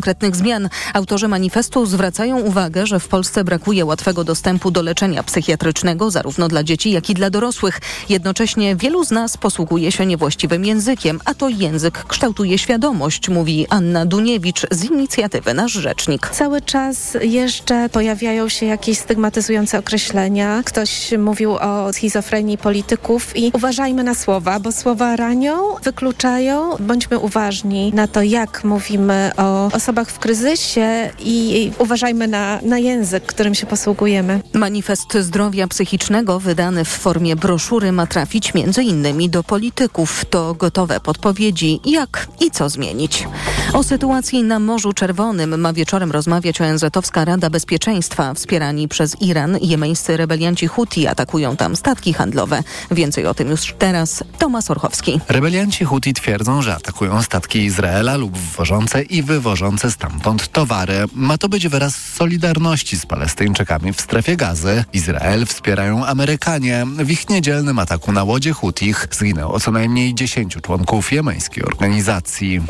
[0.00, 0.68] konkretnych zmian.
[0.94, 6.64] Autorzy manifestu zwracają uwagę, że w Polsce brakuje łatwego dostępu do leczenia psychiatrycznego zarówno dla
[6.64, 7.80] dzieci, jak i dla dorosłych.
[8.08, 14.06] Jednocześnie wielu z nas posługuje się niewłaściwym językiem, a to język kształtuje świadomość, mówi Anna
[14.06, 16.28] Duniewicz z inicjatywy Nasz Rzecznik.
[16.32, 20.62] Cały czas jeszcze pojawiają się jakieś stygmatyzujące określenia.
[20.64, 26.76] Ktoś mówił o schizofrenii polityków i uważajmy na słowa, bo słowa ranią, wykluczają.
[26.80, 33.26] Bądźmy uważni na to, jak mówimy o osobach w kryzysie i uważajmy na, na język,
[33.26, 34.40] którym się posługujemy.
[34.52, 40.24] Manifest zdrowia psychicznego wydany w formie broszury ma trafić między innymi do polityków.
[40.30, 43.28] To gotowe podpowiedzi, jak i co zmienić.
[43.72, 48.34] O sytuacji na Morzu Czerwonym ma wieczorem rozmawiać ONZ-owska Rada Bezpieczeństwa.
[48.34, 52.62] Wspierani przez Iran jemeńscy rebelianci Huti atakują tam statki handlowe.
[52.90, 55.20] Więcej o tym już teraz Tomasz Orchowski.
[55.28, 61.04] Rebelianci Huti twierdzą, że atakują statki Izraela lub wwożące i wywożące stamtąd towary.
[61.14, 64.84] Ma to być wyraz solidarności z Palestyńczykami w strefie gazy.
[64.92, 66.86] Izrael wspierają Amerykanie.
[66.98, 72.60] W ich niedzielnym ataku na łodzie Hutich zginęło co najmniej 10 członków jemeńskiej organizacji.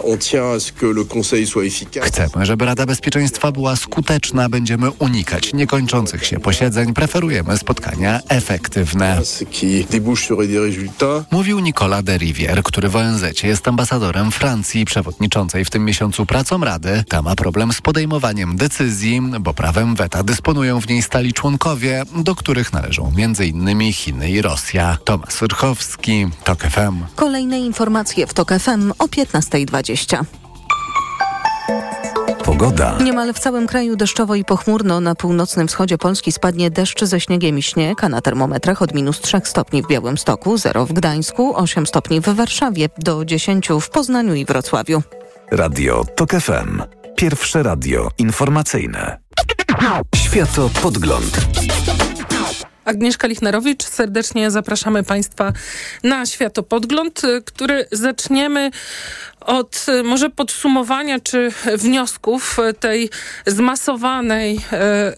[2.02, 4.48] Chcemy, żeby Rada Bezpieczeństwa była skuteczna.
[4.48, 6.94] Będziemy unikać niekończących się posiedzeń.
[6.94, 9.22] Preferujemy spotkania efektywne.
[11.30, 16.64] Mówił Nicolas de Rivière, który w ONZ jest ambasadorem Francji, przewodniczącej w tym miesiącu pracom
[16.64, 16.99] Rady.
[17.08, 22.34] Ta ma problem z podejmowaniem decyzji, bo prawem weta dysponują w niej stali członkowie, do
[22.34, 23.92] których należą m.in.
[23.92, 24.98] Chiny i Rosja.
[25.04, 27.04] Tomasz Surchowski, TOK FM.
[27.16, 30.24] Kolejne informacje w TOK FM o 15.20.
[32.44, 32.98] Pogoda.
[33.04, 35.00] Niemal w całym kraju deszczowo i pochmurno.
[35.00, 39.20] Na północnym wschodzie Polski spadnie deszcz ze śniegiem i śnieg, a na termometrach od minus
[39.20, 44.34] 3 stopni w Białymstoku, 0 w Gdańsku, 8 stopni w Warszawie, do 10 w Poznaniu
[44.34, 45.02] i Wrocławiu.
[45.50, 46.82] Radio TOK FM.
[47.16, 49.18] Pierwsze radio informacyjne.
[50.16, 51.40] Światopodgląd.
[52.84, 55.52] Agnieszka Lichnerowicz, serdecznie zapraszamy Państwa
[56.04, 58.70] na Światopodgląd, który zaczniemy
[59.40, 63.10] od może podsumowania czy wniosków tej
[63.46, 64.60] zmasowanej,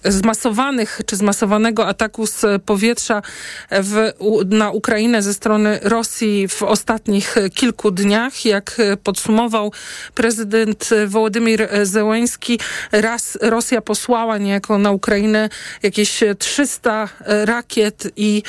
[0.05, 3.23] zmasowanych czy zmasowanego ataku z powietrza
[3.71, 4.13] w,
[4.47, 8.45] na Ukrainę ze strony Rosji w ostatnich kilku dniach.
[8.45, 9.73] Jak podsumował
[10.15, 12.59] prezydent Wołodymir Zełenski,
[12.93, 15.49] raz Rosja posłała niejako na Ukrainę
[15.83, 18.43] jakieś 300 rakiet i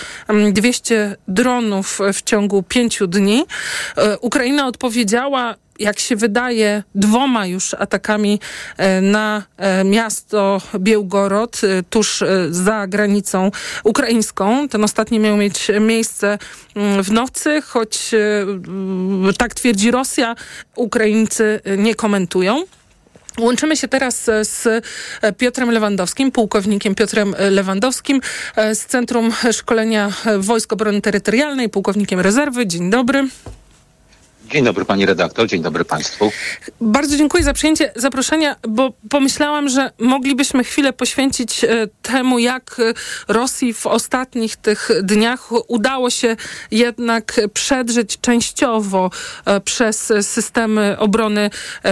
[0.51, 3.45] 200 dronów w ciągu pięciu dni.
[4.21, 8.39] Ukraina odpowiedziała jak się wydaje, dwoma już atakami
[9.01, 9.43] na
[9.85, 13.51] miasto Białgorod, tuż za granicą
[13.83, 14.67] ukraińską.
[14.69, 16.37] Ten ostatni miał mieć miejsce
[17.03, 18.11] w nocy, choć
[19.37, 20.35] tak twierdzi Rosja,
[20.75, 22.63] Ukraińcy nie komentują.
[23.39, 24.85] Łączymy się teraz z
[25.37, 28.21] Piotrem Lewandowskim, pułkownikiem Piotrem Lewandowskim
[28.73, 32.67] z Centrum Szkolenia Wojsk Obrony Terytorialnej, pułkownikiem rezerwy.
[32.67, 33.27] Dzień dobry.
[34.51, 36.31] Dzień dobry pani redaktor, dzień dobry państwu.
[36.81, 41.65] Bardzo dziękuję za przyjęcie zaproszenia, bo pomyślałam, że moglibyśmy chwilę poświęcić
[42.01, 42.77] temu, jak
[43.27, 46.35] Rosji w ostatnich tych dniach udało się
[46.71, 49.11] jednak przedrzeć częściowo
[49.65, 51.49] przez systemy obrony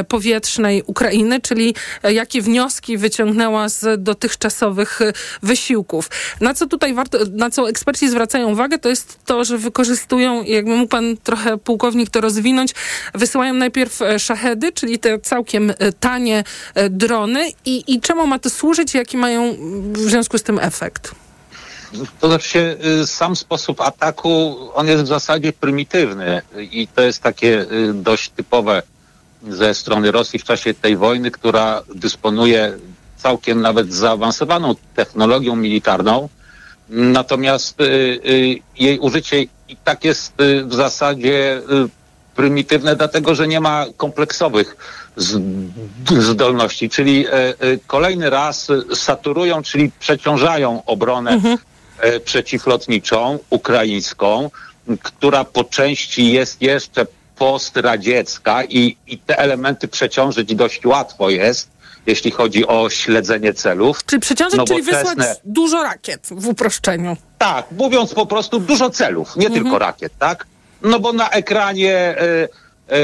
[0.07, 4.99] powietrznej Ukrainy, czyli jakie wnioski wyciągnęła z dotychczasowych
[5.43, 6.09] wysiłków.
[6.41, 10.75] Na co tutaj warto, na co eksperci zwracają uwagę, to jest to, że wykorzystują, jakby
[10.75, 12.73] mógł pan trochę pułkownik to rozwinąć, rozwinąć,
[13.13, 16.43] wysyłają najpierw szachedy, czyli te całkiem tanie
[16.89, 17.51] drony.
[17.65, 19.55] I, i czemu ma to służyć, jaki mają
[19.93, 21.15] w związku z tym efekt?
[22.19, 26.41] To znaczy sam sposób ataku, on jest w zasadzie prymitywny.
[26.57, 28.83] I to jest takie dość typowe
[29.49, 32.77] ze strony Rosji w czasie tej wojny, która dysponuje
[33.17, 36.29] całkiem nawet zaawansowaną technologią militarną,
[36.89, 37.77] natomiast
[38.75, 40.33] jej użycie i tak jest
[40.65, 41.61] w zasadzie
[42.41, 44.77] prymitywne, dlatego że nie ma kompleksowych
[46.19, 47.25] zdolności, czyli
[47.87, 51.57] kolejny raz saturują, czyli przeciążają obronę mhm.
[52.25, 54.49] przeciwlotniczą ukraińską,
[55.03, 57.05] która po części jest jeszcze
[57.35, 61.69] postradziecka i, i te elementy przeciążyć dość łatwo jest
[62.05, 64.05] jeśli chodzi o śledzenie celów.
[64.05, 64.91] Czyli przeciążyć, nowoczesne...
[64.91, 67.17] czyli wysłać dużo rakiet w uproszczeniu.
[67.37, 69.63] Tak, mówiąc po prostu dużo celów, nie mhm.
[69.63, 70.45] tylko rakiet, tak?
[70.83, 72.15] No bo na ekranie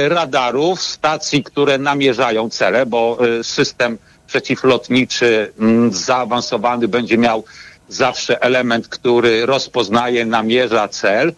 [0.10, 3.98] radarów, stacji, które namierzają cele, bo system
[4.28, 5.54] przeciwlotniczy
[5.92, 7.44] zaawansowany będzie miał
[7.90, 11.34] zawsze element, który rozpoznaje, namierza cel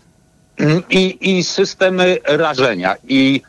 [0.89, 2.95] i, i systemy rażenia.
[3.07, 3.41] I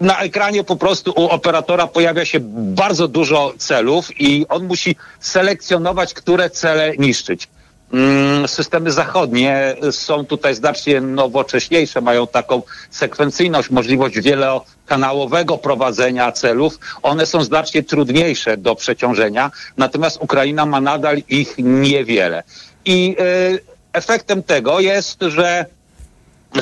[0.00, 2.38] na ekranie po prostu u operatora pojawia się
[2.74, 7.48] bardzo dużo celów i on musi selekcjonować, które cele niszczyć.
[7.92, 16.78] Mm, systemy zachodnie są tutaj znacznie nowocześniejsze, mają taką sekwencyjność, możliwość wielokanałowego prowadzenia celów.
[17.02, 22.42] One są znacznie trudniejsze do przeciążenia, natomiast Ukraina ma nadal ich niewiele.
[22.84, 23.60] I y,
[23.92, 25.66] efektem tego jest, że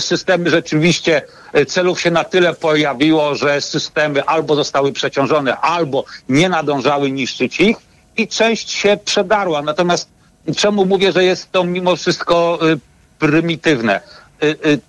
[0.01, 1.23] systemy rzeczywiście
[1.53, 7.61] e, celów się na tyle pojawiło, że systemy albo zostały przeciążone, albo nie nadążały niszczyć
[7.61, 7.77] ich
[8.17, 9.63] i część się przedarła.
[9.63, 10.14] Natomiast
[10.57, 12.79] czemu mówię, że jest to mimo wszystko y,
[13.19, 14.01] prymitywne?
[14.43, 14.81] Y, y,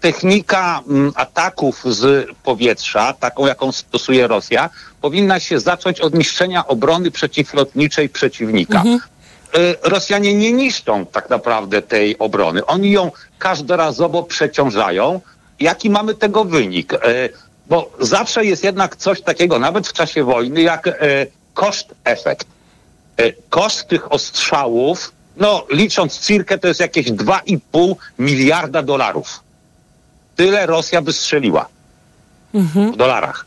[0.00, 4.70] technika mm, ataków z powietrza, taką jaką stosuje Rosja,
[5.00, 8.78] powinna się zacząć od niszczenia obrony przeciwlotniczej przeciwnika.
[8.78, 9.00] Mhm.
[9.82, 12.66] Rosjanie nie niszczą tak naprawdę tej obrony.
[12.66, 15.20] Oni ją każdorazowo przeciążają.
[15.60, 16.92] Jaki mamy tego wynik?
[17.66, 20.88] Bo zawsze jest jednak coś takiego, nawet w czasie wojny, jak
[21.54, 22.46] koszt-efekt.
[23.18, 29.40] E, koszt tych ostrzałów, no licząc cirkę, to jest jakieś 2,5 miliarda dolarów.
[30.36, 31.68] Tyle Rosja wystrzeliła
[32.54, 32.92] mhm.
[32.92, 33.46] w dolarach.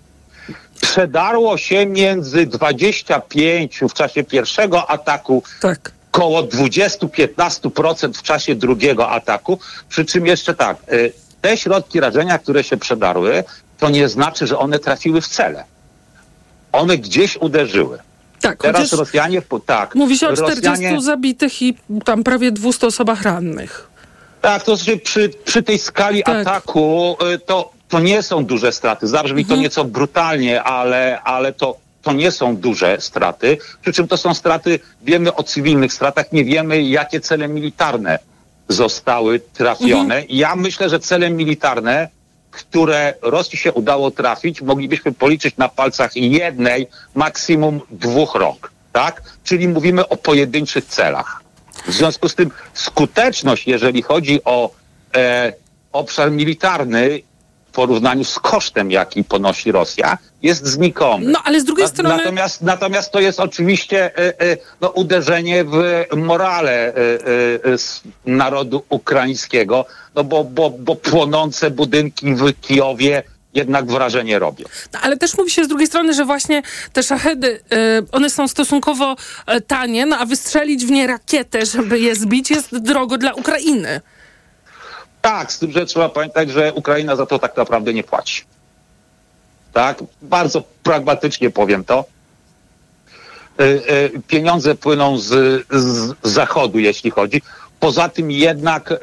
[0.82, 5.92] Przedarło się między 25 w czasie pierwszego ataku, tak.
[6.12, 9.60] koło 20-15% w czasie drugiego ataku.
[9.90, 10.96] Przy czym jeszcze tak, e,
[11.42, 13.44] te środki rażenia, które się przedarły,
[13.80, 15.64] to nie znaczy, że one trafiły w cele.
[16.72, 18.00] One gdzieś uderzyły.
[18.42, 19.96] Tak, Teraz Rosjanie, tak.
[19.96, 23.88] Mówi się o 40 Rosjanie, zabitych i tam prawie 200 osobach rannych.
[24.42, 26.48] Tak, to znaczy przy, przy tej skali tak.
[26.48, 29.08] ataku y, to, to nie są duże straty.
[29.08, 29.58] Zabrzmi mhm.
[29.58, 33.58] to nieco brutalnie, ale, ale to, to nie są duże straty.
[33.82, 38.20] Przy czym to są straty, wiemy o cywilnych stratach, nie wiemy jakie cele militarne
[38.70, 40.16] zostały trafione.
[40.16, 40.26] Mhm.
[40.30, 42.10] Ja myślę, że cele militarne
[42.52, 49.22] które Rosji się udało trafić, moglibyśmy policzyć na palcach jednej, maksimum dwóch rąk, tak?
[49.44, 51.44] Czyli mówimy o pojedynczych celach.
[51.88, 54.72] W związku z tym skuteczność, jeżeli chodzi o
[55.16, 55.54] e,
[55.92, 57.20] obszar militarny
[57.72, 61.26] w porównaniu z kosztem, jaki ponosi Rosja, jest znikomy.
[61.26, 62.18] No ale z drugiej strony...
[62.18, 66.94] Natomiast, natomiast to jest oczywiście e, e, no, uderzenie w morale e,
[68.26, 69.86] narodu ukraińskiego,
[70.16, 73.24] no bo, bo, bo płonące budynki w Kijowie
[73.54, 74.66] jednak wrażenie robią.
[74.94, 76.62] No, ale też mówi się z drugiej strony, że właśnie
[76.94, 77.60] te szachedy,
[78.12, 79.16] one są stosunkowo
[79.68, 84.02] tanie, no a wystrzelić w nie rakietę, żeby je zbić, jest drogo dla Ukrainy.
[85.22, 88.44] Tak, z tym, że trzeba pamiętać, że Ukraina za to tak naprawdę nie płaci.
[89.74, 92.06] Tak, bardzo pragmatycznie powiem to.
[93.60, 95.28] E, e, pieniądze płyną z,
[95.70, 97.42] z zachodu, jeśli chodzi.
[97.80, 98.98] Poza tym jednak e,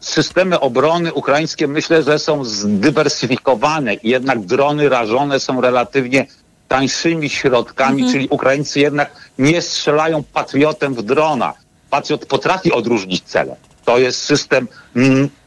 [0.00, 6.26] systemy obrony ukraińskie myślę, że są zdywersyfikowane i jednak drony rażone są relatywnie
[6.68, 8.12] tańszymi środkami, mhm.
[8.12, 11.54] czyli Ukraińcy jednak nie strzelają patriotem w drona.
[11.90, 13.56] Patriot potrafi odróżnić cele.
[13.84, 14.68] To jest system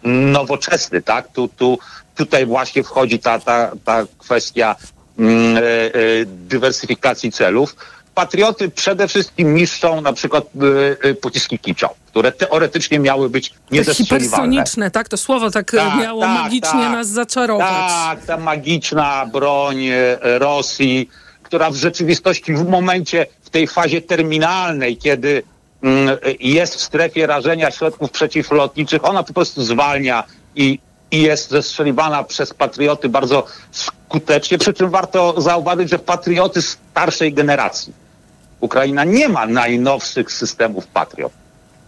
[0.04, 1.28] nowoczesny, tak?
[1.28, 1.80] Tu, tu,
[2.16, 4.76] tutaj właśnie wchodzi ta, ta, ta kwestia
[5.20, 5.92] mm, e, e,
[6.26, 7.76] dywersyfikacji celów.
[8.16, 10.44] Patrioty przede wszystkim niszczą na przykład
[11.04, 14.26] e, pociski kiczo, które teoretycznie miały być niezestrzeliwalne.
[14.26, 15.10] Hipersoniczne, tak?
[15.10, 17.68] To słowo tak, tak miało tak, magicznie tak, nas zaczarować.
[17.70, 19.78] Tak, ta magiczna broń
[20.22, 21.10] Rosji,
[21.44, 25.44] która w rzeczywistości w momencie, w tej fazie terminalnej, kiedy
[26.40, 30.24] jest w strefie rażenia środków przeciwlotniczych, ona po prostu zwalnia
[30.56, 30.80] i
[31.12, 37.94] i jest zestrzeliwana przez patrioty bardzo skutecznie, przy czym warto zauważyć, że patrioty starszej generacji.
[38.60, 41.32] Ukraina nie ma najnowszych systemów patriot.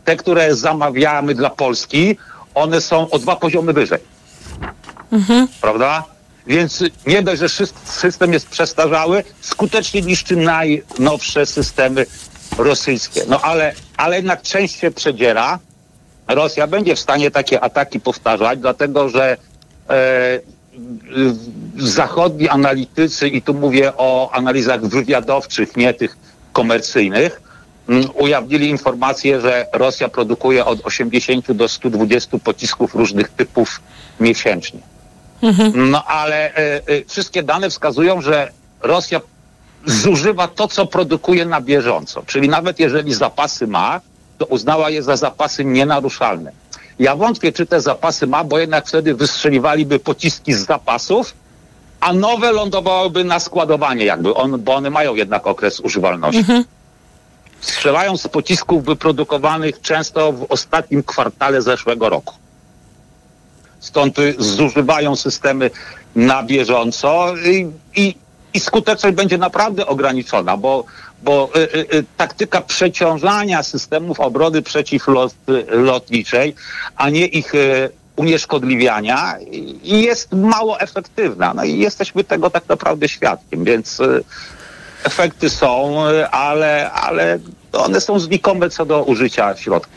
[0.06, 2.18] Te, które zamawiamy dla Polski,
[2.56, 4.00] one są o dwa poziomy wyżej.
[5.12, 5.48] Mhm.
[5.62, 6.04] Prawda?
[6.48, 12.06] Więc nie dość, że system jest przestarzały, skutecznie niszczy najnowsze systemy
[12.58, 13.22] rosyjskie.
[13.28, 15.60] No ale, ale jednak część się przedziera
[16.28, 19.38] Rosja będzie w stanie takie ataki powtarzać, dlatego że
[19.90, 20.40] e,
[21.78, 26.18] zachodni analitycy, i tu mówię o analizach wywiadowczych, nie tych
[26.54, 27.42] komercyjnych,
[28.14, 33.82] ujawnili informację, że Rosja produkuje od 80 do 120 pocisków różnych typów
[34.20, 34.80] miesięcznie.
[35.42, 35.90] Mhm.
[35.90, 38.52] No ale e, e, wszystkie dane wskazują, że
[38.82, 39.22] Rosja
[39.88, 42.24] zużywa to, co produkuje na bieżąco.
[42.26, 44.02] Czyli nawet jeżeli zapasy ma,
[44.38, 46.52] to uznała je za zapasy nienaruszalne.
[47.00, 51.34] Ja wątpię, czy te zapasy ma, bo jednak wtedy wystrzeliwaliby pociski z zapasów,
[52.00, 56.40] a nowe lądowałyby na składowanie jakby, on, bo one mają jednak okres używalności.
[56.40, 56.64] Mhm.
[57.62, 62.34] Strzelają z pocisków wyprodukowanych często w ostatnim kwartale zeszłego roku.
[63.80, 65.72] Stąd zużywają systemy
[66.16, 68.16] na bieżąco i, i,
[68.54, 70.86] i skuteczność będzie naprawdę ograniczona, bo,
[71.24, 76.56] bo y, y, y, taktyka przeciążania systemów obrony przeciwlotniczej,
[76.96, 79.36] a nie ich y, unieszkodliwiania
[79.84, 81.54] jest mało efektywna.
[81.54, 84.24] No i jesteśmy tego tak naprawdę świadkiem, więc y,
[85.04, 87.40] efekty są, y, ale, ale
[87.74, 89.94] one są znikome co do użycia środków.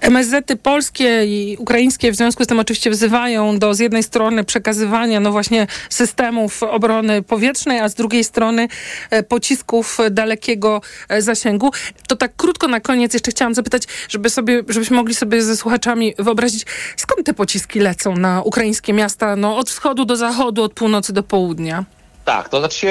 [0.00, 5.20] MSZ-y polskie i ukraińskie w związku z tym oczywiście wzywają do z jednej strony przekazywania
[5.20, 8.68] no właśnie systemów obrony powietrznej, a z drugiej strony
[9.10, 11.70] e, pocisków dalekiego e, zasięgu.
[12.08, 16.14] To tak krótko na koniec jeszcze chciałam zapytać, żeby sobie, żebyśmy mogli sobie ze słuchaczami
[16.18, 21.12] wyobrazić, skąd te pociski lecą na ukraińskie miasta, no od wschodu do zachodu, od północy
[21.12, 21.84] do południa?
[22.24, 22.86] Tak, to znaczy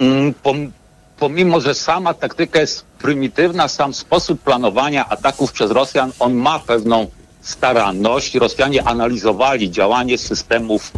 [0.00, 0.72] yy, pom,
[1.18, 7.06] pomimo, że sama taktyka jest prymitywna, sam sposób planowania ataków przez Rosjan, on ma pewną
[7.40, 8.34] staranność.
[8.34, 10.92] Rosjanie analizowali działanie systemów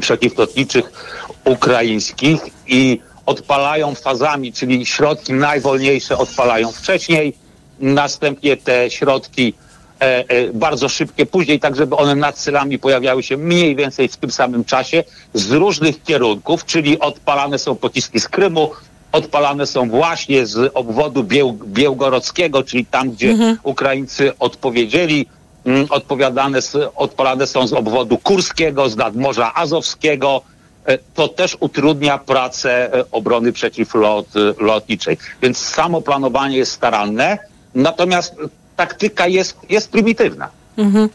[0.00, 0.92] przeciwlotniczych
[1.44, 7.36] ukraińskich i odpalają fazami, czyli środki najwolniejsze odpalają wcześniej,
[7.80, 9.54] następnie te środki
[10.00, 14.16] e, e, bardzo szybkie później, tak żeby one nad celami pojawiały się mniej więcej w
[14.16, 18.70] tym samym czasie z różnych kierunków, czyli odpalane są pociski z Krymu,
[19.12, 21.58] odpalane są właśnie z obwodu Bieł,
[22.62, 23.58] czyli tam, gdzie mhm.
[23.62, 25.26] Ukraińcy odpowiedzieli,
[25.66, 26.58] mm, odpowiadane,
[26.96, 30.42] odpalane są z obwodu Kurskiego, z nadmorza Azowskiego.
[30.86, 35.16] E, to też utrudnia pracę e, obrony przeciwlotniczej.
[35.42, 37.38] Więc samo planowanie jest staranne,
[37.74, 38.34] natomiast
[38.76, 40.48] taktyka jest, jest prymitywna.
[40.78, 41.08] Mhm.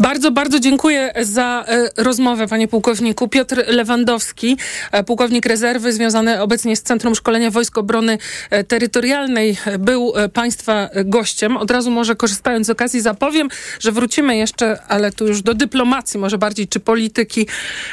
[0.00, 3.28] Bardzo, bardzo dziękuję za e, rozmowę, panie pułkowniku.
[3.28, 4.56] Piotr Lewandowski,
[4.92, 8.18] e, pułkownik rezerwy związany obecnie z Centrum Szkolenia Wojsk Obrony
[8.50, 11.56] e, Terytorialnej, był państwa gościem.
[11.56, 13.48] Od razu może korzystając z okazji zapowiem,
[13.80, 17.46] że wrócimy jeszcze, ale tu już do dyplomacji, może bardziej czy polityki,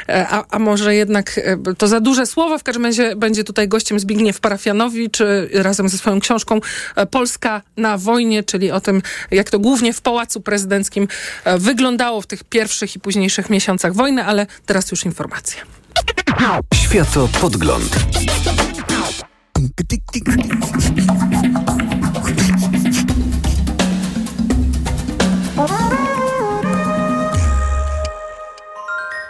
[0.08, 1.40] a, a może jednak
[1.78, 2.58] to za duże słowo.
[2.58, 5.18] W każdym razie będzie tutaj gościem Zbigniew Parafianowicz
[5.52, 6.60] razem ze swoją książką
[7.10, 10.95] Polska na wojnie, czyli o tym, jak to głównie w Pałacu Prezydenckim
[11.44, 15.60] E, wyglądało w tych pierwszych i późniejszych miesiącach wojny, ale teraz już informacje.
[16.74, 17.96] Światopodgląd.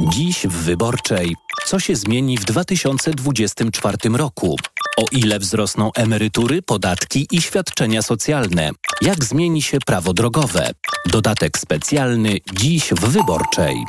[0.00, 1.36] Dziś w Wyborczej.
[1.66, 4.56] Co się zmieni w 2024 roku?
[4.96, 8.70] O ile wzrosną emerytury, podatki i świadczenia socjalne?
[9.00, 10.70] Jak zmieni się prawo drogowe?
[11.06, 13.84] Dodatek specjalny dziś w Wyborczej.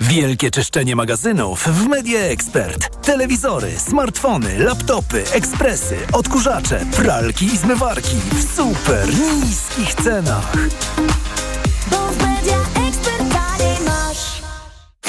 [0.00, 3.06] Wielkie czyszczenie magazynów w Media Expert.
[3.06, 9.08] Telewizory, smartfony, laptopy, ekspresy, odkurzacze, pralki i zmywarki w super
[9.44, 10.52] niskich cenach.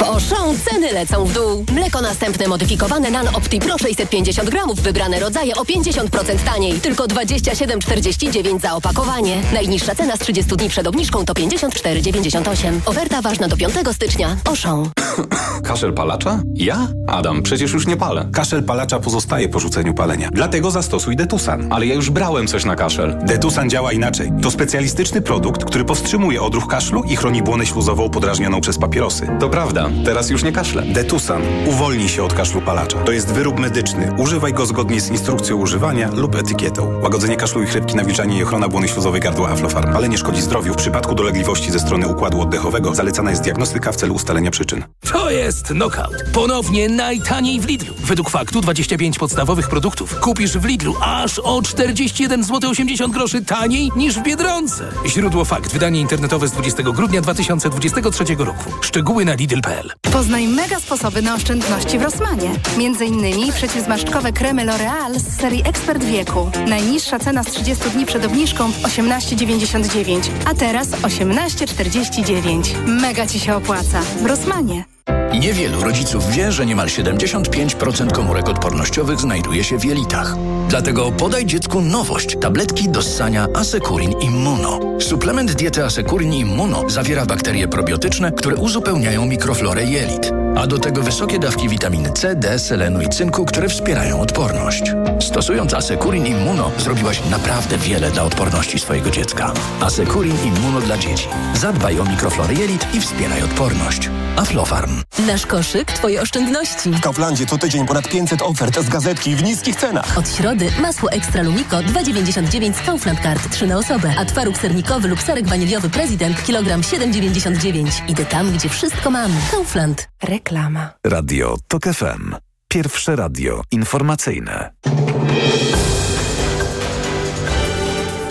[0.01, 1.65] W Auchan ceny lecą w dół.
[1.74, 6.74] Mleko następne modyfikowane Nan Opti Pro 650 gramów, wybrane rodzaje o 50% taniej.
[6.74, 9.41] Tylko 27,49 za opakowanie.
[9.53, 12.79] Najniższa cena z 30 dni przed obniżką to 54,98.
[12.86, 14.38] Oferta ważna do 5 stycznia.
[14.46, 14.89] Auchan.
[15.67, 16.39] Kaszel palacza?
[16.53, 16.88] Ja?
[17.08, 18.29] Adam, przecież już nie palę.
[18.34, 20.29] Kaszel palacza pozostaje po rzuceniu palenia.
[20.31, 21.67] Dlatego zastosuj Detusan.
[21.74, 23.17] Ale ja już brałem coś na kaszel.
[23.24, 24.31] Detusan działa inaczej.
[24.41, 29.27] To specjalistyczny produkt, który powstrzymuje odruch kaszlu i chroni błonę śluzową podrażnioną przez papierosy.
[29.39, 29.90] To prawda.
[30.05, 30.83] Teraz już nie kaszlę.
[30.86, 31.41] Detusan.
[31.65, 32.98] Uwolnij się od kaszlu palacza.
[32.98, 34.13] To jest wyrób medyczny.
[34.17, 37.01] Używaj go zgodnie z instrukcją używania lub etykietą.
[37.01, 39.95] Łagodzenie kaszlu i chrypki, nawilżanie i ochrona błony śluzowej gardła Aflofarm.
[39.95, 40.74] Ale nie szkodzi zdrowiu.
[40.74, 44.83] W przypadku dolegliwości ze strony układu oddechowego zalecana jest diagnostyka w celu ustalenia przyczyn.
[45.12, 46.15] To jest knockout.
[46.33, 47.93] Ponownie najtaniej w Lidlu.
[48.00, 53.91] Według faktu 25 podstawowych produktów kupisz w Lidlu aż o 41 zł 80 groszy taniej
[53.95, 54.83] niż w Biedronce.
[55.07, 55.74] Źródło fakt.
[55.74, 58.71] Wydanie internetowe z 20 grudnia 2023 roku.
[58.81, 59.80] Szczegóły na lidl.pl.
[60.13, 62.51] Poznaj mega sposoby na oszczędności w Rosmanie.
[62.77, 66.51] Między innymi przeciwzmarszczkowe kremy L'Oreal z serii Ekspert Wieku.
[66.67, 72.88] Najniższa cena z 30 dni przed obniżką 18,99, a teraz 18,49.
[72.88, 74.01] Mega Ci się opłaca.
[74.01, 75.00] W Rosmanie.
[75.39, 80.36] Niewielu rodziców wie, że niemal 75% komórek odpornościowych znajduje się w jelitach.
[80.70, 82.38] Dlatego podaj dziecku nowość.
[82.41, 84.79] Tabletki do ssania Asekurin Immuno.
[85.00, 90.31] Suplement diety Asekurin Immuno zawiera bakterie probiotyczne, które uzupełniają mikroflorę jelit.
[90.55, 94.84] A do tego wysokie dawki witaminy C, D, selenu i cynku, które wspierają odporność.
[95.20, 99.53] Stosując Asekurin Immuno zrobiłaś naprawdę wiele dla odporności swojego dziecka.
[99.81, 101.27] Asekurin Immuno dla dzieci.
[101.53, 104.10] Zadbaj o mikroflorę jelit i wspieraj odporność.
[104.36, 104.90] Aflofarm.
[105.27, 106.89] Nasz koszyk, Twoje oszczędności.
[106.89, 110.17] W Kauflandzie co tydzień ponad 500 ofert z gazetki w niskich cenach.
[110.17, 115.07] Od środy masło Ekstra Lumiko 2,99 z Kaufland Card 3 na osobę, a twaróg sernikowy
[115.07, 117.91] lub serek waniliowy Prezydent kilogram 7,99.
[118.07, 119.31] Idę tam, gdzie wszystko mam.
[119.51, 120.10] Kaufland.
[120.24, 120.89] Reklama.
[121.05, 122.36] Radio TOK FM.
[122.67, 124.71] Pierwsze radio informacyjne.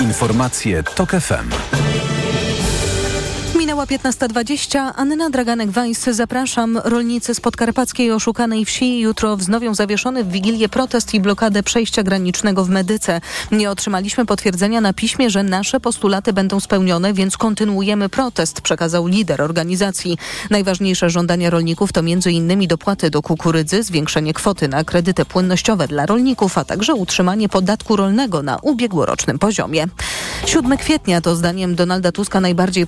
[0.00, 1.50] Informacje TOK FM.
[3.58, 4.92] Minęła 15.20.
[4.96, 6.12] Anna Draganek-Weiss.
[6.12, 6.78] Zapraszam.
[6.84, 12.64] Rolnicy z podkarpackiej oszukanej wsi jutro wznowią zawieszony w Wigilię protest i blokadę przejścia granicznego
[12.64, 13.20] w Medyce.
[13.52, 19.42] Nie otrzymaliśmy potwierdzenia na piśmie, że nasze postulaty będą spełnione, więc kontynuujemy protest, przekazał lider
[19.42, 20.18] organizacji.
[20.50, 22.66] Najważniejsze żądania rolników to m.in.
[22.68, 28.42] dopłaty do kukurydzy, zwiększenie kwoty na kredyty płynnościowe dla rolników, a także utrzymanie podatku rolnego
[28.42, 29.86] na ubiegłorocznym poziomie.
[30.46, 32.86] 7 kwietnia to zdaniem Donalda Tuska najbardziej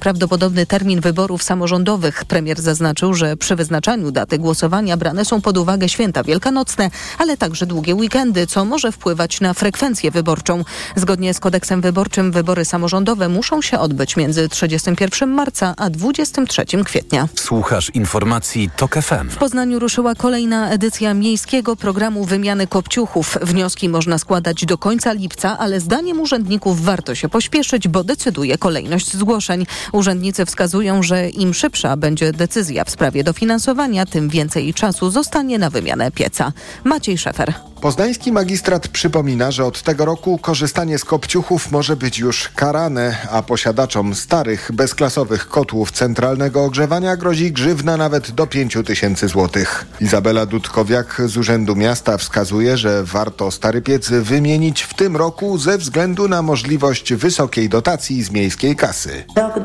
[0.68, 2.24] termin wyborów samorządowych.
[2.24, 7.66] Premier zaznaczył, że przy wyznaczaniu daty głosowania brane są pod uwagę święta wielkanocne, ale także
[7.66, 10.64] długie weekendy, co może wpływać na frekwencję wyborczą.
[10.96, 17.28] Zgodnie z kodeksem wyborczym wybory samorządowe muszą się odbyć między 31 marca a 23 kwietnia.
[17.34, 19.28] Słuchasz informacji TOK FM.
[19.28, 23.38] W Poznaniu ruszyła kolejna edycja miejskiego programu wymiany kopciuchów.
[23.42, 29.12] Wnioski można składać do końca lipca, ale zdaniem urzędników warto się pośpieszyć, bo decyduje kolejność
[29.16, 29.66] zgłoszeń.
[29.92, 35.70] Urzędnicy wskazują, że im szybsza będzie decyzja w sprawie dofinansowania, tym więcej czasu zostanie na
[35.70, 36.52] wymianę pieca.
[36.84, 37.54] Maciej Szefer.
[37.82, 43.42] Poznański magistrat przypomina, że od tego roku korzystanie z kopciuchów może być już karane, a
[43.42, 49.86] posiadaczom starych, bezklasowych kotłów centralnego ogrzewania grozi grzywna nawet do 5 tysięcy złotych.
[50.00, 55.78] Izabela Dudkowiak z Urzędu Miasta wskazuje, że warto stary piec wymienić w tym roku ze
[55.78, 59.24] względu na możliwość wysokiej dotacji z miejskiej kasy.
[59.36, 59.58] Rok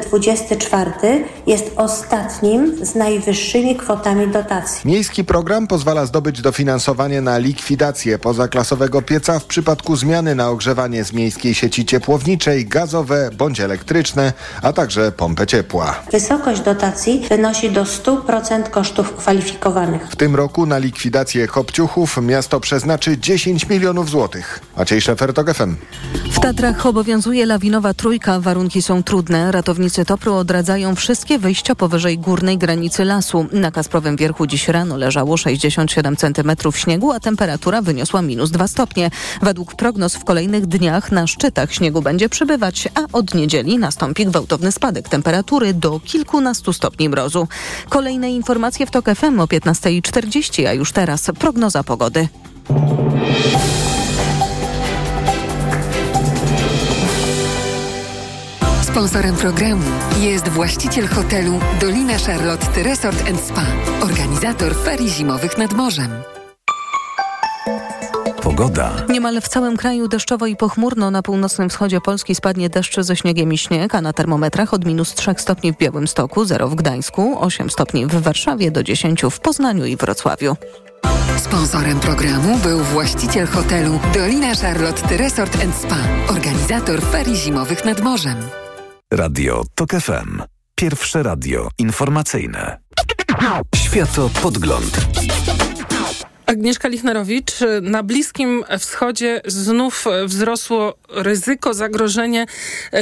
[0.00, 4.90] 2024 jest ostatnim z najwyższymi kwotami dotacji.
[4.90, 11.12] Miejski program pozwala zdobyć dofinansowanie na likwidację pozaklasowego pieca w przypadku zmiany na ogrzewanie z
[11.12, 14.32] miejskiej sieci ciepłowniczej, gazowe bądź elektryczne,
[14.62, 15.94] a także pompę ciepła.
[16.12, 20.08] Wysokość dotacji wynosi do 100% kosztów kwalifikowanych.
[20.10, 24.60] W tym roku na likwidację kopciuchów miasto przeznaczy 10 milionów złotych.
[24.76, 25.30] Maciej Szefer.
[26.30, 28.40] W Tatrach obowiązuje lawinowa trójka.
[28.40, 29.52] Warunki są trudne.
[29.52, 33.46] Ratownicy Topru odradzają wszystkie wyjścia powyżej górnej granicy lasu.
[33.52, 39.10] Na Kasprowym Wierchu dziś rano leżało 67 cm śniegu, a temperatura wyniosła minus 2 stopnie.
[39.42, 44.72] Według prognoz w kolejnych dniach na szczytach śniegu będzie przybywać, a od niedzieli nastąpi gwałtowny
[44.72, 47.48] spadek temperatury do kilkunastu stopni mrozu.
[47.88, 52.28] Kolejne informacje w TOK FM o 15.40, a już teraz prognoza pogody.
[58.90, 59.84] Sponsorem programu
[60.20, 63.66] jest właściciel hotelu Dolina Charlotte Resort Spa,
[64.00, 66.10] organizator ferii zimowych nad morzem.
[68.42, 68.92] Pogoda.
[69.08, 71.10] Niemal w całym kraju deszczowo i pochmurno.
[71.10, 75.14] Na północnym wschodzie Polski spadnie deszcz ze śniegiem i śnieg, a na termometrach od minus
[75.14, 79.84] 3 stopni w Białymstoku, 0 w Gdańsku, 8 stopni w Warszawie, do 10 w Poznaniu
[79.84, 80.56] i Wrocławiu.
[81.36, 85.98] Sponsorem programu był właściciel hotelu Dolina Charlotte Resort Spa,
[86.28, 88.36] organizator ferii zimowych nad morzem.
[89.14, 90.42] Radio TOK FM.
[90.74, 92.78] Pierwsze radio informacyjne.
[93.76, 95.00] Światopodgląd.
[96.46, 97.52] Agnieszka Lichnerowicz.
[97.82, 102.46] Na Bliskim Wschodzie znów wzrosło ryzyko, zagrożenie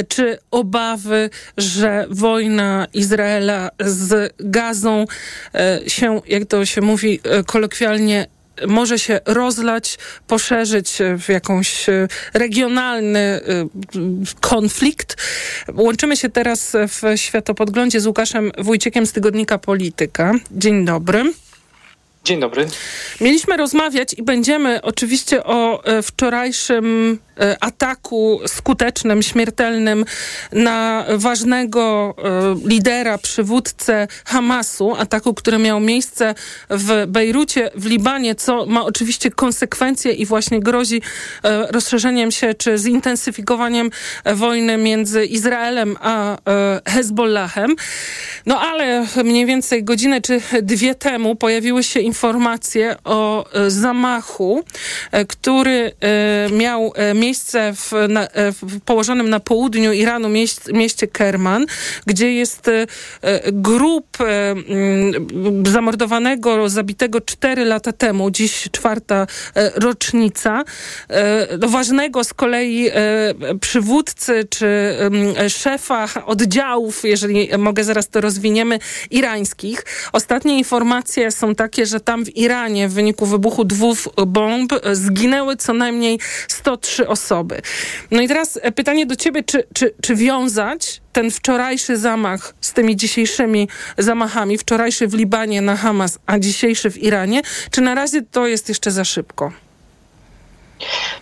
[0.07, 5.05] czy obawy, że wojna Izraela z Gazą
[5.87, 8.27] się, jak to się mówi kolokwialnie,
[8.67, 11.85] może się rozlać, poszerzyć w jakąś
[12.33, 13.41] regionalny
[14.41, 15.17] konflikt.
[15.73, 20.33] Łączymy się teraz w Światopodglądzie z Łukaszem Wójciekiem z tygodnika Polityka.
[20.51, 21.33] Dzień dobry.
[22.23, 22.67] Dzień dobry.
[23.21, 27.28] Mieliśmy rozmawiać i będziemy oczywiście o e, wczorajszym e,
[27.59, 30.05] ataku skutecznym, śmiertelnym
[30.51, 36.35] na ważnego e, lidera, przywódcę Hamasu, ataku, który miał miejsce
[36.69, 41.01] w Bejrucie, w Libanie, co ma oczywiście konsekwencje i właśnie grozi
[41.69, 43.89] rozszerzeniem się czy zintensyfikowaniem
[44.25, 46.37] wojny między Izraelem a
[46.85, 47.75] Hezbollahem.
[48.45, 54.63] No ale mniej więcej godzinę czy dwie temu pojawiły się informacje o e, zamachu,
[55.11, 57.28] e, który e, miał miejsce
[57.73, 58.27] w, na,
[58.61, 60.29] w położonym na południu Iranu
[60.73, 61.65] mieście, Kerman,
[62.05, 62.69] gdzie jest
[63.51, 64.17] grup
[65.65, 69.27] zamordowanego, zabitego cztery lata temu, dziś czwarta
[69.75, 70.63] rocznica,
[71.57, 72.89] do ważnego z kolei
[73.61, 74.97] przywódcy czy
[75.49, 78.79] szefa oddziałów, jeżeli mogę zaraz to rozwiniemy,
[79.11, 79.85] irańskich.
[80.13, 85.73] Ostatnie informacje są takie, że tam w Iranie w wyniku wybuchu dwóch bomb zginęły co
[85.73, 87.18] najmniej 103 osoby.
[88.11, 92.73] No i teraz e, pytanie do ciebie, czy, czy, czy wiązać ten wczorajszy zamach z
[92.73, 98.21] tymi dzisiejszymi zamachami, wczorajszy w Libanie na Hamas, a dzisiejszy w Iranie, czy na razie
[98.21, 99.51] to jest jeszcze za szybko?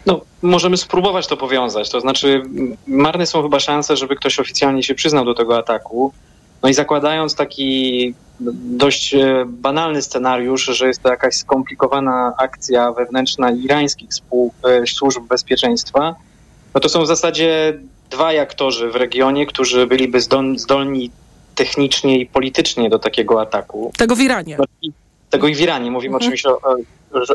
[0.06, 1.90] No, możemy spróbować to powiązać.
[1.90, 2.44] To znaczy,
[2.88, 6.14] marne są chyba szanse, żeby ktoś oficjalnie się przyznał do tego ataku.
[6.64, 13.52] No i zakładając taki dość e, banalny scenariusz, że jest to jakaś skomplikowana akcja wewnętrzna
[13.52, 14.10] irańskich
[14.64, 16.16] e, służb bezpieczeństwa,
[16.74, 20.22] no to są w zasadzie dwaj aktorzy w regionie, którzy byliby
[20.56, 21.12] zdolni
[21.56, 23.92] technicznie i politycznie do takiego ataku.
[23.98, 24.58] Tego w Iranie.
[24.60, 24.90] No,
[25.30, 25.92] tego i w Iranie.
[25.92, 26.28] Mówimy mhm.
[26.28, 26.76] oczywiście o, o,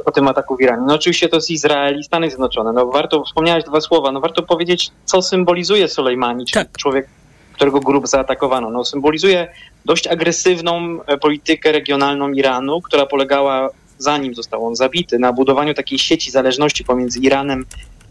[0.05, 0.83] o, tym ataku w Iranie.
[0.87, 2.73] No oczywiście to jest Izrael i Stany Zjednoczone.
[2.73, 6.79] No warto, wspomniałeś dwa słowa, no warto powiedzieć, co symbolizuje Soleimani, czyli tak.
[6.79, 7.09] człowiek,
[7.53, 8.71] którego grup zaatakowano.
[8.71, 9.49] No symbolizuje
[9.85, 15.99] dość agresywną e, politykę regionalną Iranu, która polegała, zanim został on zabity, na budowaniu takiej
[15.99, 17.65] sieci zależności pomiędzy Iranem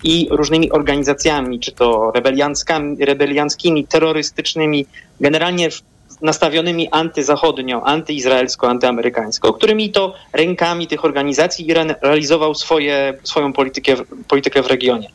[0.04, 2.12] i różnymi organizacjami, czy to
[3.00, 4.86] rebelianckimi, terrorystycznymi,
[5.20, 5.70] generalnie
[6.22, 13.96] nastawionymi antyzachodnio, antyizraelsko, antyamerykańsko, którymi to rękami tych organizacji Iran realizował swoje, swoją politykę,
[14.28, 15.10] politykę w regionie.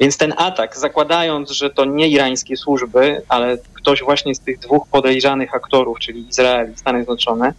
[0.00, 4.88] Więc ten atak, zakładając, że to nie irańskie służby, ale ktoś właśnie z tych dwóch
[4.88, 7.52] podejrzanych aktorów, czyli Izrael i Stany Zjednoczone,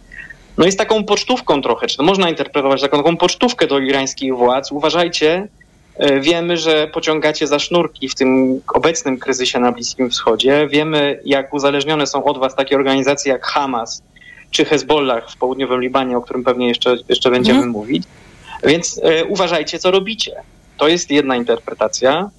[0.58, 4.72] no jest taką pocztówką trochę, czy to można interpretować taką, taką pocztówkę do irańskich władz.
[4.72, 5.48] Uważajcie,
[6.20, 10.68] wiemy, że pociągacie za sznurki w tym obecnym kryzysie na Bliskim Wschodzie.
[10.70, 14.02] Wiemy, jak uzależnione są od was takie organizacje jak Hamas
[14.50, 17.72] czy Hezbollah w południowym Libanie, o którym pewnie jeszcze, jeszcze będziemy mhm.
[17.72, 18.02] mówić.
[18.64, 20.32] Więc e, uważajcie, co robicie.
[20.76, 22.30] To jest jedna interpretacja,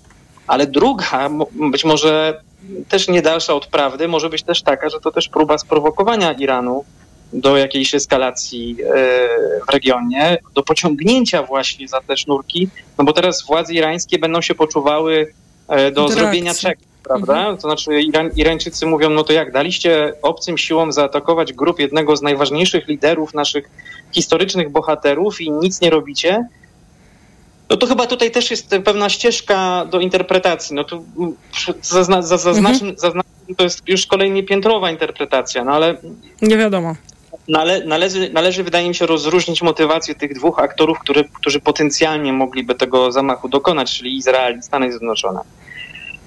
[0.48, 2.42] ale druga, być może
[2.89, 6.86] też nie dalsza od prawdy, może być też taka, że to też próba sprowokowania Iranu
[7.34, 8.93] do jakiejś eskalacji e,
[9.67, 14.56] w regionie, do pociągnięcia właśnie za te sznurki, no bo teraz władze irańskie będą się
[14.56, 15.34] poczuwały
[15.67, 17.38] e, do, do zrobienia czegoś, prawda?
[17.38, 17.56] Mhm.
[17.56, 22.22] To znaczy Iran, Irańczycy mówią, no to jak, daliście obcym siłom zaatakować grup jednego z
[22.22, 23.69] najważniejszych liderów naszych
[24.12, 26.48] historycznych bohaterów i nic nie robicie?
[27.69, 30.76] No to chyba tutaj też jest pewna ścieżka do interpretacji.
[30.76, 31.06] No tu
[31.82, 32.98] zazna, zaznaczmy, mhm.
[32.98, 35.98] zaznaczmy, to jest już kolejnie piętrowa interpretacja, no ale...
[36.41, 36.96] Nie wiadomo.
[37.47, 42.75] Nale, należy, należy, wydaje mi się, rozróżnić motywację tych dwóch aktorów, który, którzy potencjalnie mogliby
[42.75, 45.39] tego zamachu dokonać, czyli Izrael i Stany Zjednoczone.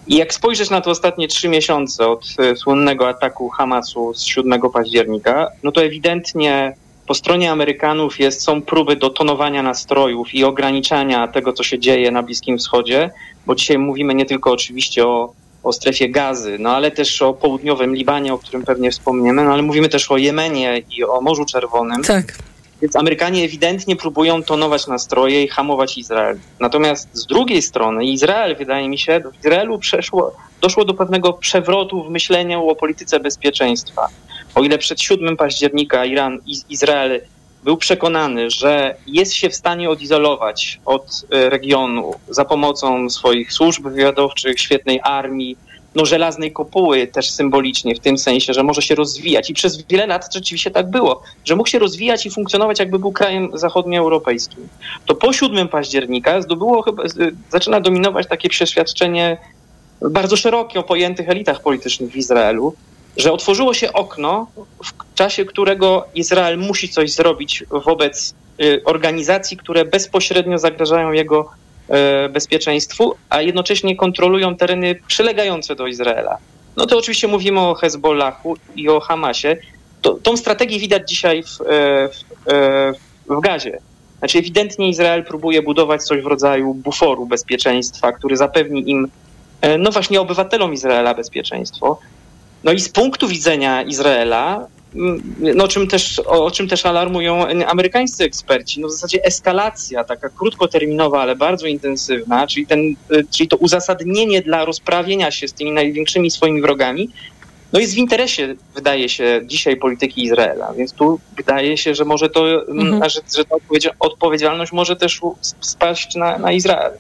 [0.07, 4.61] I jak spojrzysz na te ostatnie trzy miesiące od e, słynnego ataku Hamasu z 7
[4.73, 6.77] października, no to ewidentnie
[7.07, 12.23] po stronie Amerykanów jest, są próby dotonowania nastrojów i ograniczania tego, co się dzieje na
[12.23, 13.11] Bliskim Wschodzie,
[13.47, 15.33] bo dzisiaj mówimy nie tylko oczywiście o
[15.67, 19.63] o strefie gazy, no ale też o południowym Libanie, o którym pewnie wspomniemy, no ale
[19.63, 22.03] mówimy też o Jemenie i o Morzu Czerwonym.
[22.03, 22.39] Tak.
[22.83, 26.39] Więc Amerykanie ewidentnie próbują tonować nastroje i hamować Izrael.
[26.61, 32.05] Natomiast z drugiej strony Izrael, wydaje mi się, w Izraelu przeszło, doszło do pewnego przewrotu
[32.05, 34.09] w myśleniu o polityce bezpieczeństwa.
[34.55, 37.21] O ile przed 7 października Iran, Izrael
[37.67, 43.89] był przekonany, że jest się w stanie odizolować od e, regionu za pomocą swoich służb
[43.89, 45.57] wywiadowczych, świetnej armii,
[45.95, 49.51] no żelaznej kopuły też symbolicznie, w tym sensie, że może się rozwijać.
[49.51, 53.13] I przez wiele lat rzeczywiście tak było, że mógł się rozwijać i funkcjonować jakby był
[53.13, 54.69] krajem zachodnioeuropejskim.
[55.07, 57.03] To po 7 października zdobyło chyba,
[57.51, 59.37] zaczyna dominować takie przeświadczenie
[60.01, 62.75] bardzo szerokie o pojętych elitach politycznych w Izraelu,
[63.17, 64.47] że otworzyło się okno,
[64.85, 71.51] w czasie którego Izrael musi coś zrobić wobec y, organizacji, które bezpośrednio zagrażają jego
[72.27, 76.39] y, bezpieczeństwu, a jednocześnie kontrolują tereny przylegające do Izraela.
[76.77, 79.57] No to oczywiście mówimy o Hezbollahu i o Hamasie.
[80.03, 81.59] To, tą strategię widać dzisiaj w,
[82.13, 82.93] w,
[83.29, 83.79] w Gazie.
[84.19, 89.09] Znaczy ewidentnie Izrael próbuje budować coś w rodzaju buforu bezpieczeństwa, który zapewni im,
[89.79, 91.99] no właśnie obywatelom Izraela bezpieczeństwo.
[92.65, 94.67] No i z punktu widzenia Izraela,
[95.39, 100.29] no, o, czym też, o czym też alarmują amerykańscy eksperci, no w zasadzie eskalacja taka
[100.29, 102.81] krótkoterminowa, ale bardzo intensywna, czyli, ten,
[103.31, 107.11] czyli to uzasadnienie dla rozprawienia się z tymi największymi swoimi wrogami,
[107.73, 110.73] no jest w interesie, wydaje się, dzisiaj polityki Izraela.
[110.73, 113.11] Więc tu wydaje się, że może to, mhm.
[113.11, 113.57] że, że ta
[113.99, 115.21] odpowiedzialność może też
[115.61, 116.93] spaść na, na Izrael.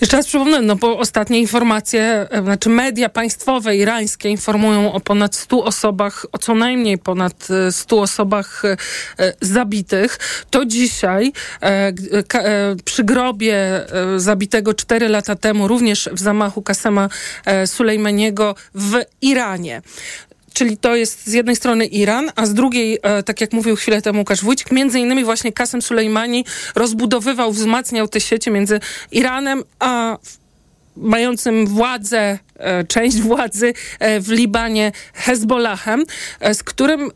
[0.00, 5.36] Jeszcze raz przypomnę, no bo ostatnie informacje, e, znaczy media państwowe irańskie informują o ponad
[5.36, 8.76] 100 osobach, o co najmniej ponad 100 e, osobach e,
[9.40, 10.18] zabitych.
[10.50, 11.32] To dzisiaj
[12.84, 17.08] przy grobie zabitego 4 lata temu, również w zamachu Kasema
[17.66, 19.82] Sulejmaniego w Iranie.
[20.54, 24.02] Czyli to jest z jednej strony Iran, a z drugiej, e, tak jak mówił chwilę
[24.02, 28.80] temu Łukasz Wójcik, między innymi właśnie Kasem Sulejmani rozbudowywał, wzmacniał te sieci między
[29.12, 30.18] Iranem a
[30.96, 36.04] mającym władzę E, część władzy e, w Libanie Hezbollahem,
[36.40, 37.10] e, z którym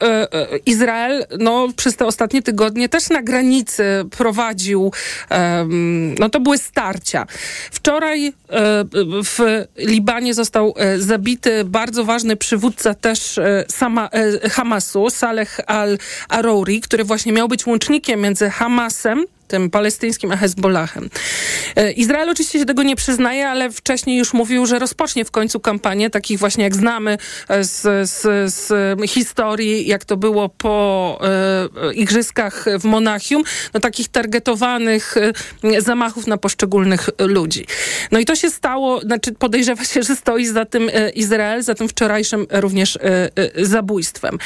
[0.66, 4.92] Izrael no, przez te ostatnie tygodnie też na granicy prowadził,
[6.18, 7.26] no to były starcia.
[7.70, 8.32] Wczoraj
[9.24, 14.10] w Libanie został zabity bardzo ważny przywódca też sama,
[14.50, 21.10] Hamasu, Saleh al-Arouri, który właśnie miał być łącznikiem między Hamasem tym palestyńskim, a Hezbollahem.
[21.96, 26.10] Izrael oczywiście się tego nie przyznaje, ale wcześniej już mówił, że rozpocznie w końcu kampanię,
[26.10, 28.72] takich właśnie jak znamy e, z, z, z
[29.10, 33.42] historii, jak to było po e, igrzyskach w Monachium,
[33.74, 35.14] no takich targetowanych
[35.64, 37.66] e, zamachów na poszczególnych ludzi.
[38.12, 41.74] No i to się stało, znaczy podejrzewa się, że stoi za tym e, Izrael, za
[41.74, 44.38] tym wczorajszym również e, e, zabójstwem.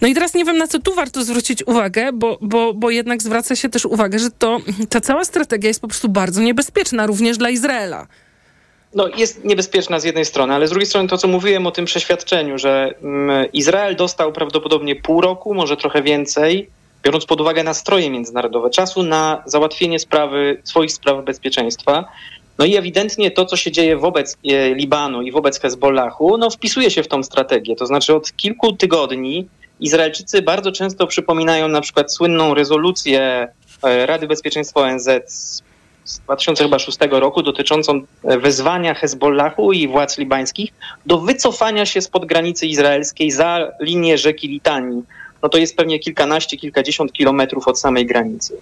[0.00, 3.22] No i teraz nie wiem, na co tu warto zwrócić uwagę, bo, bo, bo jednak
[3.22, 4.47] zwraca się też uwagę, że to
[4.88, 8.06] ta cała strategia jest po prostu bardzo niebezpieczna, również dla Izraela
[8.94, 11.84] no, jest niebezpieczna z jednej strony, ale z drugiej strony to, co mówiłem o tym
[11.84, 16.70] przeświadczeniu, że mm, Izrael dostał prawdopodobnie pół roku, może trochę więcej,
[17.02, 22.04] biorąc pod uwagę nastroje międzynarodowe, czasu na załatwienie sprawy, swoich spraw bezpieczeństwa.
[22.58, 26.90] No i ewidentnie to, co się dzieje wobec e, Libanu i wobec Hezbollahu, no wpisuje
[26.90, 27.76] się w tą strategię.
[27.76, 29.48] To znaczy od kilku tygodni
[29.80, 33.48] Izraelczycy bardzo często przypominają na przykład słynną rezolucję
[33.82, 35.62] Rady Bezpieczeństwa ONZ z
[36.08, 40.70] z 2006 roku dotyczącą e, wezwania Hezbollahu i władz libańskich
[41.06, 45.02] do wycofania się spod granicy izraelskiej za linię rzeki Litanii.
[45.42, 48.56] No to jest pewnie kilkanaście, kilkadziesiąt kilometrów od samej granicy.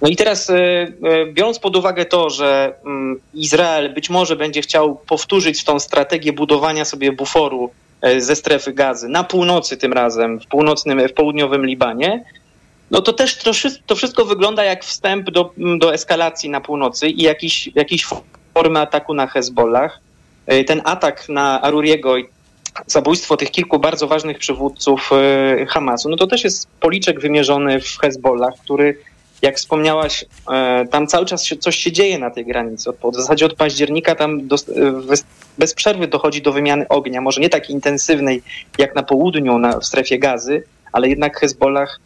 [0.00, 4.62] No i teraz e, e, biorąc pod uwagę to, że mm, Izrael być może będzie
[4.62, 7.70] chciał powtórzyć tą strategię budowania sobie buforu
[8.18, 12.24] ze strefy gazy na północy tym razem, w północnym, w południowym Libanie,
[12.92, 13.36] no to też
[13.86, 18.06] to, wszystko wygląda jak wstęp do, do eskalacji na północy i jakiś, jakiś
[18.54, 20.00] formy ataku na Hezbollah.
[20.46, 22.24] E, ten atak na Aruriego i
[22.86, 27.98] zabójstwo tych kilku bardzo ważnych przywódców e, Hamasu, no to też jest policzek wymierzony w
[27.98, 28.98] Hezbollah, który
[29.42, 32.90] jak wspomniałaś, e, tam cały czas się, coś się dzieje na tej granicy.
[33.12, 34.56] W zasadzie od października tam do,
[35.58, 37.20] bez przerwy dochodzi do wymiany ognia.
[37.20, 38.42] Może nie tak intensywnej
[38.78, 42.00] jak na południu, na, w strefie gazy, ale jednak Hezbollah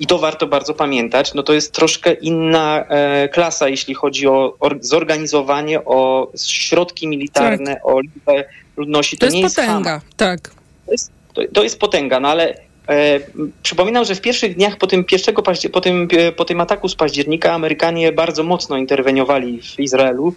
[0.00, 4.56] i to warto bardzo pamiętać, no to jest troszkę inna e, klasa, jeśli chodzi o
[4.60, 7.86] or, zorganizowanie, o środki militarne, tak.
[7.86, 8.44] o liczbę
[8.76, 9.18] ludności.
[9.18, 10.40] To, to jest potęga, jest tak.
[10.86, 12.54] To jest, to, to jest potęga, no ale
[12.88, 13.20] e,
[13.62, 17.52] przypominam, że w pierwszych dniach po tym, pierwszego, po, tym, po tym ataku z października
[17.52, 20.34] Amerykanie bardzo mocno interweniowali w Izraelu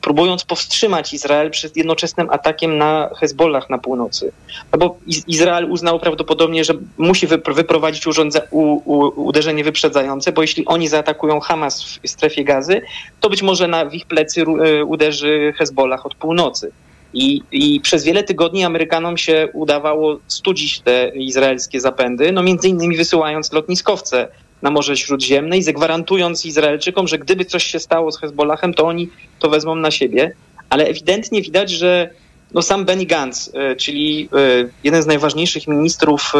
[0.00, 4.32] próbując powstrzymać Izrael przed jednoczesnym atakiem na Hezbollah na północy.
[4.72, 8.12] No bo Izrael uznał prawdopodobnie, że musi wyprowadzić u,
[8.50, 12.82] u, uderzenie wyprzedzające, bo jeśli oni zaatakują Hamas w strefie gazy,
[13.20, 16.72] to być może na, ich plecy y, uderzy Hezbollah od północy.
[17.14, 22.96] I, I, przez wiele tygodni Amerykanom się udawało studzić te izraelskie zapędy, no między innymi
[22.96, 24.28] wysyłając lotniskowce
[24.62, 29.08] na Morze Śródziemne i zagwarantując Izraelczykom, że gdyby coś się stało z Hezbollahem, to oni
[29.38, 30.32] to wezmą na siebie.
[30.70, 32.10] Ale ewidentnie widać, że
[32.54, 36.32] no sam Benny Gantz, e, czyli e, jeden z najważniejszych ministrów,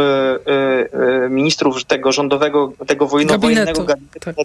[0.47, 3.87] e, ministrów tego rządowego, tego wojennego gabinetu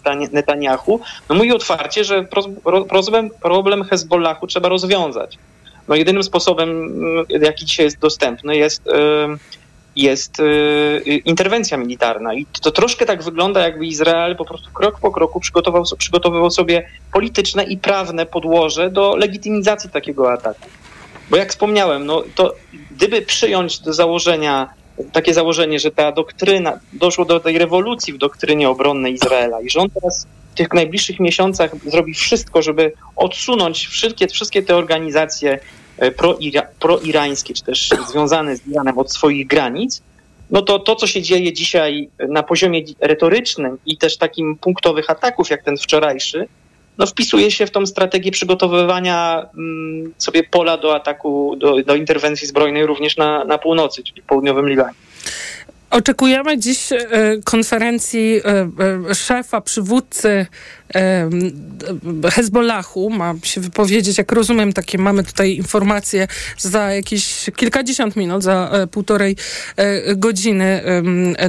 [0.04, 0.32] tak.
[0.32, 2.24] Netanyahu, no mówi otwarcie, że
[2.90, 5.38] problem, problem Hezbollahu trzeba rozwiązać.
[5.88, 6.90] No jedynym sposobem,
[7.42, 8.84] jaki dzisiaj jest dostępny, jest
[9.98, 12.34] jest y, interwencja militarna.
[12.34, 16.90] I to troszkę tak wygląda, jakby Izrael po prostu krok po kroku przygotował, przygotowywał sobie
[17.14, 20.70] polityczne i prawne podłoże do legitymizacji takiego ataku.
[21.30, 22.54] Bo jak wspomniałem, no to
[22.92, 24.70] gdyby przyjąć do założenia
[25.12, 29.80] takie założenie, że ta doktryna, doszło do tej rewolucji w doktrynie obronnej Izraela i że
[29.80, 35.60] on teraz w tych najbliższych miesiącach zrobi wszystko, żeby odsunąć wszystkie, wszystkie te organizacje
[36.80, 40.02] proirańskie, czy też związane z Iranem od swoich granic,
[40.50, 45.50] no to to, co się dzieje dzisiaj na poziomie retorycznym i też takim punktowych ataków,
[45.50, 46.48] jak ten wczorajszy,
[46.98, 52.48] no wpisuje się w tą strategię przygotowywania mm, sobie pola do ataku, do, do interwencji
[52.48, 54.94] zbrojnej również na, na północy, czyli południowym Libanie.
[55.90, 56.98] Oczekujemy dziś e,
[57.44, 58.70] konferencji e,
[59.10, 60.46] e, szefa, przywódcy
[62.32, 63.10] Hezbollahu.
[63.10, 69.36] Ma się wypowiedzieć, jak rozumiem, takie mamy tutaj informacje za jakieś kilkadziesiąt minut, za półtorej
[70.16, 70.82] godziny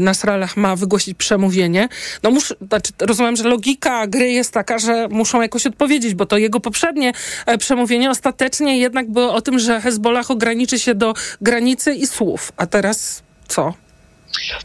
[0.01, 1.89] Nasrallah ma wygłosić przemówienie.
[2.23, 6.39] No muszę, znaczy, rozumiem, że logika gry jest taka, że muszą jakoś odpowiedzieć, bo to
[6.39, 7.13] jego poprzednie
[7.59, 12.53] przemówienie ostatecznie jednak było o tym, że Hezbollah ograniczy się do granicy i słów.
[12.57, 13.88] A teraz co?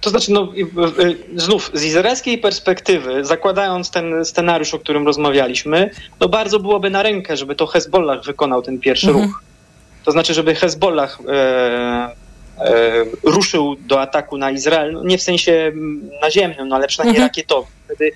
[0.01, 0.53] To znaczy, no,
[1.35, 7.37] znów z izraelskiej perspektywy, zakładając ten scenariusz, o którym rozmawialiśmy, no bardzo byłoby na rękę,
[7.37, 9.25] żeby to Hezbollah wykonał ten pierwszy mhm.
[9.25, 9.43] ruch.
[10.05, 15.71] To znaczy, żeby Hezbollah e, e, ruszył do ataku na Izrael, no nie w sensie
[16.21, 17.29] naziemnym, no ale przynajmniej mhm.
[17.29, 17.71] rakietowym.
[17.85, 18.11] Wtedy,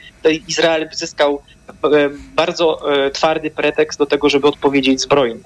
[0.48, 5.44] Izrael zyskał e, bardzo e, twardy pretekst do tego, żeby odpowiedzieć zbrojnie.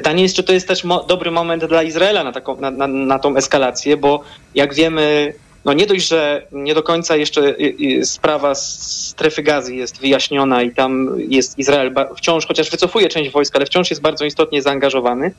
[0.00, 2.86] Pytanie jest, czy to jest też mo dobry moment dla Izraela na, taką, na, na,
[2.86, 4.22] na tą eskalację, bo
[4.54, 5.34] jak wiemy,
[5.64, 7.54] no nie dość, że nie do końca jeszcze
[8.02, 13.66] sprawa strefy gazy jest wyjaśniona i tam jest Izrael wciąż, chociaż wycofuje część wojsk, ale
[13.66, 15.32] wciąż jest bardzo istotnie zaangażowany,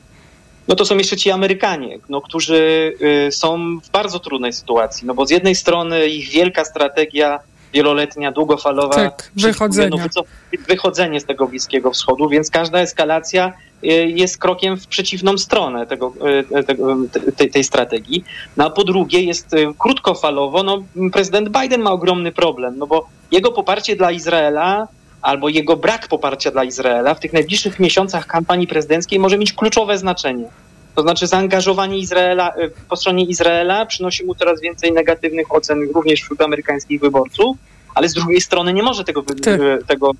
[0.68, 2.92] no to są jeszcze ci Amerykanie, no, którzy
[3.28, 7.40] y, są w bardzo trudnej sytuacji, no bo z jednej strony ich wielka strategia
[7.72, 10.04] wieloletnia, długofalowa tak, wychodzenie.
[10.16, 10.22] No,
[10.68, 13.52] wychodzenie z tego Bliskiego Wschodu, więc każda eskalacja
[13.84, 16.12] y, jest krokiem w przeciwną stronę tego,
[16.60, 16.96] y, tego,
[17.36, 18.24] tej, tej strategii.
[18.56, 20.82] No a po drugie jest y, krótkofalowo, no
[21.12, 24.88] prezydent Biden ma ogromny problem, no bo jego poparcie dla Izraela
[25.22, 29.98] albo jego brak poparcia dla Izraela w tych najbliższych miesiącach kampanii prezydenckiej może mieć kluczowe
[29.98, 30.48] znaczenie.
[30.94, 32.52] To znaczy zaangażowanie Izraela
[32.88, 37.56] po stronie Izraela przynosi mu coraz więcej negatywnych ocen również wśród amerykańskich wyborców,
[37.94, 39.60] ale z drugiej strony nie może tego, tak.
[39.86, 40.12] tego,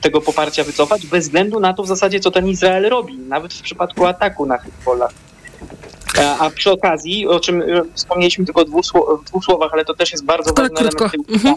[0.00, 3.62] tego poparcia wycofać bez względu na to w zasadzie, co ten Izrael robi, nawet w
[3.62, 5.10] przypadku ataku na Hezbollah.
[6.38, 8.84] A przy okazji, o czym e, wspomnieliśmy tylko w dwóch,
[9.22, 11.54] w dwóch słowach, ale to też jest bardzo ważne element mhm.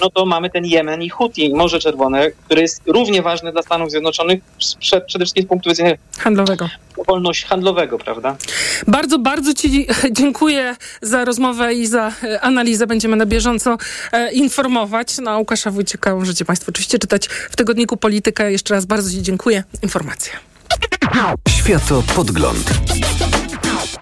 [0.00, 3.90] no to mamy ten Jemen i Houthi, Morze Czerwone, które jest równie ważne dla Stanów
[3.90, 4.40] Zjednoczonych
[5.06, 6.68] przede wszystkim z punktu widzenia handlowego.
[7.06, 8.36] Wolność handlowego, prawda?
[8.86, 9.86] Bardzo, bardzo Ci
[10.20, 12.86] dziękuję za rozmowę i za e, analizę.
[12.86, 13.78] Będziemy na bieżąco
[14.12, 15.18] e, informować.
[15.22, 18.52] No, Łukasza Wójcika możecie Państwo oczywiście czytać w tygodniku Politykę.
[18.52, 19.64] Jeszcze raz bardzo Ci dziękuję.
[19.82, 20.32] Informacja.
[21.48, 22.70] Światopodgląd.
[23.72, 24.01] now.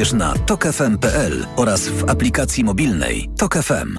[0.09, 3.97] na tokefm.pl oraz w aplikacji mobilnej Tok FM.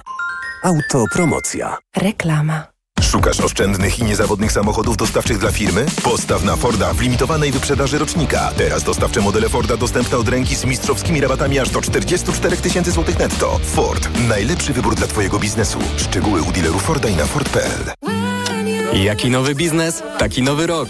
[0.63, 1.77] Autopromocja.
[1.97, 2.67] Reklama.
[3.01, 5.85] Szukasz oszczędnych i niezawodnych samochodów dostawczych dla firmy?
[6.03, 8.51] Postaw na Forda w limitowanej wyprzedaży rocznika.
[8.57, 13.19] Teraz dostawcze modele Forda dostępne od ręki z mistrzowskimi rabatami aż do 44 tysięcy złotych
[13.19, 13.59] netto.
[13.63, 14.09] Ford.
[14.27, 15.79] Najlepszy wybór dla Twojego biznesu.
[15.97, 17.93] Szczegóły u dealerów Forda i na Ford.pl.
[18.93, 20.03] Jaki nowy biznes?
[20.19, 20.89] Taki nowy rok.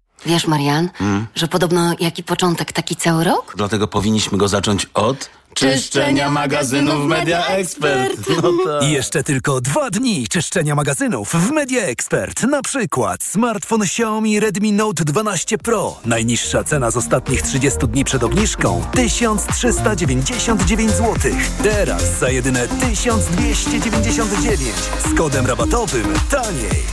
[0.25, 1.27] Wiesz, Marian, mm.
[1.35, 3.53] że podobno jaki początek, taki cały rok?
[3.57, 8.29] Dlatego powinniśmy go zacząć od Czyszczenia magazynów Media Expert.
[8.43, 8.89] No tak.
[8.89, 12.43] Jeszcze tylko dwa dni czyszczenia magazynów w Media Expert.
[12.43, 15.99] Na przykład smartfon Xiaomi Redmi Note 12 Pro.
[16.05, 21.15] Najniższa cena z ostatnich 30 dni przed obniżką 1399 zł.
[21.63, 24.61] Teraz za jedyne 1299
[25.05, 26.83] z kodem rabatowym taniej.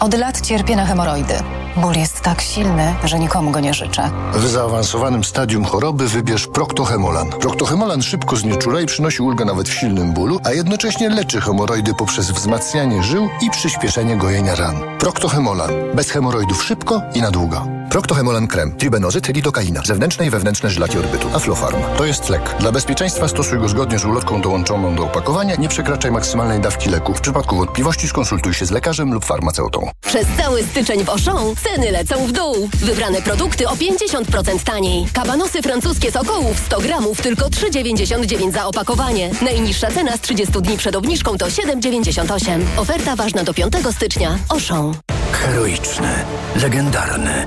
[0.00, 1.34] Od lat cierpię na hemoroidy.
[1.76, 4.10] Ból jest tak silny, że nikomu go nie życzę.
[4.34, 7.30] W zaawansowanym stadium choroby wybierz Proctohemolan.
[7.30, 12.30] Proctohemolan szybko znieczula i przynosi ulgę nawet w silnym bólu, a jednocześnie leczy hemoroidy poprzez
[12.30, 14.76] wzmacnianie żył i przyspieszenie gojenia ran.
[14.98, 15.70] Proctohemolan.
[15.94, 17.66] Bez hemoroidów szybko i na długo.
[17.92, 21.82] Proctohemolan krem, tribenozyt, lidokaina, zewnętrzne i wewnętrzne żylaki odbytu, Aflofarm.
[21.96, 22.56] To jest lek.
[22.60, 25.56] Dla bezpieczeństwa stosuj go zgodnie z ulotką dołączoną do opakowania.
[25.56, 27.14] Nie przekraczaj maksymalnej dawki leku.
[27.14, 29.90] W przypadku wątpliwości skonsultuj się z lekarzem lub farmaceutą.
[30.00, 32.68] Przez cały styczeń w Auchan ceny lecą w dół.
[32.74, 35.06] Wybrane produkty o 50% taniej.
[35.12, 39.30] Kabanosy francuskie z okołów 100 gramów tylko 3,99 za opakowanie.
[39.42, 42.60] Najniższa cena z 30 dni przed obniżką to 7,98.
[42.76, 44.38] Oferta ważna do 5 stycznia.
[44.48, 44.94] Auchan.
[45.32, 46.08] Heroiczny,
[46.62, 47.46] legendarny,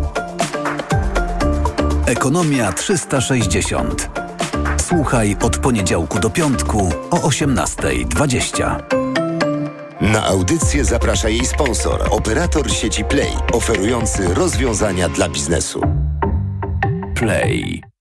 [2.11, 4.09] Ekonomia 360.
[4.81, 8.83] Słuchaj od poniedziałku do piątku o 18.20.
[10.01, 15.81] Na audycję zaprasza jej sponsor, operator sieci Play, oferujący rozwiązania dla biznesu.
[17.15, 17.90] Play.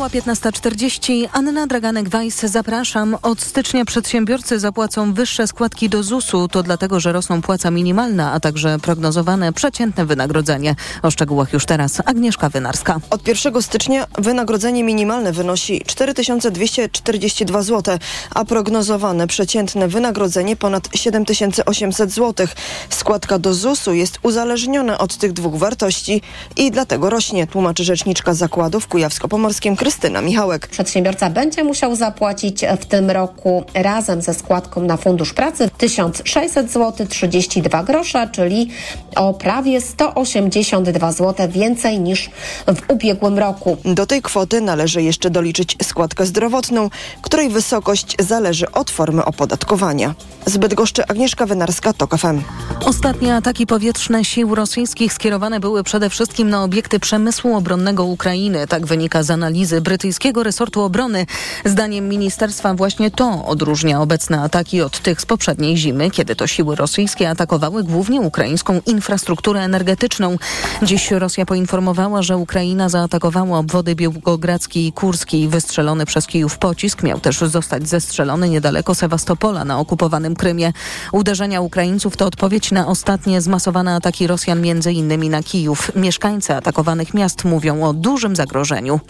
[0.00, 1.28] Minęła 15.40.
[1.32, 3.16] Anna Draganek-Weiss, zapraszam.
[3.22, 6.48] Od stycznia przedsiębiorcy zapłacą wyższe składki do ZUS-u.
[6.48, 10.74] To dlatego, że rosną płaca minimalna, a także prognozowane przeciętne wynagrodzenie.
[11.02, 13.00] O szczegółach już teraz Agnieszka Wynarska.
[13.10, 17.98] Od 1 stycznia wynagrodzenie minimalne wynosi 4242 zł,
[18.34, 22.46] a prognozowane przeciętne wynagrodzenie ponad 7800 zł.
[22.90, 26.22] Składka do ZUS-u jest uzależniona od tych dwóch wartości
[26.56, 29.89] i dlatego rośnie, tłumaczy rzeczniczka zakładu w Kujawsko-Pomorskim Krystyna
[30.22, 30.66] Michałek.
[30.66, 37.06] Przedsiębiorca będzie musiał zapłacić w tym roku razem ze składką na Fundusz Pracy 1600 zł
[37.06, 38.70] 32 grosze, czyli
[39.16, 42.30] o prawie 182 zł więcej niż
[42.66, 43.76] w ubiegłym roku.
[43.84, 46.90] Do tej kwoty należy jeszcze doliczyć składkę zdrowotną,
[47.22, 50.14] której wysokość zależy od formy opodatkowania.
[50.46, 52.42] Z Bydgoszczy Agnieszka Wynarska, TOK FM.
[52.84, 58.66] Ostatnie ataki powietrzne sił rosyjskich skierowane były przede wszystkim na obiekty przemysłu obronnego Ukrainy.
[58.66, 61.26] Tak wynika z analizy brytyjskiego resortu obrony.
[61.64, 66.76] Zdaniem ministerstwa właśnie to odróżnia obecne ataki od tych z poprzedniej zimy, kiedy to siły
[66.76, 70.36] rosyjskie atakowały głównie ukraińską infrastrukturę energetyczną.
[70.82, 75.48] Dziś Rosja poinformowała, że Ukraina zaatakowała obwody Białgogradzki i Kurski.
[75.48, 80.72] Wystrzelony przez Kijów pocisk miał też zostać zestrzelony niedaleko Sewastopola na okupowanym Krymie.
[81.12, 85.92] Uderzenia Ukraińców to odpowiedź na ostatnie zmasowane ataki Rosjan między innymi na Kijów.
[85.96, 89.00] Mieszkańcy atakowanych miast mówią o dużym zagrożeniu.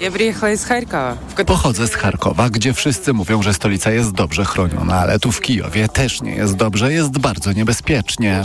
[1.47, 5.89] Pochodzę z Charkowa, gdzie wszyscy mówią, że stolica jest dobrze chroniona, ale tu w Kijowie
[5.89, 8.43] też nie jest dobrze, jest bardzo niebezpiecznie.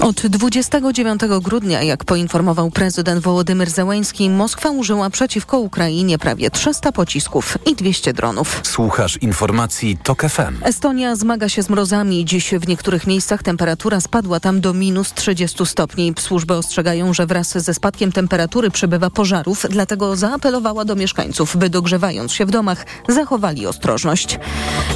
[0.00, 7.58] Od 29 grudnia, jak poinformował prezydent Wołodymyr Zełęński, Moskwa użyła przeciwko Ukrainie prawie 300 pocisków
[7.66, 8.60] i 200 dronów.
[8.62, 10.62] Słuchasz informacji TOK FM.
[10.62, 12.24] Estonia zmaga się z mrozami.
[12.24, 16.14] Dziś w niektórych miejscach temperatura spadła tam do minus 30 stopni.
[16.18, 21.70] Służby ostrzegają, że wraz ze spadkiem temperatury przybywa pożarów, dlatego za zaapelowała do mieszkańców, by
[21.70, 24.38] dogrzewając się w domach, zachowali ostrożność.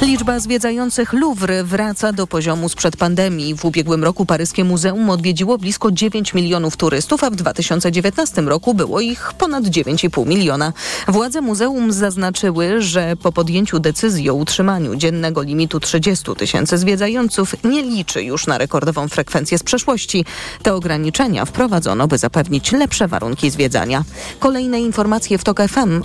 [0.01, 3.55] Liczba zwiedzających Louvre wraca do poziomu sprzed pandemii.
[3.55, 9.01] W ubiegłym roku paryskie muzeum odwiedziło blisko 9 milionów turystów, a w 2019 roku było
[9.01, 10.73] ich ponad 9,5 miliona.
[11.07, 17.81] Władze muzeum zaznaczyły, że po podjęciu decyzji o utrzymaniu dziennego limitu 30 tysięcy zwiedzających nie
[17.81, 20.25] liczy już na rekordową frekwencję z przeszłości.
[20.63, 24.03] Te ograniczenia wprowadzono, by zapewnić lepsze warunki zwiedzania.
[24.39, 26.01] Kolejne informacje w TOK FM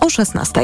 [0.00, 0.60] o 16.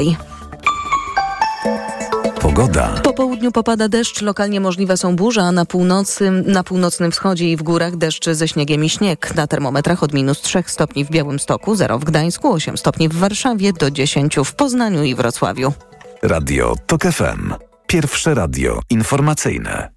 [2.41, 2.87] Pogoda.
[3.03, 7.57] Po południu popada deszcz, lokalnie możliwe są burze, a na północy, na północnym wschodzie i
[7.57, 9.35] w górach deszcz ze śniegiem i śnieg.
[9.35, 13.73] Na termometrach od minus 3 stopni w Białymstoku, 0 w Gdańsku, 8 stopni w Warszawie,
[13.73, 15.73] do 10 w Poznaniu i Wrocławiu.
[16.21, 17.53] Radio TOK FM.
[17.87, 19.89] Pierwsze radio informacyjne.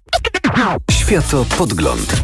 [0.91, 2.23] Światopodgląd.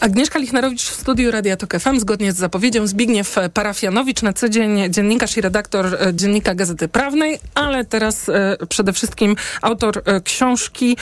[0.00, 2.00] Agnieszka Lichnerowicz w studiu Radia Tok FM.
[2.00, 7.38] Zgodnie z zapowiedzią Zbigniew Parafianowicz, na co dzień dziennikarz i redaktor e, Dziennika Gazety Prawnej,
[7.54, 10.96] ale teraz e, przede wszystkim autor e, książki,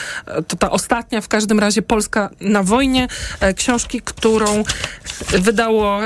[0.47, 3.07] to ta ostatnia w każdym razie, Polska na wojnie.
[3.55, 4.63] Książki, którą
[5.29, 5.99] wydało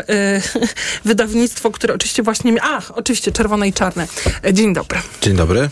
[1.05, 2.51] wydawnictwo, które oczywiście właśnie...
[2.51, 4.07] mi- A, oczywiście, Czerwone i Czarne.
[4.53, 4.99] Dzień dobry.
[5.21, 5.69] Dzień dobry.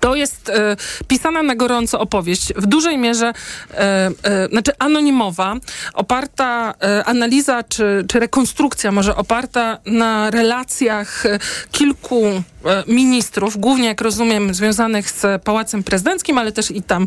[0.00, 0.76] To jest e,
[1.08, 3.32] pisana na gorąco opowieść, w dużej mierze,
[3.70, 5.56] e, e, znaczy anonimowa,
[5.94, 11.38] oparta, e, analiza czy, czy rekonstrukcja może oparta na relacjach e,
[11.72, 12.42] kilku e,
[12.86, 17.06] ministrów, głównie jak rozumiem związanych z Pałacem Prezydenckim, ale też i tam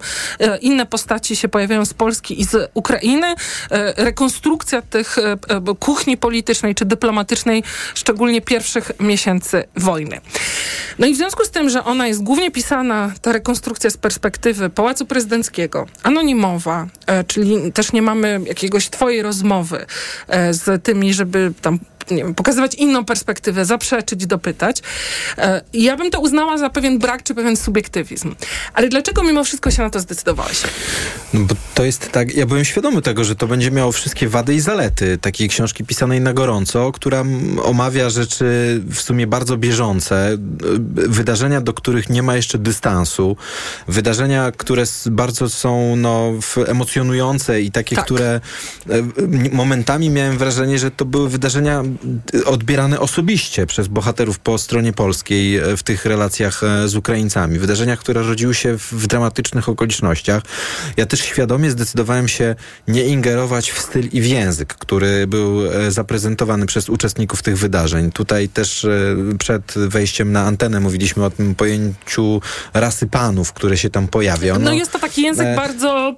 [0.61, 3.35] inne postaci się pojawiają z Polski i z Ukrainy.
[3.97, 5.17] Rekonstrukcja tych
[5.79, 7.63] kuchni politycznej czy dyplomatycznej,
[7.95, 10.21] szczególnie pierwszych miesięcy wojny.
[10.99, 12.64] No i w związku z tym, że ona jest głównie pisana,
[13.21, 19.85] ta rekonstrukcja z perspektywy Pałacu Prezydenckiego, anonimowa, e, czyli też nie mamy jakiegoś twojej rozmowy
[20.27, 21.79] e, z tymi, żeby tam
[22.11, 24.81] nie wiem, pokazywać inną perspektywę, zaprzeczyć, dopytać.
[25.37, 28.35] E, ja bym to uznała za pewien brak czy pewien subiektywizm.
[28.73, 30.61] Ale dlaczego mimo wszystko się na to zdecydowałeś?
[31.33, 34.53] No bo to jest tak, ja byłem świadomy tego, że to będzie miało wszystkie wady
[34.53, 37.23] i zalety takiej książki pisanej na gorąco, która
[37.63, 38.45] omawia rzeczy
[38.89, 40.37] w sumie bardzo bieżące, y,
[41.09, 43.37] wydarzenia, do których nie ma jeszcze dystansu,
[43.87, 46.33] wydarzenia, które bardzo są no,
[46.67, 48.41] emocjonujące i takie, które
[48.89, 51.83] y, y, momentami miałem wrażenie, że to były wydarzenia
[52.45, 57.59] odbierane osobiście przez bohaterów po stronie polskiej y, w tych relacjach y, z Ukraińcami.
[57.59, 60.43] Wydarzenia, które rodziły się w, dramatycznych okolicznościach.
[60.97, 62.55] Ja też świadomie zdecydowałem się
[62.87, 68.11] nie ingerować w styl i w język, który był e, zaprezentowany przez uczestników tych wydarzeń.
[68.11, 68.89] Tutaj też e,
[69.39, 72.41] przed wejściem na antenę mówiliśmy o tym pojęciu
[72.73, 74.53] rasy panów, które się tam pojawia.
[74.53, 76.15] No, Ono- jest to taki język e, bardzo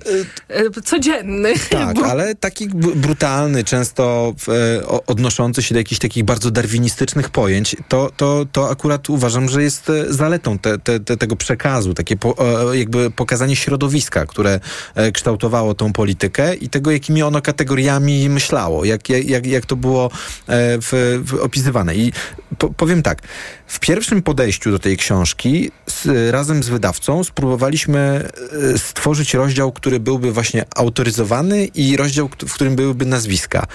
[0.50, 1.54] e, codzienny.
[1.70, 8.12] tak, ale taki brutalny, często e, odnoszący się do jakichś takich bardzo darwinistycznych pojęć, to,
[8.18, 12.36] to, to akurat uważam, że jest e, zaletą te, te, te, tego przekazu, takie po,
[12.72, 14.60] e, jakby pokazanie środowiska, które
[14.96, 20.10] e, kształtowało tą politykę i tego, jakimi ono kategoriami myślało, jak, jak, jak, to było
[20.48, 21.96] w, w opisywane.
[21.96, 22.14] I
[22.58, 23.22] po, powiem tak,
[23.68, 28.30] w pierwszym podejściu do tej książki z, razem z wydawcą spróbowaliśmy
[28.78, 33.68] stworzyć rozdział, który byłby właśnie autoryzowany i rozdział, w którym byłyby nazwiska.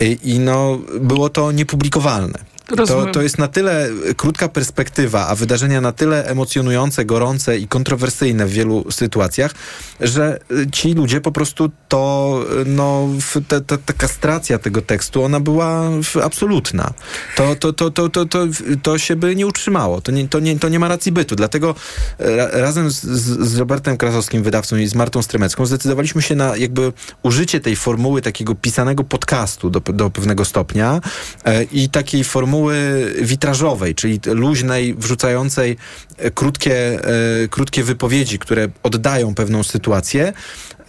[0.00, 2.57] I, i no, było to niepublikowalne.
[2.76, 8.46] To, to jest na tyle krótka perspektywa, a wydarzenia na tyle emocjonujące, gorące i kontrowersyjne
[8.46, 9.54] w wielu sytuacjach,
[10.00, 13.08] że y, ci ludzie po prostu to, y, no,
[13.48, 15.90] ta, ta, ta kastracja tego tekstu, ona była
[16.22, 16.92] absolutna.
[17.36, 18.46] To, to, to, to, to, to,
[18.82, 20.00] to się by nie utrzymało.
[20.00, 21.36] To nie, to nie, to nie ma racji bytu.
[21.36, 21.74] Dlatego
[22.18, 26.34] e, ra, razem z, z, z Robertem Krasowskim, wydawcą i z Martą Stremecką zdecydowaliśmy się
[26.34, 26.92] na jakby
[27.22, 31.00] użycie tej formuły takiego pisanego podcastu do, do pewnego stopnia
[31.44, 32.57] e, i takiej formuły
[33.22, 35.76] witrażowej, czyli luźnej, wrzucającej
[36.34, 37.00] krótkie,
[37.44, 40.32] e, krótkie wypowiedzi, które oddają pewną sytuację,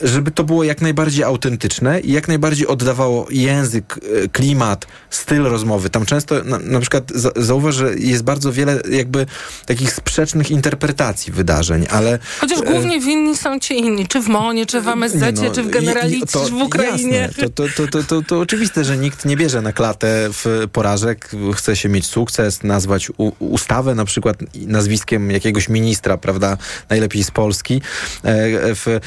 [0.01, 5.89] żeby to było jak najbardziej autentyczne i jak najbardziej oddawało język, e, klimat, styl rozmowy.
[5.89, 9.25] Tam często na, na przykład za, zauważ, że jest bardzo wiele jakby
[9.65, 12.19] takich sprzecznych interpretacji wydarzeń, ale...
[12.39, 15.63] Chociaż e, głównie winni są ci inni, czy w MONie, czy w MSZ, no, czy
[15.63, 17.17] w Generalicji, to czy w Ukrainie.
[17.17, 20.67] Jasne, to, to, to, to, to, to oczywiste, że nikt nie bierze na klatę w
[20.71, 26.57] porażek, chce się mieć sukces, nazwać u, ustawę na przykład nazwiskiem jakiegoś ministra, prawda,
[26.89, 27.81] najlepiej z Polski.
[28.23, 28.31] E,
[28.75, 28.99] w, e,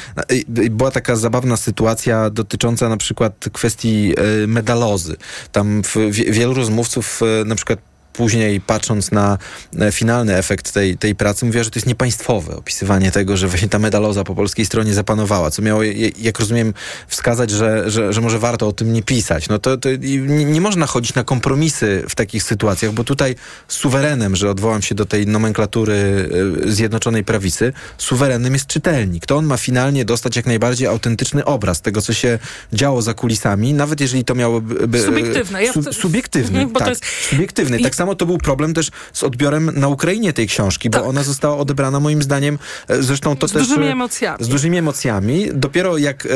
[0.69, 5.15] była taka zabawna sytuacja dotycząca na przykład kwestii e, medalozy.
[5.51, 9.37] Tam w, wie- wielu rozmówców na przykład później patrząc na
[9.79, 13.69] e, finalny efekt tej, tej pracy, mówiła, że to jest niepaństwowe opisywanie tego, że właśnie
[13.69, 15.81] ta medaloza po polskiej stronie zapanowała, co miało,
[16.17, 16.73] jak rozumiem,
[17.07, 19.49] wskazać, że, że, że może warto o tym nie pisać.
[19.49, 23.35] No to, to nie, nie można chodzić na kompromisy w takich sytuacjach, bo tutaj
[23.67, 26.29] suwerenem, że odwołam się do tej nomenklatury
[26.65, 29.25] e, Zjednoczonej Prawicy, suwerenem jest czytelnik.
[29.25, 32.39] To on ma finalnie dostać jak najbardziej autentyczny obraz tego, co się
[32.73, 34.99] działo za kulisami, nawet jeżeli to miałoby...
[34.99, 35.63] Subiektywne.
[35.63, 36.87] Ja su, subiektywny, tak.
[36.87, 37.05] Jest...
[37.29, 37.79] Subiektywny.
[37.79, 41.07] Tak samo to był problem też z odbiorem na Ukrainie tej książki, bo tak.
[41.07, 43.65] ona została odebrana moim zdaniem, e, zresztą to z też...
[43.65, 44.45] Z dużymi emocjami.
[44.45, 45.47] Z dużymi emocjami.
[45.53, 46.29] Dopiero jak e,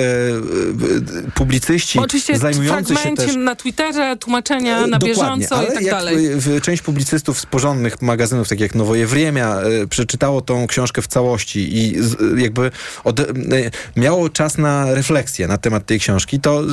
[1.33, 3.35] publicyści Oczywiście zajmujący się też...
[3.35, 6.17] na Twitterze, tłumaczenia na bieżąco ale i tak jak dalej.
[6.61, 11.77] Część publicystów z porządnych magazynów, tak jak Nowoje Wriemia, e, przeczytało tą książkę w całości
[11.77, 12.71] i z, jakby
[13.03, 13.25] od, e,
[13.95, 16.63] miało czas na refleksję na temat tej książki, to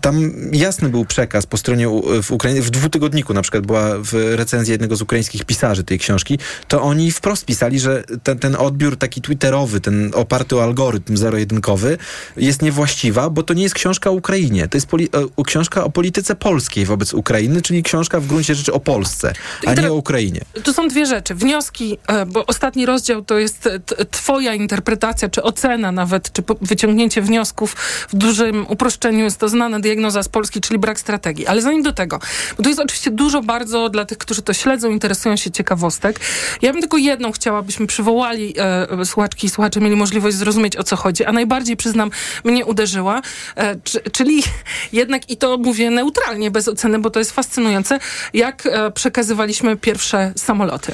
[0.00, 1.88] tam jasny był przekaz po stronie
[2.22, 6.38] w Ukrainie, w dwutygodniku na przykład była w recenzji jednego z ukraińskich pisarzy tej książki,
[6.68, 11.98] to oni wprost pisali, że ten, ten odbiór taki twitterowy, ten oparty o algorytm zero-jedynkowy
[12.36, 16.34] jest niewłaściwa, bo to nie jest książka o Ukrainie, to jest e, książka o polityce
[16.34, 19.32] polskiej wobec Ukrainy, czyli książka w gruncie rzeczy o Polsce,
[19.66, 20.40] a nie o Ukrainie.
[20.62, 21.34] Tu są dwie rzeczy.
[21.34, 23.68] Wnioski, e, bo ostatni rozdział to jest
[24.10, 27.76] twoja interpretacja, czy ocena nawet, czy wyciągnięcie wniosków.
[28.08, 31.46] W dużym uproszczeniu jest to znana diagnoza z Polski, czyli brak strategii.
[31.46, 32.18] Ale zanim do tego,
[32.56, 36.20] bo to jest oczywiście dużo bardzo dla tych, którzy to śledzą, interesują się ciekawostek.
[36.62, 40.82] Ja bym tylko jedną chciała, abyśmy przywołali e, słuchaczki i słuchacze mieli możliwość zrozumieć, o
[40.82, 41.24] co chodzi.
[41.24, 42.10] A najbardziej, przyznam,
[42.44, 43.22] mnie uderzyła,
[43.56, 44.42] e, czy, czyli
[44.92, 47.98] jednak, i to mówię neutralnie, bez oceny, bo to jest fascynujące,
[48.34, 50.92] jak e, przekazywaliśmy pierwsze samoloty.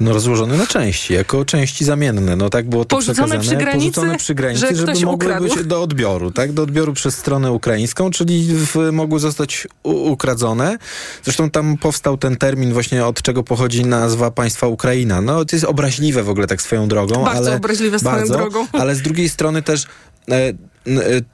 [0.00, 2.36] No rozłożone na części, jako części zamienne.
[2.36, 3.48] No tak było to porzucone przekazane.
[3.48, 5.44] Przy granicy, porzucone przy granicy, żeby mogły ukradł.
[5.44, 6.52] być do odbioru, tak?
[6.52, 10.78] Do odbioru przez stronę ukraińską, czyli w, mogły zostać ukradzone.
[11.22, 15.20] Zresztą tam powstał ten termin właśnie, od czego pochodzi nazwa państwa Ukraina.
[15.20, 17.24] No to jest obraźliwe w ogóle tak swoją drogą.
[17.24, 18.66] Bardzo ale, obraźliwe swoją bardzo, drogą.
[18.72, 19.86] Ale z drugiej strony też
[20.30, 20.54] e, e,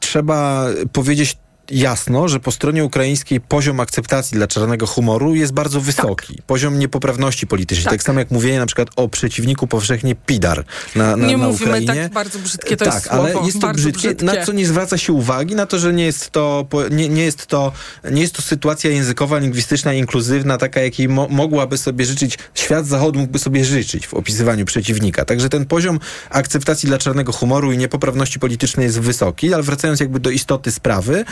[0.01, 1.37] trzeba powiedzieć
[1.73, 6.37] jasno, że po stronie ukraińskiej poziom akceptacji dla czarnego humoru jest bardzo wysoki.
[6.37, 6.47] Tak.
[6.47, 7.85] Poziom niepoprawności politycznej.
[7.85, 7.93] Tak.
[7.93, 8.03] tak.
[8.03, 10.65] samo jak mówienie na przykład o przeciwniku powszechnie Pidar
[10.97, 12.03] na, na, nie na mówimy Ukrainie.
[12.03, 13.23] tak bardzo brzydkie to tak, jest słowo.
[13.23, 16.05] ale jest to brzydkie, brzydkie, na co nie zwraca się uwagi, na to, że nie
[16.05, 17.73] jest to, nie, nie jest to,
[18.11, 23.19] nie jest to sytuacja językowa, lingwistyczna, inkluzywna, taka jakiej mo mogłaby sobie życzyć, świat zachodu
[23.19, 25.25] mógłby sobie życzyć w opisywaniu przeciwnika.
[25.25, 26.01] Także ten poziom
[26.31, 31.25] akceptacji dla czarnego humoru i niepoprawności politycznej jest wysoki, ale wracając jakby do istoty sprawy,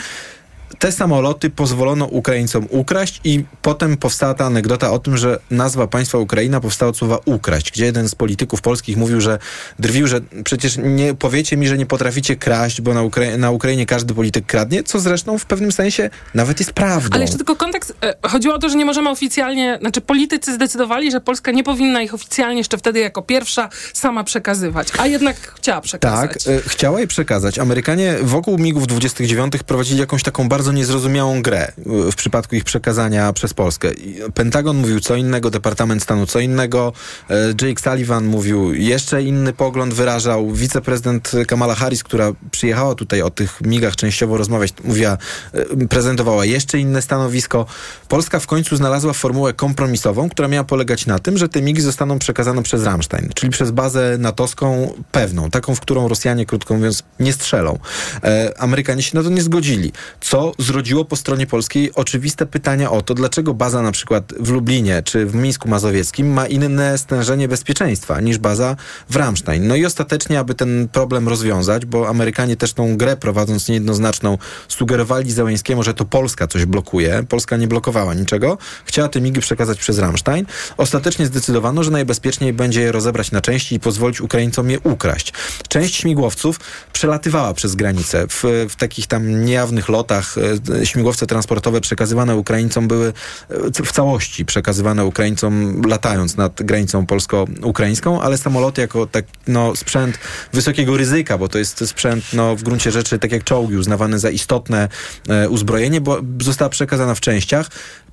[0.79, 6.17] te samoloty pozwolono Ukraińcom ukraść i potem powstała ta anegdota o tym, że nazwa państwa
[6.17, 9.39] Ukraina powstała od słowa ukraść, gdzie jeden z polityków polskich mówił, że
[9.79, 13.85] drwił, że przecież nie powiecie mi, że nie potraficie kraść, bo na, Ukra na Ukrainie
[13.85, 17.09] każdy polityk kradnie, co zresztą w pewnym sensie nawet jest prawdą.
[17.15, 17.93] Ale jeszcze tylko kontekst.
[18.01, 22.01] E, chodziło o to, że nie możemy oficjalnie, znaczy politycy zdecydowali, że Polska nie powinna
[22.01, 26.43] ich oficjalnie jeszcze wtedy jako pierwsza sama przekazywać, a jednak chciała przekazać.
[26.43, 27.59] Tak, e, chciała je przekazać.
[27.59, 33.33] Amerykanie wokół MIGów 29 prowadzili jakąś taką bardzo bardzo niezrozumiałą grę w przypadku ich przekazania
[33.33, 33.89] przez Polskę.
[34.33, 36.93] Pentagon mówił co innego, Departament Stanu co innego,
[37.29, 43.29] e, Jake Sullivan mówił jeszcze inny pogląd, wyrażał wiceprezydent Kamala Harris, która przyjechała tutaj o
[43.29, 45.17] tych migach częściowo rozmawiać, mówiła,
[45.53, 47.65] e, prezentowała jeszcze inne stanowisko.
[48.07, 52.19] Polska w końcu znalazła formułę kompromisową, która miała polegać na tym, że te migi zostaną
[52.19, 57.33] przekazane przez Ramstein, czyli przez bazę natowską pewną, taką, w którą Rosjanie, krótko mówiąc, nie
[57.33, 57.79] strzelą.
[58.23, 59.91] E, Amerykanie się na to nie zgodzili,
[60.21, 65.03] co zrodziło po stronie polskiej oczywiste pytania o to, dlaczego baza na przykład w Lublinie
[65.03, 68.75] czy w Mińsku Mazowieckim ma inne stężenie bezpieczeństwa niż baza
[69.09, 69.67] w Ramstein.
[69.67, 74.37] No i ostatecznie, aby ten problem rozwiązać, bo Amerykanie też tą grę prowadząc niejednoznaczną
[74.67, 77.23] sugerowali Załęskiemu, że to Polska coś blokuje.
[77.29, 78.57] Polska nie blokowała niczego.
[78.85, 80.45] Chciała te migi przekazać przez Ramstein.
[80.77, 85.33] Ostatecznie zdecydowano, że najbezpieczniej będzie je rozebrać na części i pozwolić Ukraińcom je ukraść.
[85.67, 86.59] Część śmigłowców
[86.93, 90.35] przelatywała przez granicę w, w takich tam niejawnych lotach
[90.83, 93.13] śmigłowce transportowe przekazywane Ukraińcom były
[93.49, 100.19] e, w całości przekazywane Ukraińcom latając nad granicą polsko-ukraińską, ale samoloty jako tak, no, sprzęt
[100.53, 104.29] wysokiego ryzyka, bo to jest sprzęt no, w gruncie rzeczy, tak jak czołgi, uznawany za
[104.29, 104.89] istotne
[105.29, 107.69] e, uzbrojenie, bo została przekazana w częściach.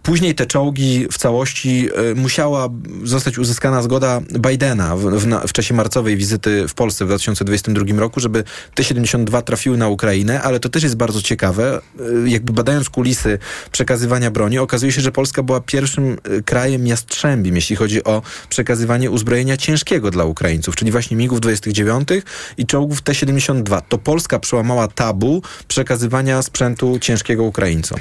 [0.09, 2.68] Później te czołgi w całości y, musiała
[3.04, 8.20] zostać uzyskana zgoda Bidena w, w, w, czasie marcowej wizyty w Polsce w 2022 roku,
[8.20, 8.44] żeby
[8.74, 11.80] T-72 trafiły na Ukrainę, ale to też jest bardzo ciekawe.
[12.24, 13.38] Y, jakby badając kulisy
[13.72, 19.11] przekazywania broni, okazuje się, że Polska była pierwszym y, krajem jastrzębim, jeśli chodzi o przekazywanie
[19.11, 22.09] uzbrojenia ciężkiego dla Ukraińców, czyli właśnie MIGów 29
[22.56, 23.82] i czołgów T-72.
[23.88, 27.98] To Polska przełamała tabu przekazywania sprzętu ciężkiego Ukraińcom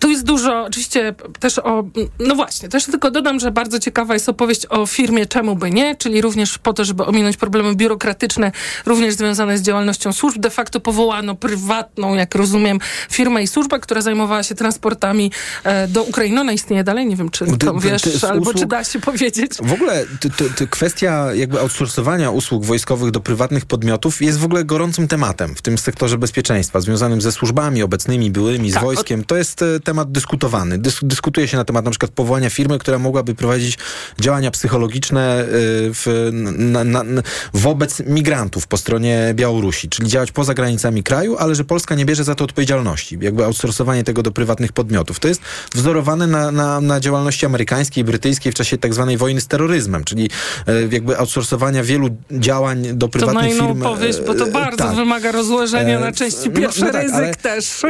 [0.00, 1.84] tu jest dużo, oczywiście też o,
[2.18, 5.96] no właśnie, też tylko dodam, że bardzo ciekawa jest opowieść o firmie Czemu by nie,
[5.96, 8.52] czyli również po to, żeby ominąć problemy biurokratyczne,
[8.86, 10.38] również związane z działalnością służb.
[10.40, 12.78] De facto powołano prywatną, jak rozumiem,
[13.10, 15.32] firmę i służbę, która zajmowała się transportami
[15.64, 16.40] e, do Ukrainy.
[16.40, 19.52] Ona istnieje dalej, nie wiem, czy to wiesz, albo czy da się powiedzieć.
[19.62, 24.64] W ogóle to, to kwestia jakby outsourcowania usług wojskowych do prywatnych podmiotów jest w ogóle
[24.64, 29.24] gorącym tematem w tym sektorze bezpieczeństwa, związanym ze służbami obecnymi, byłymi, z tak, wojskiem.
[29.24, 30.78] To jest e, temat dyskutowany.
[30.78, 33.78] Dys, dyskutuje się na temat na przykład powołania firmy, która mogłaby prowadzić
[34.20, 35.46] działania psychologiczne e,
[35.94, 37.22] w, na, na,
[37.54, 42.24] wobec migrantów po stronie Białorusi, czyli działać poza granicami kraju, ale że Polska nie bierze
[42.24, 43.18] za to odpowiedzialności.
[43.20, 45.20] Jakby outsourcowanie tego do prywatnych podmiotów.
[45.20, 45.40] To jest
[45.74, 50.30] wzorowane na, na, na działalności amerykańskiej, brytyjskiej w czasie tak zwanej wojny z terroryzmem, czyli
[50.66, 53.82] e, jakby outsourcowania wielu działań do prywatnych to firm.
[53.82, 54.94] To opowieść, bo to bardzo tak.
[54.94, 56.50] wymaga rozłożenia na części.
[56.50, 57.82] Pierwszy no, no tak, ryzyk też.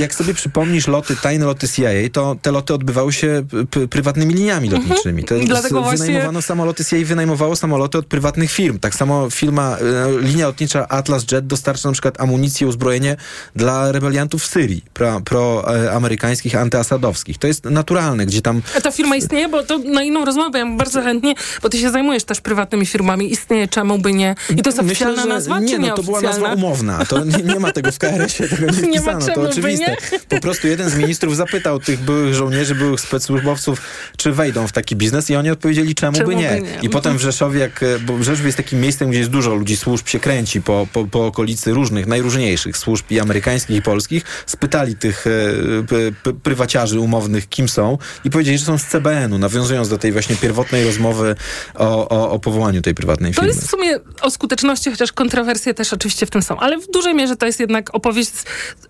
[0.00, 3.42] Jak sobie przypomnisz loty, tajne loty CIA, to te loty odbywały się
[3.90, 4.88] prywatnymi liniami mhm.
[4.88, 5.24] lotniczymi.
[5.24, 6.42] To Dlatego wynajmowano właśnie...
[6.42, 8.78] samoloty CIA, wynajmowało samoloty od prywatnych firm.
[8.78, 13.16] Tak samo firma, e, linia lotnicza Atlas Jet dostarcza na przykład amunicję, uzbrojenie
[13.56, 14.84] dla rebeliantów w Syrii,
[15.24, 17.38] proamerykańskich, pro, antyasadowskich.
[17.38, 18.62] To jest naturalne, gdzie tam...
[18.76, 19.48] A ta firma istnieje?
[19.48, 23.32] Bo to na inną rozmowę, ja bardzo chętnie, bo ty się zajmujesz też prywatnymi firmami.
[23.32, 24.34] Istnieje, czemu by nie?
[24.50, 27.04] I to jest Myślę, oficjalna nazwa, nie, no, to była nazwa umowna.
[27.04, 29.26] To nie, nie ma tego w KRS-ie, tego nie wpisano.
[29.26, 29.96] Nie to oczywiste.
[30.28, 33.80] Po prostu jeden z ministrów zapytał tych byłych żołnierzy, byłych specsłużbowców,
[34.16, 36.50] czy wejdą w taki biznes i oni odpowiedzieli, czemu, czemu by, nie?
[36.50, 36.78] by, nie?
[36.82, 40.06] I potem w Rzeszowie, jak, bo Rzeszów jest takim miejscem, gdzie jest dużo ludzi służb,
[40.06, 45.26] się kręci po, po, po okolicy różnych, najróżniejszych służb i amerykańskich i polskich, spytali tych
[45.26, 50.36] e, prywaciarzy umownych, kim są i powiedzieli, że są z CBN-u, nawiązując do tej właśnie
[50.36, 51.34] pierwotnej rozmowy
[51.74, 53.48] o, o, o powołaniu tej prywatnej firmy.
[53.48, 56.90] To jest w sumie o skuteczności, chociaż kontrowersje też oczywiście w tym są, ale w
[56.90, 58.32] dużej mierze to jest jednak opowieść,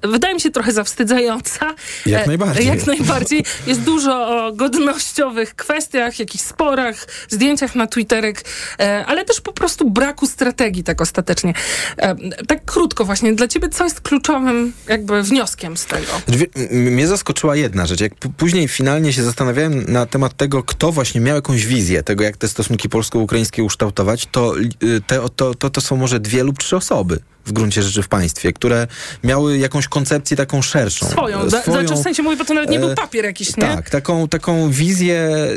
[0.03, 1.75] wydaje mi się trochę zawstydzająca.
[2.11, 2.67] Jak najbardziej.
[2.67, 3.45] Jak najbardziej.
[3.67, 8.45] Jest dużo o godnościowych kwestiach, jakichś sporach, zdjęciach na Twitterek,
[8.81, 11.55] e, ale też po prostu braku strategii tak ostatecznie.
[11.99, 16.07] E, tak krótko właśnie, dla ciebie co jest kluczowym jakby wnioskiem z tego?
[16.71, 18.01] Mnie zaskoczyła jedna rzecz.
[18.01, 22.37] Jak później finalnie się zastanawiałem na temat tego, kto właśnie miał jakąś wizję tego, jak
[22.37, 26.77] te stosunki polsko-ukraińskie ukształtować, to, y, te, to, to, to są może dwie lub trzy
[26.77, 28.87] osoby w gruncie rzeczy w państwie, które
[29.25, 31.07] miały jakąś koncepcję taką szerszą.
[31.07, 33.63] Swoją, swoją znaczy w sensie mówię, bo to nawet nie był e, papier jakiś, nie?
[33.63, 35.49] Tak, taką, taką wizję e,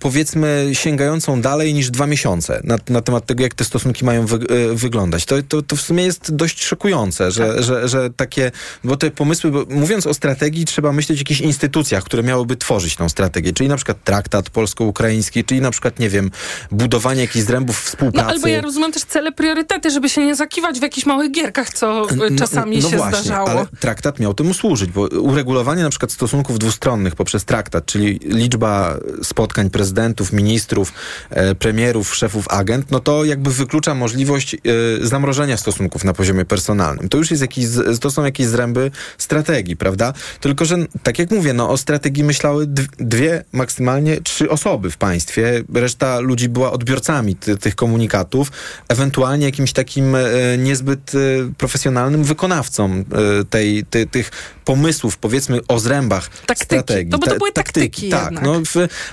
[0.00, 4.36] powiedzmy sięgającą dalej niż dwa miesiące na, na temat tego, jak te stosunki mają wy,
[4.36, 5.24] e, wyglądać.
[5.24, 7.62] To, to, to w sumie jest dość szokujące, że, tak.
[7.62, 8.52] że, że takie,
[8.84, 12.96] bo te pomysły, bo mówiąc o strategii, trzeba myśleć o jakichś instytucjach, które miałyby tworzyć
[12.96, 16.30] tą strategię, czyli na przykład traktat polsko-ukraiński, czyli na przykład, nie wiem,
[16.70, 18.26] budowanie jakichś zrębów współpracy.
[18.26, 21.72] No albo ja rozumiem też cele, priorytety, żeby się nie zakiwać w jakichś małych gierkach,
[21.72, 23.50] co no, czasami no się właśnie, zdarzało.
[23.50, 28.96] Ale traktat miał temu służyć, bo uregulowanie na przykład stosunków dwustronnych poprzez traktat, czyli liczba
[29.22, 30.92] spotkań prezydentów, ministrów,
[31.30, 34.58] e, premierów, szefów agent, no to jakby wyklucza możliwość e,
[35.00, 37.08] zamrożenia stosunków na poziomie personalnym.
[37.08, 37.66] To już jest jakiś,
[38.00, 40.12] to są jakieś zręby strategii, prawda?
[40.40, 42.66] Tylko, że tak jak mówię, no o strategii myślały
[42.98, 45.62] dwie, maksymalnie trzy osoby w państwie.
[45.74, 48.52] Reszta ludzi była odbiorcami ty, tych komunikatów,
[48.88, 50.22] ewentualnie jakimś takim e,
[50.58, 53.04] niezbyt niezbyt y, profesjonalnym wykonawcą
[53.40, 54.30] y, tej, ty, tych
[54.64, 56.64] pomysłów, powiedzmy, o zrębach taktyki.
[56.64, 57.10] strategii.
[57.10, 58.42] No bo to były taktyki, taktyki tak.
[58.42, 58.62] No,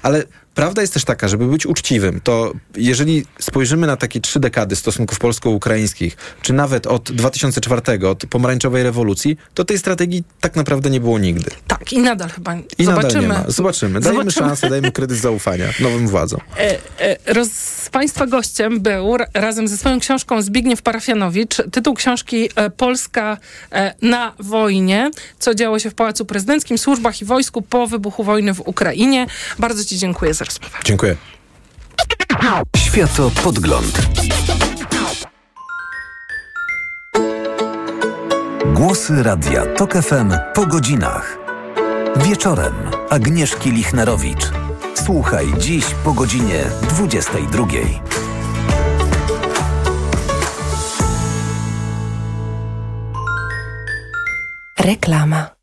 [0.01, 0.23] ale
[0.55, 5.19] Prawda jest też taka, żeby być uczciwym, to jeżeli spojrzymy na takie trzy dekady stosunków
[5.19, 11.19] polsko-ukraińskich, czy nawet od 2004, od pomarańczowej rewolucji, to tej strategii tak naprawdę nie było
[11.19, 11.51] nigdy.
[11.67, 12.55] Tak, i nadal chyba.
[12.77, 13.13] I Zobaczymy.
[13.13, 13.51] nadal nie ma.
[13.51, 13.99] Zobaczymy.
[13.99, 14.47] Dajemy Zobaczymy.
[14.49, 16.39] szansę, dajemy kredyt zaufania nowym władzom.
[16.57, 17.49] E, e, roz,
[17.91, 21.57] Państwa gościem był razem ze swoją książką Zbigniew Parafianowicz.
[21.71, 23.37] Tytuł książki e, Polska
[23.71, 25.11] e, na wojnie.
[25.39, 29.27] Co działo się w Pałacu Prezydenckim, służbach i wojsku po wybuchu wojny w Ukrainie.
[29.59, 30.77] Bardzo Ci dziękuję za za rozmowę.
[30.85, 31.15] Dziękuję.
[32.77, 34.07] Światopodgląd.
[38.73, 41.37] Głosy Radia TOK FM po godzinach.
[42.15, 42.73] Wieczorem
[43.09, 44.51] Agnieszki Lichnerowicz.
[45.05, 47.65] Słuchaj dziś po godzinie 22.
[54.79, 55.62] Reklama.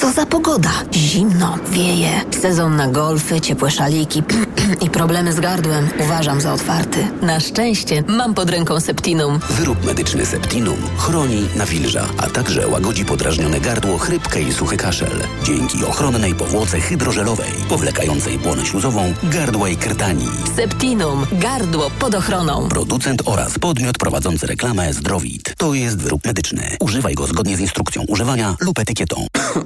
[0.00, 0.70] Co za pogoda.
[0.94, 2.10] Zimno, wieje.
[2.42, 4.22] Sezon na golfy, ciepłe szaliki
[4.86, 7.08] i problemy z gardłem uważam za otwarty.
[7.22, 9.38] Na szczęście mam pod ręką Septinum.
[9.50, 15.22] Wyrób medyczny Septinum chroni, nawilża, a także łagodzi podrażnione gardło, chrypkę i suchy kaszel.
[15.44, 20.26] Dzięki ochronnej powłoce hydrożelowej, powlekającej błonę śluzową, gardła i krtani.
[20.56, 21.26] Septinum.
[21.32, 22.68] Gardło pod ochroną.
[22.68, 25.54] Producent oraz podmiot prowadzący reklamę Zdrowit.
[25.58, 26.76] To jest wyrób medyczny.
[26.80, 29.26] Używaj go zgodnie z instrukcją używania lub etykietą.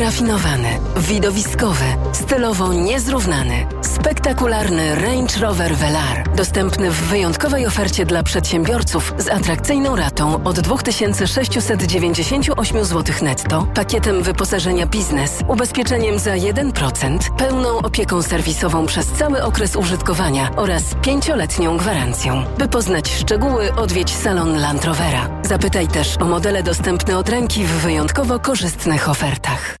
[0.00, 6.30] Wyrafinowany, widowiskowy, stylowo niezrównany, spektakularny Range Rover Velar.
[6.36, 14.86] Dostępny w wyjątkowej ofercie dla przedsiębiorców z atrakcyjną ratą od 2698 zł netto, pakietem wyposażenia
[14.86, 22.44] biznes, ubezpieczeniem za 1%, pełną opieką serwisową przez cały okres użytkowania oraz pięcioletnią gwarancją.
[22.58, 25.28] By poznać szczegóły, odwiedź salon Land Rovera.
[25.42, 29.80] Zapytaj też o modele dostępne od ręki w wyjątkowo korzystnych ofertach.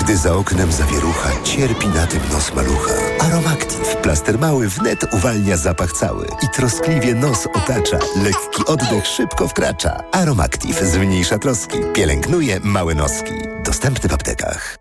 [0.00, 2.92] Gdy za oknem zawierucha, cierpi na tym nos malucha.
[3.20, 3.96] Aromactive.
[4.02, 7.98] Plaster mały wnet uwalnia zapach cały i troskliwie nos otacza.
[8.24, 9.96] Lekki oddech szybko wkracza.
[10.12, 11.78] Aromactive zmniejsza troski.
[11.94, 13.32] Pielęgnuje małe noski.
[13.64, 14.78] Dostępny w aptekach.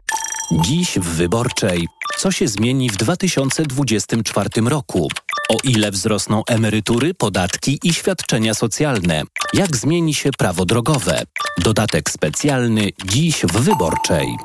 [0.52, 1.88] Dziś w Wyborczej.
[2.18, 5.08] Co się zmieni w 2024 roku?
[5.50, 9.24] O ile wzrosną emerytury, podatki i świadczenia socjalne?
[9.54, 11.24] Jak zmieni się prawo drogowe?
[11.58, 14.38] Dodatek specjalny dziś w Wyborczej.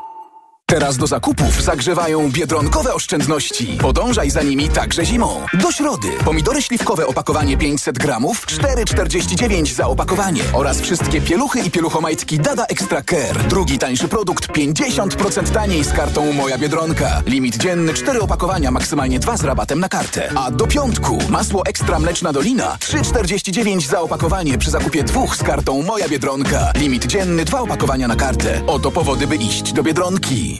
[0.71, 3.79] Teraz do zakupów zagrzewają biedronkowe oszczędności.
[3.81, 5.47] Podążaj za nimi także zimą.
[5.63, 6.09] Do środy.
[6.25, 10.43] Pomidory śliwkowe opakowanie 500 gramów, 4,49 za opakowanie.
[10.53, 13.49] Oraz wszystkie pieluchy i pieluchomajtki Dada Extra Care.
[13.49, 17.23] Drugi tańszy produkt 50% taniej z kartą Moja Biedronka.
[17.27, 20.33] Limit dzienny 4 opakowania, maksymalnie 2 z rabatem na kartę.
[20.37, 25.83] A do piątku masło ekstra mleczna Dolina 3,49 za opakowanie przy zakupie dwóch z kartą
[25.83, 26.73] Moja Biedronka.
[26.77, 28.63] Limit dzienny 2 opakowania na kartę.
[28.67, 30.60] Oto powody, by iść do Biedronki.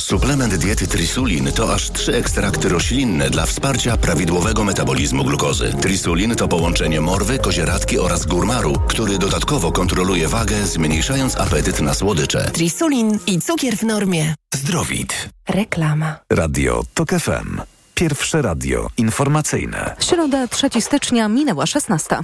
[0.00, 5.74] Suplement diety Trisulin to aż trzy ekstrakty roślinne dla wsparcia prawidłowego metabolizmu glukozy.
[5.82, 12.50] Trisulin to połączenie morwy, kozieradki oraz górmaru, który dodatkowo kontroluje wagę, zmniejszając apetyt na słodycze.
[12.50, 14.34] Trisulin i cukier w normie.
[14.54, 15.28] Zdrowit.
[15.48, 16.16] Reklama.
[16.30, 17.60] Radio TOK FM.
[17.94, 19.96] Pierwsze radio informacyjne.
[20.00, 22.16] Środa 3 stycznia minęła 16.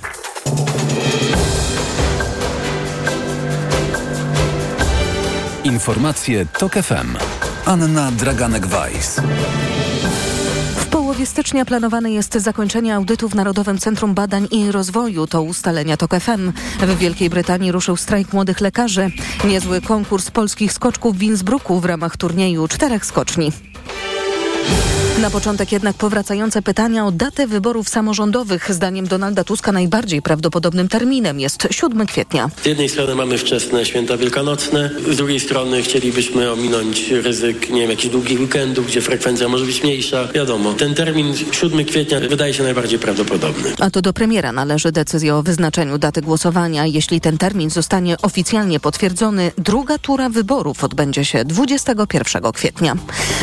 [5.64, 7.16] Informacje TOK FM.
[7.70, 9.22] Anna Draganek-Weiss.
[10.76, 15.26] W połowie stycznia planowane jest zakończenie audytu w Narodowym Centrum Badań i Rozwoju.
[15.26, 16.52] To ustalenia TOK FM.
[16.80, 19.10] W Wielkiej Brytanii ruszył strajk młodych lekarzy.
[19.44, 23.52] Niezły konkurs polskich skoczków w Innsbrucku w ramach turnieju czterech skoczni.
[25.20, 28.74] Na początek jednak powracające pytania o datę wyborów samorządowych.
[28.74, 32.50] Zdaniem Donalda Tuska najbardziej prawdopodobnym terminem jest 7 kwietnia.
[32.62, 37.90] Z jednej strony mamy wczesne święta wielkanocne, z drugiej strony chcielibyśmy ominąć ryzyk, nie wiem,
[37.90, 40.28] jakichś długich weekendów, gdzie frekwencja może być mniejsza.
[40.34, 43.72] Wiadomo, ten termin 7 kwietnia wydaje się najbardziej prawdopodobny.
[43.80, 46.86] A to do premiera należy decyzja o wyznaczeniu daty głosowania.
[46.86, 52.96] Jeśli ten termin zostanie oficjalnie potwierdzony, druga tura wyborów odbędzie się 21 kwietnia.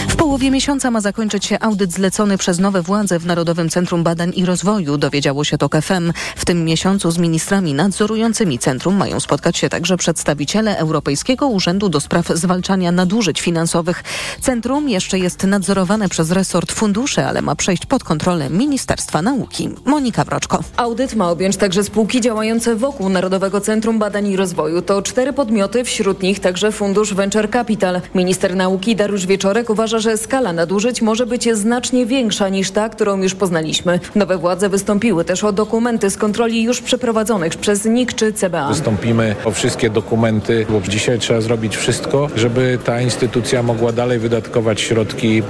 [0.08, 4.32] W połowie miesiąca ma zakończyć się audyt zlecony przez nowe władze w Narodowym Centrum Badań
[4.36, 6.14] i Rozwoju, dowiedziało się TOK FM.
[6.36, 12.00] W tym miesiącu z ministrami nadzorującymi centrum mają spotkać się także przedstawiciele Europejskiego Urzędu do
[12.00, 14.04] Spraw Zwalczania Nadużyć Finansowych.
[14.42, 19.70] Centrum jeszcze jest nadzorowane przez resort funduszy, ale ma przejść pod kontrolę Ministerstwa Nauki.
[19.86, 20.64] Monika Wroczko.
[20.78, 24.82] Audyt ma objąć także spółki działające wokół Narodowego Centrum Badań i Rozwoju.
[24.82, 28.02] To cztery podmioty, wśród nich także Fundusz Venture Capital.
[28.16, 33.22] Minister nauki Dariusz Wieczorek uważa, że skala nadużyć może być znacznie większa niż ta, którą
[33.22, 34.00] już poznaliśmy.
[34.16, 38.70] Nowe władze wystąpiły też o dokumenty z kontroli już przeprowadzonych przez NIK czy CBA.
[38.70, 44.82] Wystąpimy o wszystkie dokumenty, bo dzisiaj trzeba zrobić wszystko, żeby ta instytucja mogła dalej wydatkować
[44.82, 45.44] środki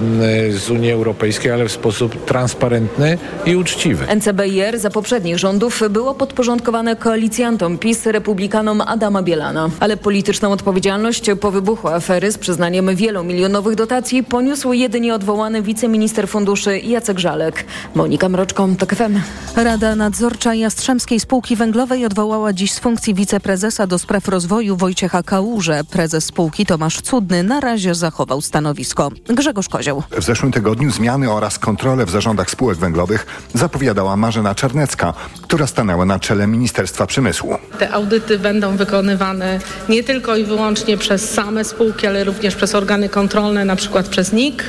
[0.50, 4.16] z Unii Europejskiej, ale w sposób transparentny i uczciwy.
[4.16, 9.70] NCBIR za poprzednich rządów było podporządkowane koalicjantom PiS, republikanom Adama Bielana.
[9.80, 16.80] Ale polityczną odpowiedzialność po wybuchu afery z przyznaniem wielomilionowych dotacji poniósł jedynie odwołany wiceminister funduszy
[16.80, 17.66] Jacek Żalek.
[17.96, 19.20] Monika Mroczko, TOK FM.
[19.56, 25.82] Rada Nadzorcza Jastrzębskiej Spółki Węglowej odwołała dziś z funkcji wiceprezesa do spraw rozwoju Wojciecha Kałuże.
[25.92, 29.12] Prezes spółki Tomasz Cudny na razie zachował stanowisko.
[29.28, 30.04] Grzegorz Kozioł.
[30.12, 36.06] W zeszłym tygodniu zmiany oraz kontrolę w zarządach spółek węglowych zapowiadała Marzena Czarnecka, która stanęła
[36.06, 37.56] na czele Ministerstwa Przemysłu.
[37.80, 39.60] Te audyty będą wykonywane
[39.90, 44.34] nie tylko i wyłącznie przez same spółki, ale również przez organy kontrolne, na przykład przez
[44.34, 44.64] NIK.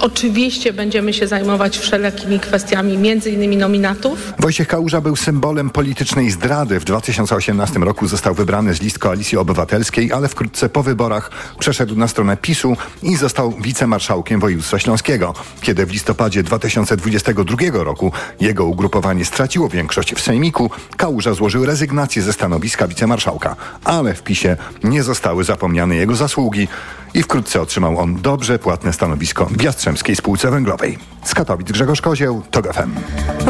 [0.00, 4.32] Oczywiście będziemy się zajmować wszelakimi kwestiami, między innymi nominatów.
[4.38, 6.80] Wojciech Kałuża był symbolem politycznej zdrady.
[6.80, 12.08] W 2018 roku został wybrany z list Koalicji Obywatelskiej, ale wkrótce po wyborach przeszedł na
[12.08, 15.34] stronę PiSu i został wicemarszałkiem województwa śląskiego.
[15.60, 22.32] Kiedy w listopadzie 2022 roku jego ugrupowanie straciło większość w Sejmiku, Kałuża złożył rezygnację ze
[22.32, 26.68] stanowiska wicemarszałka, ale w PiSie nie zostały zapomniane jego zasługi
[27.16, 30.98] i wkrótce otrzymał on dobrze płatne stanowisko w Jastrzębskiej Spółce Węglowej.
[31.24, 32.90] Z Katowic Grzegorz Kozieł, TOG FM.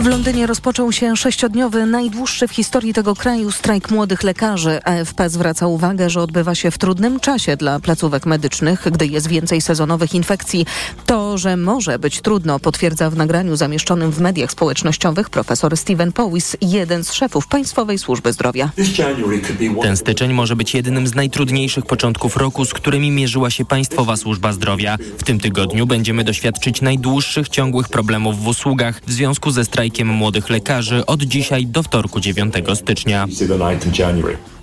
[0.03, 4.81] W Londynie rozpoczął się sześciodniowy, najdłuższy w historii tego kraju strajk młodych lekarzy.
[4.85, 9.61] AFP zwraca uwagę, że odbywa się w trudnym czasie dla placówek medycznych, gdy jest więcej
[9.61, 10.67] sezonowych infekcji.
[11.07, 16.57] To, że może być trudno, potwierdza w nagraniu zamieszczonym w mediach społecznościowych profesor Steven Powis,
[16.61, 18.71] jeden z szefów Państwowej Służby Zdrowia.
[19.83, 24.53] Ten styczeń może być jednym z najtrudniejszych początków roku, z którymi mierzyła się Państwowa Służba
[24.53, 24.97] Zdrowia.
[25.19, 30.51] W tym tygodniu będziemy doświadczyć najdłuższych ciągłych problemów w usługach w związku ze strajkiem młodych
[30.51, 33.27] lekarzy od dzisiaj do wtorku 9 stycznia.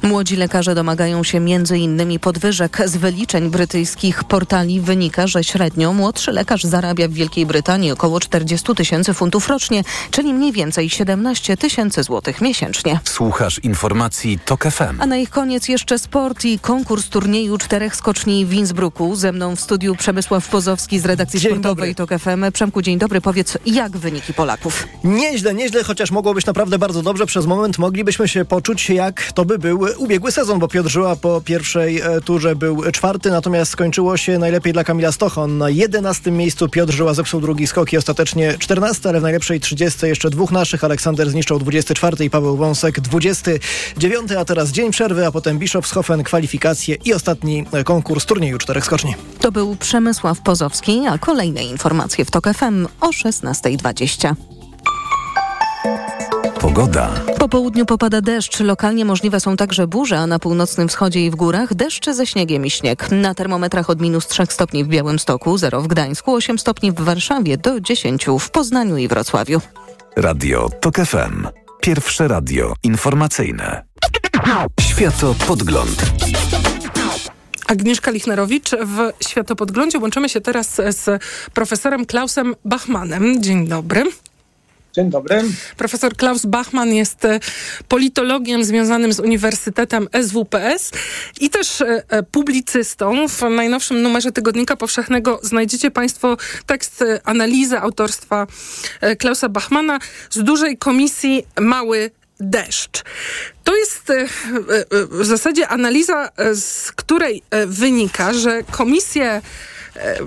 [0.04, 2.20] Młodzi lekarze domagają się m.in.
[2.20, 2.78] podwyżek.
[2.86, 8.76] Z wyliczeń brytyjskich portali wynika, że średnio młodszy lekarz zarabia w Wielkiej Brytanii około 40
[8.76, 13.00] tysięcy funtów rocznie, czyli mniej więcej 17 tysięcy złotych miesięcznie.
[13.04, 15.02] Słuchasz informacji TOK FM.
[15.02, 19.16] A na ich koniec jeszcze sport i konkurs turnieju czterech skoczni w Innsbrucku.
[19.16, 22.52] Ze mną w studiu Przemysław Pozowski z redakcji Dzień sportowej TOK FM.
[22.54, 23.22] Przemku, dzień dobry.
[23.22, 24.88] Powiedz, jak wyniki Polaków?
[25.04, 27.26] Nieźle, nieźle, chociaż mogło być naprawdę bardzo dobrze.
[27.26, 31.42] Przez moment moglibyśmy się poczuć, jak to by był ubiegły sezon, bo Piotr Żyła po
[31.42, 35.58] pierwszej e, turze był czwarty, natomiast skończyło się najlepiej dla Kamila Stochon.
[35.58, 40.08] Na jedenastym miejscu Piotr Żyła zepsuł drugi skok i ostatecznie czternasty, ale w najlepszej trzydziestce
[40.08, 40.84] jeszcze dwóch naszych.
[40.84, 46.98] Aleksander zniszczył 24 i Paweł Wąsek 29, a teraz dzień przerwy, a potem Bischofshofen, kwalifikacje
[47.06, 49.16] i ostatni e, konkurs turnieju czterech skoczni.
[49.40, 54.36] To był Przemysław Pozowski, a kolejne informacje w TOK FM o 16.20.
[56.64, 57.12] Pogoda.
[57.40, 61.36] Po południu popada deszcz, lokalnie możliwe są także burze, a na północnym wschodzie i w
[61.36, 63.12] górach deszcze ze śniegiem i śnieg.
[63.12, 67.58] Na termometrach od minus 3 stopni w Białymstoku, 0 w Gdańsku, 8 stopni w Warszawie,
[67.58, 69.62] do 10 w Poznaniu i Wrocławiu.
[70.16, 71.48] Radio TOK FM.
[71.82, 73.84] Pierwsze radio informacyjne.
[74.82, 76.06] Światopodgląd.
[77.68, 80.00] Agnieszka Lichnerowicz w Światopodglądzie.
[80.00, 83.44] Łączymy się teraz z profesorem Klausem Bachmanem.
[83.44, 84.04] Dzień dobry.
[84.94, 85.44] Dzień dobry.
[85.78, 87.40] Profesor Klaus Bachmann jest e,
[87.88, 90.92] politologiem związanym z Uniwersytetem SWPS
[91.42, 93.28] i też e, publicystą.
[93.28, 98.48] W najnowszym numerze Tygodnika Powszechnego znajdziecie Państwo tekst e, analizy autorstwa
[99.20, 103.04] Klausa Bachmana z dużej komisji Mały deszcz.
[103.64, 104.12] To jest
[105.10, 109.42] w zasadzie analiza, z której wynika, że komisje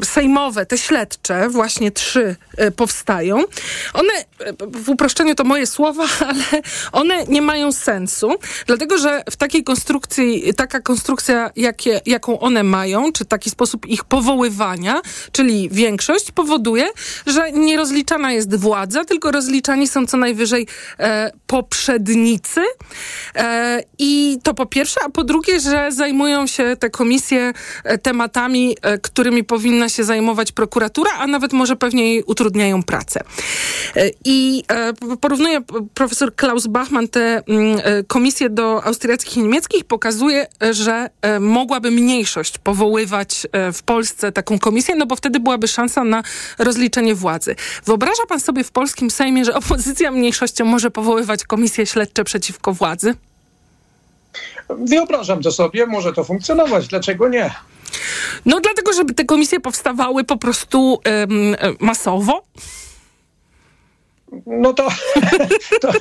[0.04, 2.36] sejmowe, te śledcze, właśnie trzy
[2.76, 3.44] powstają.
[3.94, 4.12] One,
[4.72, 6.62] w uproszczeniu to moje słowa, ale
[6.92, 8.34] one nie mają sensu,
[8.66, 14.04] dlatego że w takiej konstrukcji, taka konstrukcja, jakie, jaką one mają, czy taki sposób ich
[14.04, 15.00] powoływania,
[15.32, 16.88] czyli większość, powoduje,
[17.26, 20.66] że nie rozliczana jest władza, tylko rozliczani są co najwyżej
[20.98, 22.60] e, poprzednicy.
[23.34, 27.52] E, I to po pierwsze, a po drugie, że zajmują się te komisje
[27.84, 33.20] e, tematami, e, którymi powinna się zajmować prokuratura, a nawet może pewnie jej utrudniają pracę.
[33.96, 35.60] E, I e, porównuje
[35.94, 42.58] profesor Klaus Bachmann te mm, e, komisje do austriackich i niemieckich, pokazuje, że mogłaby mniejszość
[42.58, 46.22] powoływać w Polsce taką komisję, no bo wtedy byłaby szansa na
[46.58, 47.56] rozliczenie władzy.
[47.84, 53.14] Wyobraża pan sobie w polskim Sejmie, że opozycja mniejszością może powoływać komisje śledcze przeciwko władzy?
[54.68, 57.50] Wyobrażam to sobie, może to funkcjonować, dlaczego nie?
[58.46, 62.42] No dlatego, żeby te komisje powstawały po prostu ym, masowo?
[64.46, 64.88] No to,
[65.82, 65.92] to,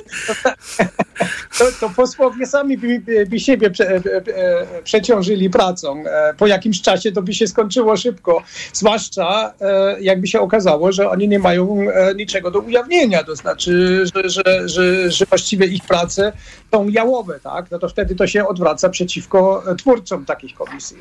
[1.58, 6.04] to, to posłowie sami by, by, siebie prze, e, e, przeciążyli pracą.
[6.06, 8.42] E, po jakimś czasie to by się skończyło szybko.
[8.72, 9.54] Zwłaszcza
[10.00, 11.78] jakby się okazało, że oni nie mają
[12.16, 13.24] niczego do ujawnienia.
[13.24, 16.32] To znaczy, że, że, że, że właściwie ich prace
[16.76, 17.70] są jałowe, tak?
[17.70, 20.96] No to wtedy to się odwraca przeciwko twórcom takich komisji.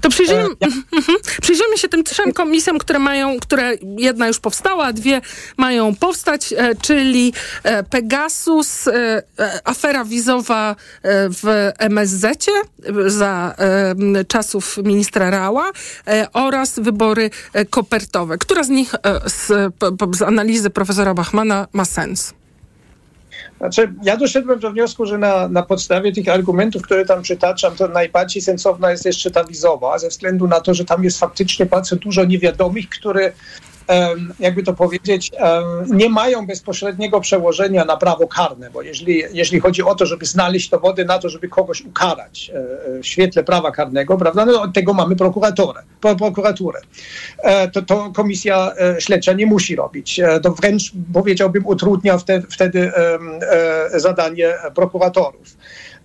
[0.00, 0.68] To przyjrzyjmy, ja...
[1.42, 5.20] przyjrzyjmy się tym trzem komisjom, które mają, które jedna już powstała, a dwie
[5.56, 8.92] mają powstać czyli e, Pegasus, e,
[9.38, 10.76] e, afera wizowa
[11.30, 12.46] w MSZ
[13.06, 13.54] za
[14.28, 15.70] czasów ministra Rała
[16.32, 17.30] oraz wybory
[17.70, 18.38] kopertowe.
[18.38, 18.94] Która z nich
[19.26, 19.74] z,
[20.16, 22.34] z analizy profesora Bachmana ma sens?
[23.58, 27.88] Znaczy, ja doszedłem do wniosku, że na, na podstawie tych argumentów, które tam przytaczam, to
[27.88, 31.96] najbardziej sensowna jest jeszcze ta wizowa, ze względu na to, że tam jest faktycznie bardzo
[31.96, 33.32] dużo niewiadomych, które
[34.40, 35.30] jakby to powiedzieć,
[35.86, 40.70] nie mają bezpośredniego przełożenia na prawo karne, bo jeżeli, jeżeli chodzi o to, żeby znaleźć
[40.70, 42.58] dowody na to, żeby kogoś ukarać e,
[42.98, 46.80] e, w świetle prawa karnego, prawda, no od tego mamy prokuratorę, prokuraturę.
[47.38, 50.20] E, to, to komisja śledcza nie musi robić.
[50.42, 52.92] To wręcz powiedziałbym utrudnia wtedy, wtedy
[53.94, 55.56] zadanie prokuratorów.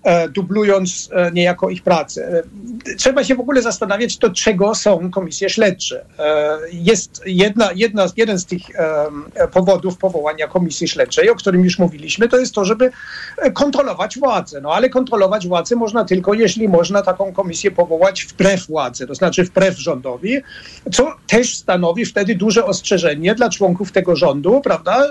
[0.03, 2.43] E, dublując e, niejako ich pracę.
[2.91, 6.05] E, trzeba się w ogóle zastanawiać, do czego są komisje śledcze.
[6.71, 8.61] Jest jedna, jedna, jeden z tych
[9.51, 12.91] powodów powołania komisji śledczej, o którym już mówiliśmy, to jest to, żeby
[13.53, 14.61] kontrolować władzę.
[14.61, 19.43] No ale kontrolować władzę można tylko, jeśli można taką komisję powołać wbrew władzy, to znaczy
[19.43, 20.37] wbrew rządowi,
[20.91, 25.07] co też stanowi wtedy duże ostrzeżenie dla członków tego rządu, prawda?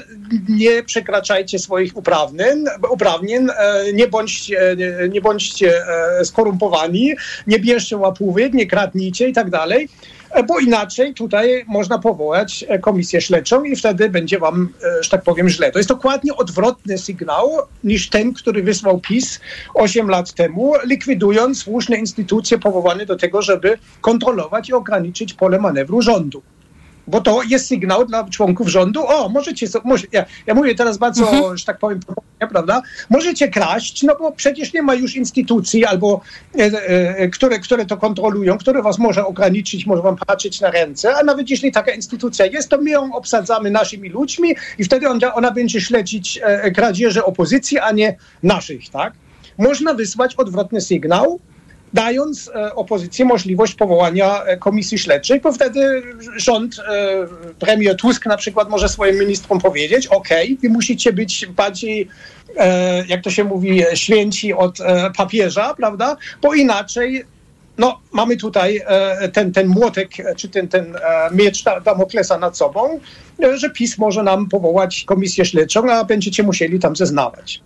[0.49, 3.49] Nie przekraczajcie swoich uprawnień, uprawnień
[3.95, 4.77] nie bądźcie
[5.11, 5.83] nie, bądźcie
[6.21, 7.13] e, skorumpowani,
[7.47, 9.89] nie bierzcie łapówek, nie kradnijcie i tak dalej
[10.31, 14.69] e, bo inaczej tutaj można powołać e, komisję śledczą i wtedy będzie wam,
[15.01, 15.73] że tak powiem, źle.
[15.73, 17.51] To jest dokładnie odwrotny sygnał
[17.85, 19.41] niż ten, który wysłał PiS
[19.75, 26.03] 8 lat temu, likwidując słuszne instytucje powołane do tego, żeby kontrolować i ograniczyć pole manewru
[26.03, 26.43] rządu
[27.07, 31.31] bo to jest sygnał dla członków rządu, o, możecie, może, ja, ja mówię teraz bardzo,
[31.31, 31.57] mhm.
[31.57, 32.01] że tak powiem,
[32.49, 36.21] prawda, możecie kraść, no bo przecież nie ma już instytucji albo,
[36.59, 41.15] e, e, które, które to kontrolują, które was może ograniczyć, może wam patrzeć na ręce,
[41.15, 45.35] a nawet jeśli taka instytucja jest, to my ją obsadzamy naszymi ludźmi i wtedy ona,
[45.35, 49.13] ona będzie śledzić e, kradzieże opozycji, a nie naszych, tak?
[49.59, 51.41] Można wysłać odwrotny sygnał,
[51.95, 56.03] dając e, opozycji możliwość powołania e, komisji śledczej, bo wtedy
[56.37, 57.27] rząd, e,
[57.59, 60.29] premier Tusk na przykład może swoim ministrom powiedzieć, ok,
[60.63, 62.09] wy musicie być bardziej
[63.09, 64.79] jak to się mówi, święci od
[65.17, 66.17] papieża, prawda?
[66.43, 67.25] Bo inaczej
[67.79, 68.83] no, mamy tutaj
[69.33, 70.97] ten, ten młotek, czy ten, ten
[71.33, 73.01] miecz Damoklesa nad sobą,
[73.55, 77.63] że PiS może nam powołać komisję śledczą, a będziecie musieli tam zeznawać.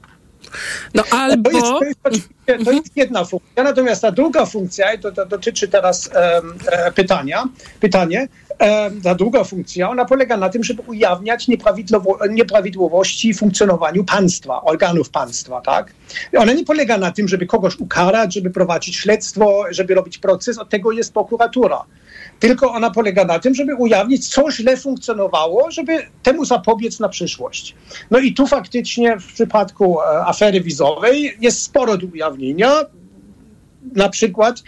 [0.94, 1.50] No albo...
[1.50, 2.28] To jest, to jest,
[2.64, 7.44] to jest jedna funkcja, natomiast ta druga funkcja, i to, to dotyczy teraz e, pytania,
[7.80, 8.28] pytanie,
[8.58, 11.48] e, ta druga funkcja, ona polega na tym, żeby ujawniać
[12.30, 15.92] nieprawidłowości w funkcjonowaniu państwa, organów państwa, tak?
[16.38, 20.68] Ona nie polega na tym, żeby kogoś ukarać, żeby prowadzić śledztwo, żeby robić proces, od
[20.68, 21.84] tego jest prokuratura
[22.40, 27.74] tylko ona polega na tym, żeby ujawnić, co źle funkcjonowało, żeby temu zapobiec na przyszłość.
[28.10, 32.72] No i tu faktycznie w przypadku e, afery wizowej jest sporo do ujawnienia.
[33.94, 34.62] Na przykład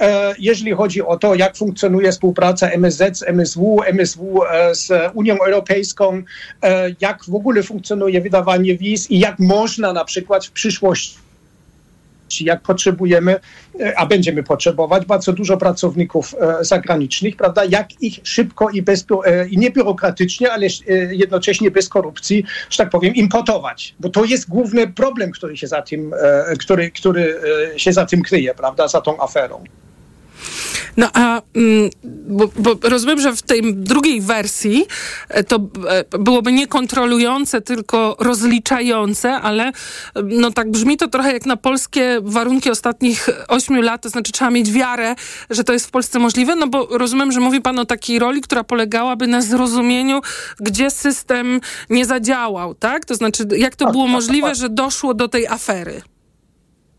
[0.00, 5.38] e, jeżeli chodzi o to, jak funkcjonuje współpraca MSZ z MSW, MSW e, z Unią
[5.38, 6.22] Europejską,
[7.00, 11.29] jak w ogóle funkcjonuje wydawanie wiz i jak można na przykład w przyszłości
[12.40, 13.40] jak potrzebujemy,
[13.80, 19.06] e, a będziemy potrzebować bardzo dużo pracowników e, zagranicznych, prawda, jak ich szybko i, bez,
[19.24, 20.66] e, i nie biurokratycznie, ale
[21.10, 23.94] jednocześnie bez korupcji, że tak powiem, importować.
[24.00, 26.14] Bo to jest główny problem, który się za tym,
[26.60, 27.40] który, który
[27.76, 29.64] się za tym kryje, prawda, za tą aferą.
[31.00, 31.90] No a mm,
[32.28, 34.86] bo, bo, rozumiem, że w tej drugiej wersji
[35.28, 35.56] e, to
[35.88, 39.72] e, byłoby nie kontrolujące, tylko rozliczające, ale
[40.24, 44.50] no tak brzmi to trochę jak na polskie warunki ostatnich ośmiu lat, to znaczy trzeba
[44.50, 45.14] mieć wiarę,
[45.50, 48.40] że to jest w Polsce możliwe, no bo rozumiem, że mówi pan o takiej roli,
[48.40, 50.20] która polegałaby na zrozumieniu,
[50.60, 53.04] gdzie system nie zadziałał, tak?
[53.04, 56.02] To znaczy, jak to tak, było tak, możliwe, że doszło do tej afery?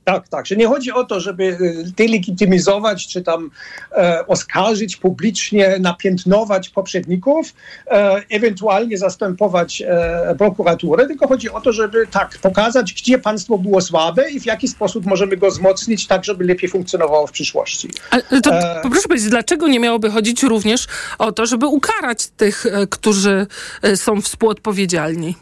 [0.04, 3.52] Tak, tak, że nie chodzi o to, żeby y, delegitymizować, czy tam
[3.92, 7.54] e, oskarżyć publicznie, napiętnować poprzedników,
[7.88, 13.82] e, ewentualnie zastępować e, prokuraturę, tylko chodzi o to, żeby tak pokazać, gdzie państwo było
[13.82, 17.90] słabe i w jaki sposób możemy go wzmocnić, tak żeby lepiej funkcjonowało w przyszłości.
[18.12, 20.88] Ale to e, proszę powiedzieć, dlaczego nie miałoby chodzić również
[21.20, 23.48] o to, żeby ukarać tych, e, którzy
[23.82, 25.36] e, są współodpowiedzialni?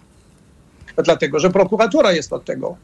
[1.04, 2.78] dlatego że prokuratura jest od tego.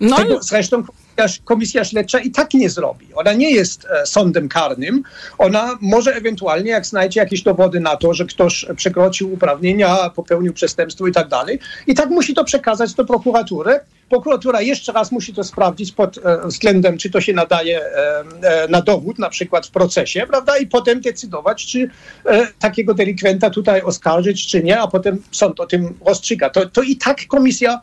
[0.00, 0.82] No, Tego zresztą
[1.44, 3.06] komisja, śledcza i tak nie zrobi.
[3.14, 5.02] Ona nie jest e, sądem karnym.
[5.38, 11.06] Ona może ewentualnie, jak znajdzie jakieś dowody na to, że ktoś przekroczył uprawnienia, popełnił przestępstwo
[11.06, 13.80] i tak dalej, i tak musi to przekazać do prokuratury.
[14.08, 18.24] Prokuratura jeszcze raz musi to sprawdzić pod e, względem, czy to się nadaje e,
[18.68, 20.58] na dowód, na przykład w procesie, prawda?
[20.58, 21.90] I potem decydować, czy
[22.58, 26.50] takiego delikwenta tutaj oskarżyć, czy nie, a potem sąd o tym rozstrzyga.
[26.50, 27.80] To, to i tak komisja,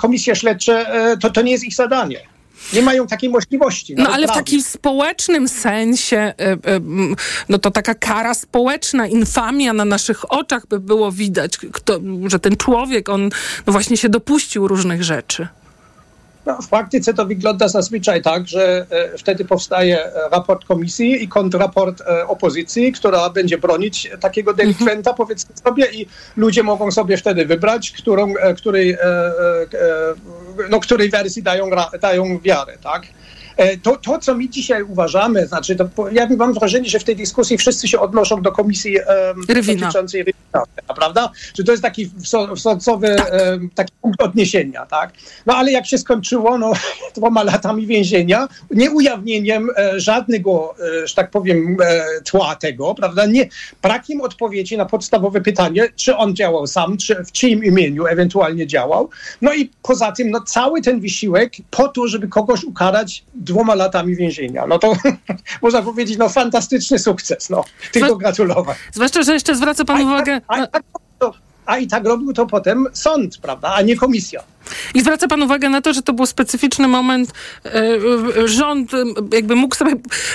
[0.00, 0.86] komisja śledcze,
[1.20, 2.33] to, to nie jest ich zadanie.
[2.72, 3.94] Nie mają takiej możliwości.
[3.94, 4.44] No ale w prawnej.
[4.44, 6.58] takim społecznym sensie, e, e,
[7.48, 12.56] no to taka kara społeczna, infamia na naszych oczach by było widać, kto, że ten
[12.56, 13.30] człowiek, on
[13.66, 15.48] no właśnie się dopuścił różnych rzeczy.
[16.46, 21.28] No, w praktyce to wygląda zazwyczaj tak, że e, wtedy powstaje e, raport komisji i
[21.28, 26.06] kontrraport e, opozycji, która będzie bronić takiego delikwenta, powiedzmy sobie, i
[26.36, 28.96] ludzie mogą sobie wtedy wybrać, którą, e, której,
[30.70, 31.70] no, której wersji dają,
[32.00, 33.02] dają wiarę, tak?
[33.56, 37.16] E, To, to, co my dzisiaj uważamy, znaczy, to, ja mam wrażenie, że w tej
[37.16, 38.96] dyskusji wszyscy się odnoszą do komisji
[39.48, 39.80] Rywina.
[39.80, 40.62] dotyczącej Rywina,
[40.96, 41.30] prawda?
[41.54, 42.10] Że to jest taki
[42.56, 45.12] wsącowy em, taki punkt odniesienia, tak?
[45.46, 46.72] No ale jak się skończyło, no
[47.16, 53.26] dwoma latami więzienia, nieujawnieniem e, żadnego, e, że tak powiem, e, tła tego, prawda?
[53.26, 53.48] Nie,
[53.82, 59.10] brakiem odpowiedzi na podstawowe pytanie, czy on działał sam, czy w czyim imieniu ewentualnie działał.
[59.42, 64.16] No i poza tym, no cały ten wysiłek po to, żeby kogoś ukarać dwoma latami
[64.16, 64.66] więzienia.
[64.66, 64.92] No to
[65.62, 67.64] można powiedzieć, no fantastyczny sukces, no.
[67.92, 68.78] Tylko gratulować.
[68.92, 70.40] Zwłaszcza, że jeszcze zwraca pan uwagę...
[70.48, 70.82] A i, tak,
[71.66, 74.42] a i tak robił to potem sąd, prawda, a nie komisja.
[74.94, 77.32] I zwraca pan uwagę na to, że to był specyficzny moment.
[77.64, 78.96] e, Rząd e,
[79.32, 79.92] jakby mógł sobie.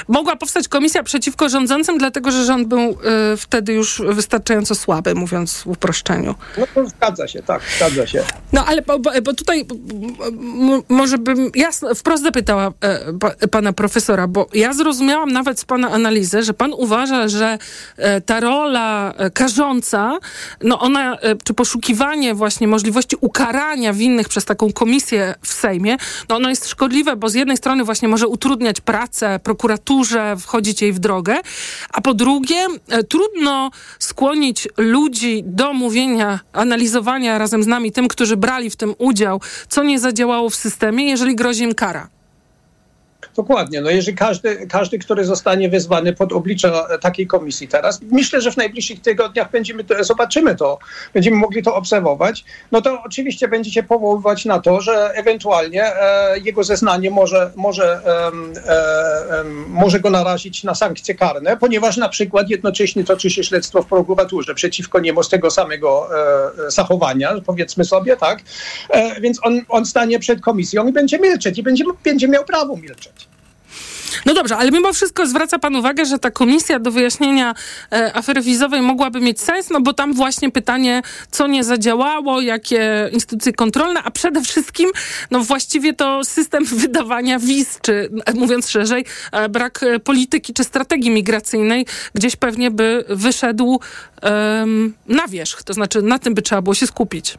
[0.07, 2.95] Mogła powstać komisja przeciwko rządzącym, dlatego że rząd był e,
[3.37, 6.35] wtedy już wystarczająco słaby, mówiąc w uproszczeniu.
[6.57, 8.23] No to zgadza się, tak, zgadza się.
[8.53, 9.65] No ale bo, bo, tutaj
[10.89, 12.71] może bym jasno, wprost zapytała
[13.19, 17.57] pa, pana profesora, bo ja zrozumiałam nawet z pana analizy, że pan uważa, że
[18.25, 20.17] ta rola karząca,
[20.63, 25.97] no ona, czy poszukiwanie właśnie możliwości ukarania winnych przez taką komisję w Sejmie,
[26.29, 30.93] no ono jest szkodliwe, bo z jednej strony właśnie może utrudniać pracę prokuraturze, wchodzić jej
[30.93, 31.37] w drogę,
[31.89, 38.37] a po drugie e, trudno skłonić ludzi do mówienia, analizowania razem z nami, tym, którzy
[38.37, 42.18] brali w tym udział, co nie zadziałało w systemie, jeżeli grozi im kara.
[43.39, 43.81] Dokładnie.
[43.81, 46.71] No jeżeli każdy, każdy, który zostanie wezwany pod oblicze
[47.01, 50.79] takiej komisji teraz, myślę, że w najbliższych tygodniach będziemy to, zobaczymy to,
[51.13, 56.39] będziemy mogli to obserwować, no to oczywiście będzie się powoływać na to, że ewentualnie e,
[56.39, 62.49] jego zeznanie może, może, e, em, może go narazić na sankcje karne, ponieważ na przykład
[62.49, 66.09] jednocześnie toczy się śledztwo w prokuraturze przeciwko niemu z tego samego
[66.67, 68.39] e, zachowania, powiedzmy sobie, tak?
[68.89, 72.75] E, więc on, on stanie przed komisją i będzie milczeć i będzie, będzie miał prawo
[72.77, 73.28] milczeć.
[74.25, 77.55] No dobrze, ale mimo wszystko zwraca pan uwagę, że ta komisja do wyjaśnienia
[77.91, 83.09] e, afery wizowej mogłaby mieć sens, no bo tam właśnie pytanie, co nie zadziałało, jakie
[83.13, 84.89] instytucje kontrolne, a przede wszystkim,
[85.31, 90.63] no właściwie to system wydawania wiz, czy e, mówiąc szerzej, e, brak e, polityki czy
[90.63, 93.79] strategii migracyjnej gdzieś pewnie by wyszedł
[94.21, 97.37] em, na wierzch, to znaczy na tym by trzeba było się skupić.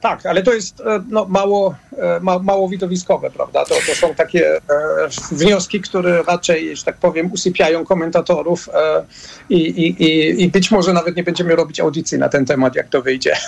[0.00, 3.64] Tak, ale to jest e, no, mało, e, ma, mało widowiskowe, prawda?
[3.64, 4.60] To, to są takie e,
[5.32, 9.04] wnioski, które raczej, że tak powiem, usypiają komentatorów e,
[9.50, 13.02] i, i, i, być może nawet nie będziemy robić audycji na ten temat, jak to
[13.02, 13.36] wyjdzie.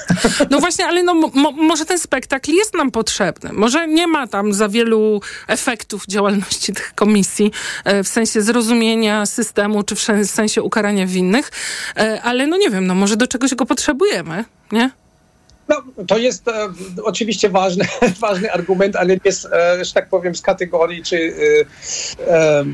[0.50, 3.52] No właśnie, ale no, mo, może ten spektakl jest nam potrzebny.
[3.52, 7.52] Może nie ma tam za wielu efektów działalności tych komisji
[7.84, 11.50] e, w sensie zrozumienia systemu, czy w sen- sensie ukarania winnych,
[11.96, 14.90] e, ale no nie wiem, no może do czegoś go potrzebujemy, nie?
[15.72, 16.52] No, to jest e,
[17.02, 17.84] oczywiście ważny,
[18.20, 21.34] ważny argument, ale jest, e, że tak powiem, z kategorii, czy
[22.28, 22.64] e, e,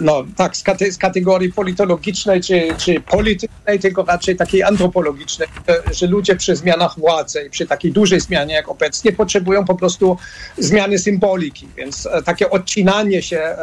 [0.00, 5.48] no tak, z, kate, z kategorii politologicznej, czy, czy politycznej, tylko raczej takiej antropologicznej,
[5.92, 10.16] że ludzie przy zmianach władzy i przy takiej dużej zmianie jak obecnie potrzebują po prostu
[10.58, 13.56] zmiany symboliki, więc e, takie odcinanie się,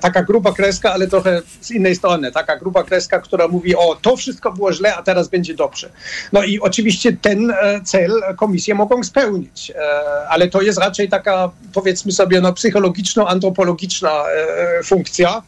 [0.00, 4.16] taka gruba kreska, ale trochę z innej strony, taka gruba kreska, która mówi, o to
[4.16, 5.90] wszystko było źle, a teraz będzie dobrze.
[6.32, 9.70] No i oczywiście ten e, cel cel komisje mogą spełnić.
[9.70, 15.42] E, ale to jest raczej taka, powiedzmy sobie, no, psychologiczno-antropologiczna e, funkcja.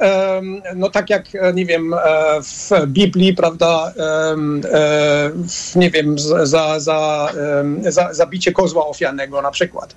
[0.00, 0.40] E,
[0.76, 1.24] no tak jak,
[1.54, 1.94] nie wiem,
[2.42, 3.92] w Biblii, prawda,
[5.76, 7.28] nie wiem, za, za,
[7.88, 9.94] za zabicie kozła ofiarnego na przykład.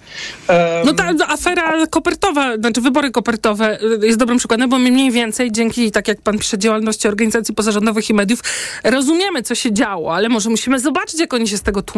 [0.85, 5.91] No ta afera kopertowa, znaczy wybory kopertowe jest dobrym przykładem, bo my mniej więcej dzięki,
[5.91, 8.39] tak jak pan pisze, działalności organizacji pozarządowych i mediów,
[8.83, 11.92] rozumiemy, co się działo, ale może musimy zobaczyć, jak oni się z tego tłumaczą.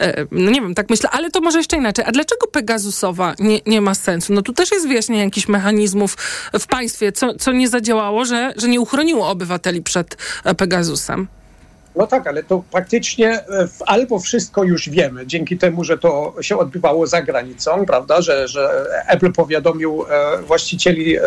[0.00, 2.04] E, no nie wiem, tak myślę, ale to może jeszcze inaczej.
[2.08, 4.32] A dlaczego Pegasusowa nie, nie ma sensu?
[4.32, 6.16] No tu też jest wyjaśnienie jakichś mechanizmów
[6.60, 11.28] w państwie, co, co nie zadziałało, że, że nie uchroniło obywateli przed e, Pegasusem.
[11.96, 13.44] No tak, ale to praktycznie e,
[13.86, 18.86] albo wszystko już wiemy, dzięki temu, że to się odbywało za granicą, prawda, że, że
[19.08, 21.22] Apple powiadomił e, właścicieli e,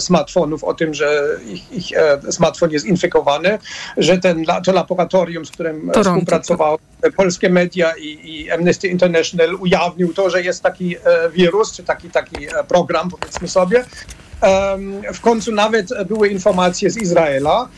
[0.00, 1.98] smartfonów o tym, że ich, ich
[2.30, 3.58] smartfon jest infekowany,
[3.96, 6.10] że ten, to laboratorium, z którym Toronto.
[6.10, 6.78] współpracowało
[7.16, 10.96] polskie media i, i, Amnesty International ujawnił to, że jest taki
[11.32, 12.36] wirus, czy taki, taki
[12.68, 13.84] program, powiedzmy sobie.
[15.14, 17.68] W końcu nawet były informacje z Izraela,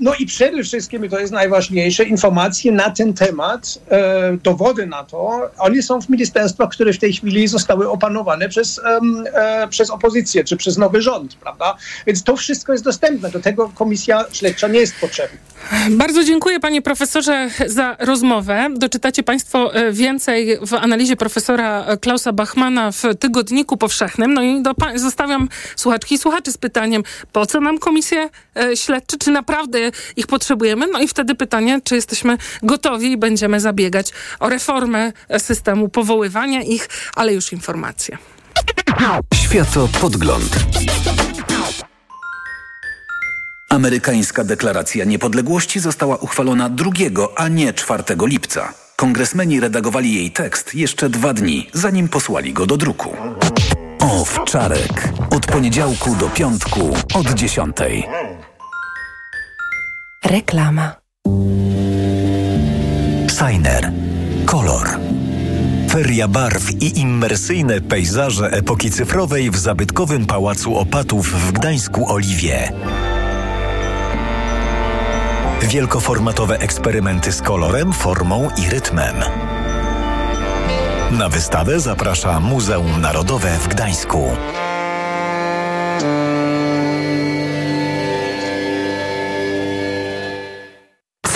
[0.00, 5.50] no i przede wszystkim, to jest najważniejsze, informacje na ten temat, e, dowody na to,
[5.58, 8.80] one są w ministerstwach, które w tej chwili zostały opanowane przez,
[9.34, 11.76] e, przez opozycję, czy przez nowy rząd, prawda?
[12.06, 13.30] Więc to wszystko jest dostępne.
[13.30, 15.38] Do tego komisja śledcza nie jest potrzebna.
[15.90, 18.68] Bardzo dziękuję panie profesorze za rozmowę.
[18.76, 24.34] Doczytacie państwo więcej w analizie profesora Klausa Bachmana w Tygodniku Powszechnym.
[24.34, 28.28] No i do, zostawiam słuchaczki i słuchaczy z pytaniem, po co nam komisje
[28.74, 30.86] śledcze, czy naprawdę naprawdę ich potrzebujemy.
[30.86, 34.10] No i wtedy pytanie, czy jesteśmy gotowi i będziemy zabiegać
[34.40, 38.18] o reformę systemu powoływania ich, ale już informacje.
[39.34, 40.56] Światopodgląd.
[43.68, 46.90] Amerykańska deklaracja niepodległości została uchwalona 2,
[47.36, 48.74] a nie 4 lipca.
[48.96, 53.16] Kongresmeni redagowali jej tekst jeszcze dwa dni, zanim posłali go do druku.
[54.00, 55.08] Owczarek.
[55.30, 58.06] Od poniedziałku do piątku od dziesiątej.
[60.24, 60.92] Reklama.
[63.28, 63.92] Signer.
[64.46, 64.88] Kolor.
[65.88, 72.72] Feria barw i immersyjne pejzaże epoki cyfrowej w zabytkowym Pałacu Opatów w Gdańsku Oliwie.
[75.62, 79.16] Wielkoformatowe eksperymenty z kolorem, formą i rytmem.
[81.10, 84.28] Na wystawę zaprasza Muzeum Narodowe w Gdańsku.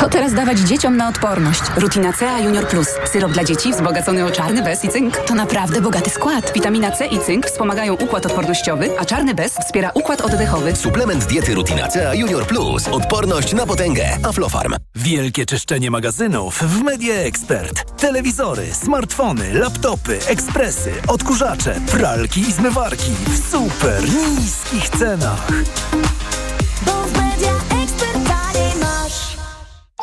[0.00, 1.60] Co teraz dawać dzieciom na odporność?
[1.76, 2.88] Rutina C a Junior Plus.
[3.12, 5.16] Syrop dla dzieci wzbogacony o czarny bez i cynk.
[5.16, 6.52] To naprawdę bogaty skład.
[6.54, 10.76] Witamina C i cynk wspomagają układ odpornościowy, a czarny bez wspiera układ oddechowy.
[10.76, 12.88] Suplement diety Rutina C a Junior Plus.
[12.88, 14.08] Odporność na potęgę.
[14.22, 14.74] Aflofarm.
[14.94, 18.00] Wielkie czyszczenie magazynów w Media Expert.
[18.00, 24.02] Telewizory, smartfony, laptopy, ekspresy, odkurzacze, pralki i zmywarki w super
[24.38, 25.48] niskich cenach.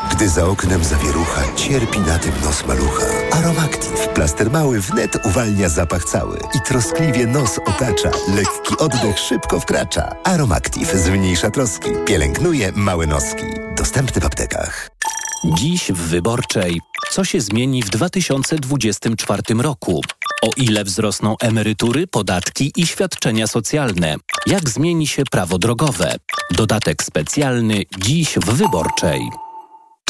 [0.03, 3.05] Gdy za oknem zawierucha, cierpi na tym nos malucha.
[3.31, 8.11] Aromactive, plaster mały wnet uwalnia zapach cały i troskliwie nos otacza.
[8.35, 10.15] Lekki oddech szybko wkracza.
[10.23, 13.43] Aromactive zmniejsza troski, pielęgnuje małe noski.
[13.77, 14.89] Dostępny w aptekach.
[15.45, 16.81] Dziś w Wyborczej.
[17.11, 20.01] Co się zmieni w 2024 roku?
[20.41, 24.15] O ile wzrosną emerytury, podatki i świadczenia socjalne?
[24.45, 26.15] Jak zmieni się prawo drogowe?
[26.51, 29.44] Dodatek specjalny dziś w Wyborczej.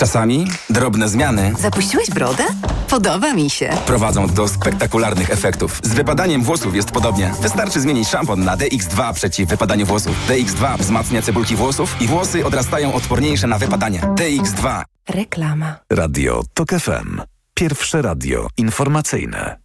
[0.06, 2.44] Czasami drobne zmiany Zapuściłeś brodę?
[2.90, 3.70] Podoba mi się.
[3.86, 5.80] prowadzą do spektakularnych efektów.
[5.84, 7.32] Z wypadaniem włosów jest podobnie.
[7.42, 10.16] Wystarczy zmienić szampon na DX2 przeciw wypadaniu włosów.
[10.30, 14.00] DX2 wzmacnia cebulki włosów i włosy odrastają odporniejsze na wypadanie.
[14.02, 14.84] DX2.
[15.10, 15.76] Reklama.
[15.90, 17.22] Radio TOK FM.
[17.54, 19.58] Pierwsze radio informacyjne.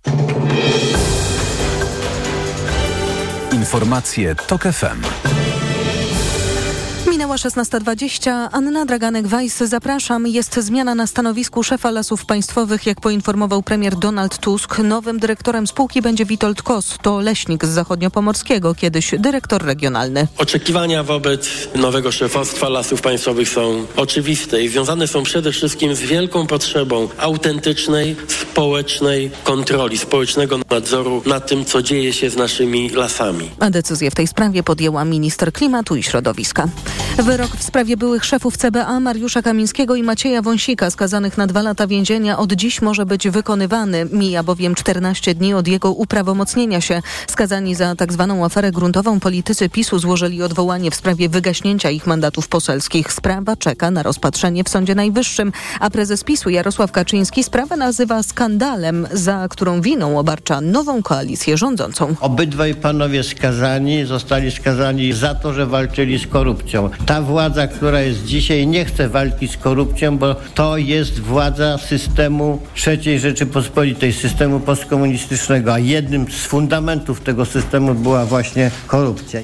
[3.52, 5.02] Informacje TOK FM.
[7.20, 8.48] Minęła 16.20.
[8.52, 10.26] Anna Draganek-Weiss, zapraszam.
[10.26, 12.86] Jest zmiana na stanowisku szefa Lasów Państwowych.
[12.86, 16.98] Jak poinformował premier Donald Tusk, nowym dyrektorem spółki będzie Witold Kos.
[17.02, 20.26] To leśnik z zachodniopomorskiego, kiedyś dyrektor regionalny.
[20.38, 26.46] Oczekiwania wobec nowego szefostwa Lasów Państwowych są oczywiste i związane są przede wszystkim z wielką
[26.46, 33.50] potrzebą autentycznej, społecznej kontroli, społecznego nadzoru nad tym, co dzieje się z naszymi lasami.
[33.58, 36.68] A decyzję w tej sprawie podjęła minister klimatu i środowiska.
[37.22, 41.86] Wyrok w sprawie byłych szefów CBA Mariusza Kamińskiego i Macieja Wąsika skazanych na dwa lata
[41.86, 44.06] więzienia od dziś może być wykonywany.
[44.12, 47.02] Mija bowiem 14 dni od jego uprawomocnienia się.
[47.26, 48.26] Skazani za tzw.
[48.28, 53.12] Tak aferę gruntową politycy PiSu złożyli odwołanie w sprawie wygaśnięcia ich mandatów poselskich.
[53.12, 59.06] Sprawa czeka na rozpatrzenie w Sądzie Najwyższym, a prezes PiSu Jarosław Kaczyński sprawę nazywa skandalem,
[59.12, 62.14] za którą winą obarcza nową koalicję rządzącą.
[62.20, 66.90] Obydwaj panowie skazani zostali skazani za to, że walczyli z korupcją.
[67.10, 72.58] Ta władza, która jest dzisiaj, nie chce walki z korupcją, bo to jest władza systemu
[72.86, 79.40] III Rzeczypospolitej, systemu postkomunistycznego, a jednym z fundamentów tego systemu była właśnie korupcja.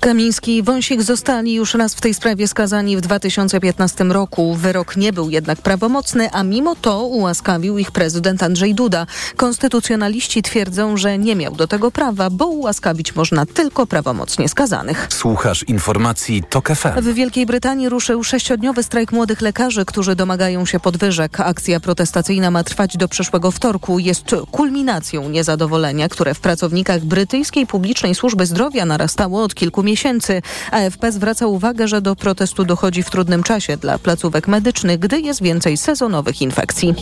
[0.00, 4.54] Kamiński i Wąsik zostali już raz w tej sprawie skazani w 2015 roku.
[4.54, 9.06] Wyrok nie był jednak prawomocny, a mimo to ułaskawił ich prezydent Andrzej Duda.
[9.36, 15.06] Konstytucjonaliści twierdzą, że nie miał do tego prawa, bo ułaskawić można tylko prawomocnie skazanych.
[15.10, 17.00] Słuchasz informacji TOK FM.
[17.02, 21.40] W Wielkiej Brytanii ruszył sześciodniowy strajk młodych lekarzy, którzy domagają się podwyżek.
[21.40, 23.98] Akcja protestacyjna ma trwać do przyszłego wtorku.
[23.98, 30.42] Jest kulminacją niezadowolenia, które w pracownikach brytyjskiej publicznej służby zdrowia narastało od kilku kilku miesięcy.
[30.70, 35.42] AFP zwraca uwagę, że do protestu dochodzi w trudnym czasie dla placówek medycznych, gdy jest
[35.42, 36.94] więcej sezonowych infekcji.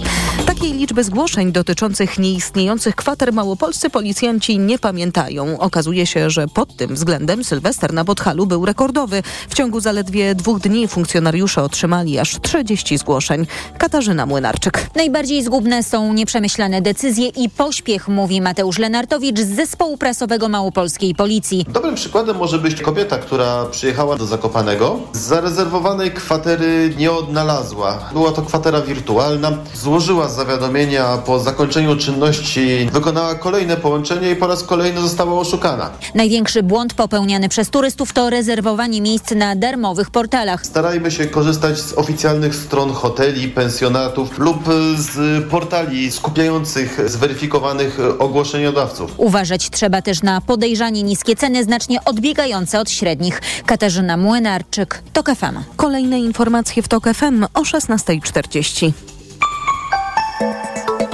[0.47, 5.59] Takiej liczby zgłoszeń dotyczących nieistniejących kwater małopolscy policjanci nie pamiętają.
[5.59, 9.23] Okazuje się, że pod tym względem Sylwester na Podhalu był rekordowy.
[9.49, 13.47] W ciągu zaledwie dwóch dni funkcjonariusze otrzymali aż 30 zgłoszeń.
[13.79, 14.91] Katarzyna Młynarczyk.
[14.95, 21.67] Najbardziej zgubne są nieprzemyślane decyzje i pośpiech, mówi Mateusz Lenartowicz z zespołu prasowego Małopolskiej Policji.
[21.69, 24.99] Dobrym przykładem może być być kobieta, która przyjechała do Zakopanego.
[25.13, 27.99] Zarezerwowanej kwatery nie odnalazła.
[28.13, 29.53] Była to kwatera wirtualna.
[29.75, 35.91] Złożyła zawiadomienia po zakończeniu czynności, wykonała kolejne połączenie i po raz kolejny została oszukana.
[36.15, 40.67] Największy błąd popełniany przez turystów to rezerwowanie miejsc na darmowych portalach.
[40.67, 44.59] Starajmy się korzystać z oficjalnych stron hoteli, pensjonatów lub
[44.97, 49.13] z portali skupiających zweryfikowanych ogłoszeniodawców.
[49.17, 53.41] Uważać trzeba też na podejrzanie niskie ceny znacznie odbiegające od średnich.
[53.67, 55.59] Katarzyna Młynarczyk, TOK FM.
[55.77, 58.93] Kolejne informacje w TOK FM o 16.40.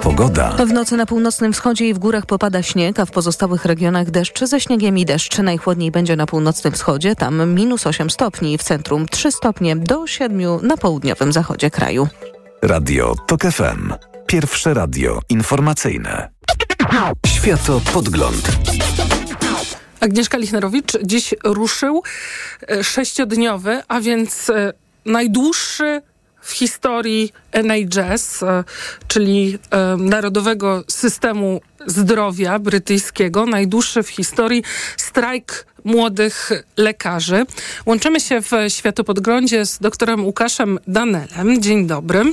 [0.03, 0.51] Pogoda.
[0.67, 4.45] W nocy na północnym wschodzie i w górach popada śnieg, a w pozostałych regionach deszcz
[4.45, 5.39] ze śniegiem i deszcz.
[5.39, 10.67] Najchłodniej będzie na północnym wschodzie, tam minus 8 stopni, w centrum 3 stopnie do 7
[10.67, 12.09] na południowym zachodzie kraju.
[12.63, 13.93] Radio TOK FM.
[14.27, 16.29] Pierwsze radio informacyjne.
[17.27, 18.59] Światopodgląd.
[20.03, 22.03] Agnieszka Lichnerowicz dziś ruszył
[22.69, 24.73] e, sześciodniowy, a więc e,
[25.05, 26.03] najdłuższy
[26.41, 28.65] w historii NHS, e,
[29.09, 29.59] czyli
[29.99, 34.63] Narodowego Systemu Zdrowia Brytyjskiego, najdłuższy w historii
[34.97, 37.47] strajk młodych lekarzy.
[37.87, 41.63] Łączymy się w światopodglądzie z doktorem Łukaszem Danelem.
[41.63, 42.25] Dzień dobry.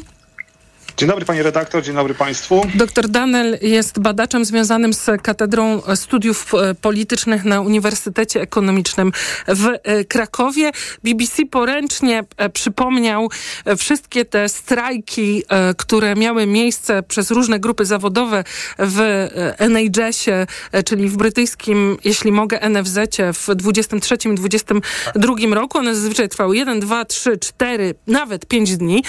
[0.99, 2.61] Dzień dobry panie redaktor, dzień dobry państwu.
[2.75, 9.11] Dr Danel jest badaczem związanym z Katedrą Studiów e, Politycznych na Uniwersytecie Ekonomicznym
[9.47, 10.71] w e, Krakowie.
[11.03, 13.29] BBC poręcznie e, przypomniał
[13.77, 15.43] wszystkie te strajki,
[15.77, 18.43] które miały miejsce przez różne grupy zawodowe
[18.79, 19.27] w
[19.57, 20.47] NHS-ie,
[20.85, 25.77] czyli w brytyjskim, jeśli mogę, NFZ-cie w 23 i 22 roku.
[25.77, 29.03] One zazwyczaj trwały 1, 2, 3, 4, nawet 5 dni.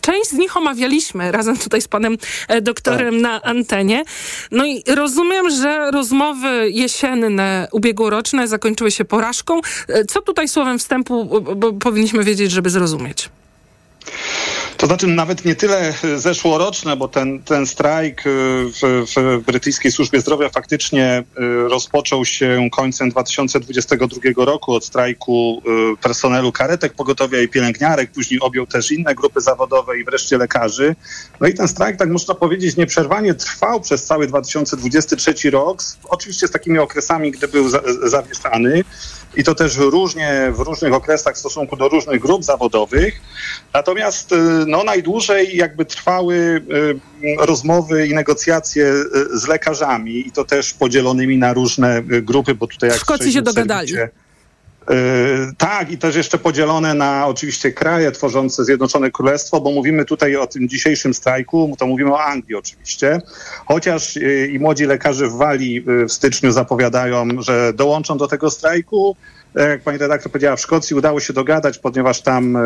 [0.00, 2.16] Część z nich omawialiśmy razem tutaj z panem
[2.48, 3.22] e, doktorem tak.
[3.22, 4.04] na antenie.
[4.50, 9.60] No i rozumiem, że rozmowy jesienne, ubiegłoroczne zakończyły się porażką.
[9.88, 13.28] E, co tutaj słowem wstępu bo powinniśmy wiedzieć, żeby zrozumieć?
[14.76, 18.30] To znaczy nawet nie tyle zeszłoroczne, bo ten, ten strajk y,
[18.82, 25.62] w, w brytyjskiej służbie zdrowia faktycznie y, rozpoczął się końcem 2022 roku od strajku
[26.02, 30.96] personelu karetek pogotowia i pielęgniarek, później objął też inne grupy zawodowe i wreszcie lekarzy.
[31.40, 36.50] No i ten strajk, tak można powiedzieć, nieprzerwanie trwał przez cały 2023 rok, oczywiście z
[36.50, 38.84] takimi okresami, gdy był za, zawieszany
[39.36, 43.20] i to też różnie w różnych okresach w stosunku do różnych grup zawodowych.
[43.74, 44.34] Natomiast
[44.66, 51.38] no, najdłużej jakby trwały y, rozmowy i negocjacje y, z lekarzami i to też podzielonymi
[51.38, 53.88] na różne y, grupy, bo tutaj jak w Szkocji się dogadali.
[53.88, 54.10] Serwicie,
[55.58, 60.46] tak, i też jeszcze podzielone na oczywiście kraje tworzące Zjednoczone Królestwo, bo mówimy tutaj o
[60.46, 63.20] tym dzisiejszym strajku, to mówimy o Anglii oczywiście.
[63.66, 64.18] Chociaż
[64.52, 69.16] i młodzi lekarze w Walii w styczniu zapowiadają, że dołączą do tego strajku,
[69.54, 72.60] jak pani redaktor powiedziała, w Szkocji udało się dogadać, ponieważ tam e,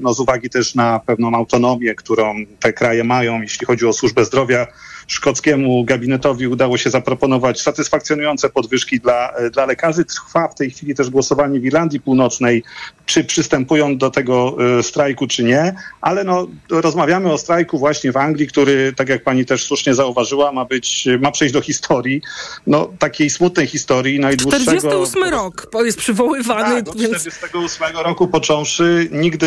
[0.00, 4.24] no, z uwagi też na pewną autonomię, którą te kraje mają, jeśli chodzi o służbę
[4.24, 4.66] zdrowia,
[5.10, 10.04] szkockiemu gabinetowi udało się zaproponować satysfakcjonujące podwyżki dla, dla lekarzy.
[10.04, 12.62] Trwa w tej chwili też głosowanie w Irlandii Północnej,
[13.10, 18.46] czy przystępują do tego strajku, czy nie, ale no, rozmawiamy o strajku właśnie w Anglii,
[18.46, 22.22] który, tak jak pani też słusznie zauważyła, ma być, ma przejść do historii,
[22.66, 24.64] no takiej smutnej historii najdłuższego...
[24.64, 26.82] 48 rok jest przywoływany.
[26.82, 27.28] Tak, więc...
[27.28, 29.46] 48 roku począwszy nigdy,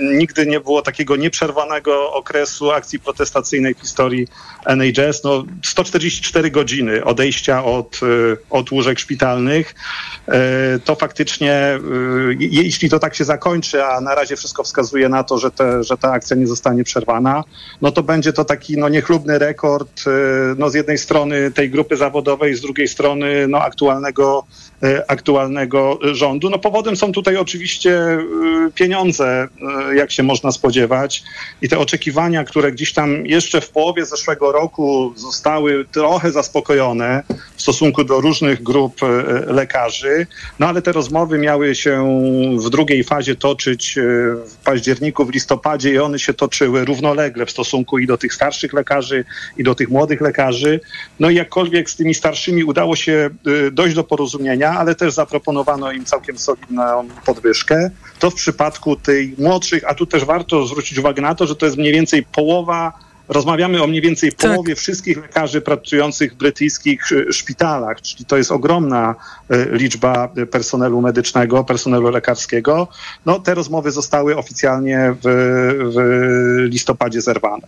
[0.00, 4.28] y, nigdy nie było takiego nieprzerwanego okresu akcji protestacyjnej w historii
[4.66, 5.24] NHS.
[5.24, 9.74] No, 144 godziny odejścia od, y, od łóżek szpitalnych.
[10.76, 11.78] Y, to faktycznie,
[12.40, 15.84] y, jeśli to tak się zakończy, a na razie wszystko wskazuje na to, że, te,
[15.84, 17.44] że ta akcja nie zostanie przerwana,
[17.82, 20.10] no to będzie to taki no, niechlubny rekord y,
[20.58, 24.44] no, z jednej strony tej grupy zawodowej, z drugiej strony no, aktualnego
[25.08, 26.50] aktualnego rządu.
[26.50, 28.20] No powodem są tutaj oczywiście e,
[28.74, 29.48] pieniądze,
[29.90, 31.22] e, jak się można spodziewać
[31.62, 37.22] i te oczekiwania, które gdzieś tam jeszcze w połowie zeszłego roku zostały trochę zaspokojone
[37.56, 39.00] w stosunku do różnych grup
[39.46, 40.26] lekarzy,
[40.58, 42.20] no ale te rozmowy miały się
[42.58, 43.98] w drugiej fazie toczyć
[44.46, 48.72] w październiku, w listopadzie i one się toczyły równolegle w stosunku i do tych starszych
[48.72, 49.24] lekarzy,
[49.56, 50.80] i do tych młodych lekarzy.
[51.20, 53.30] No i jakkolwiek z tymi starszymi udało się
[53.72, 57.90] dojść do porozumienia, ale też zaproponowano im całkiem solidną podwyżkę.
[58.18, 61.66] To w przypadku tej młodszych, a tu też warto zwrócić uwagę na to, że to
[61.66, 62.92] jest mniej więcej połowa
[63.30, 64.50] Rozmawiamy o mniej więcej tak.
[64.50, 69.14] połowie wszystkich lekarzy pracujących w brytyjskich e, szpitalach, czyli to jest ogromna
[69.48, 72.88] e, liczba personelu medycznego, personelu lekarskiego.
[73.26, 75.28] No, te rozmowy zostały oficjalnie w,
[75.94, 75.98] w
[76.72, 77.66] listopadzie zerwane.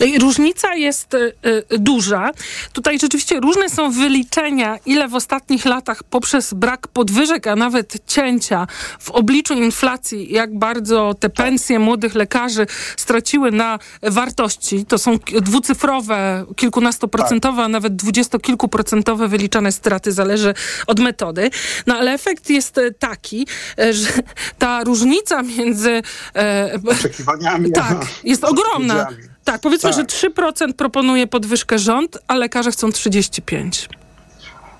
[0.00, 1.32] No różnica jest y,
[1.78, 2.30] duża.
[2.72, 8.66] Tutaj rzeczywiście różne są wyliczenia, ile w ostatnich latach poprzez brak podwyżek, a nawet cięcia
[8.98, 12.66] w obliczu inflacji, jak bardzo te pensje młodych lekarzy
[12.96, 14.84] straciły na wartości.
[14.86, 17.64] To są dwucyfrowe, kilkunastoprocentowe, tak.
[17.64, 20.54] a nawet dwudziestokilkuprocentowe wyliczane straty, zależy
[20.86, 21.50] od metody.
[21.86, 23.46] No ale efekt jest e, taki,
[23.78, 24.08] e, że
[24.58, 26.02] ta różnica między...
[26.36, 27.72] E, Oczekiwaniami.
[27.72, 29.06] Tak, jest ogromna.
[29.44, 29.98] Tak, powiedzmy, tak.
[29.98, 34.03] że 3% proponuje podwyżkę rząd, a lekarze chcą 35%.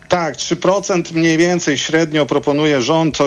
[0.09, 3.25] Tak, 3% mniej więcej średnio proponuje rząd e,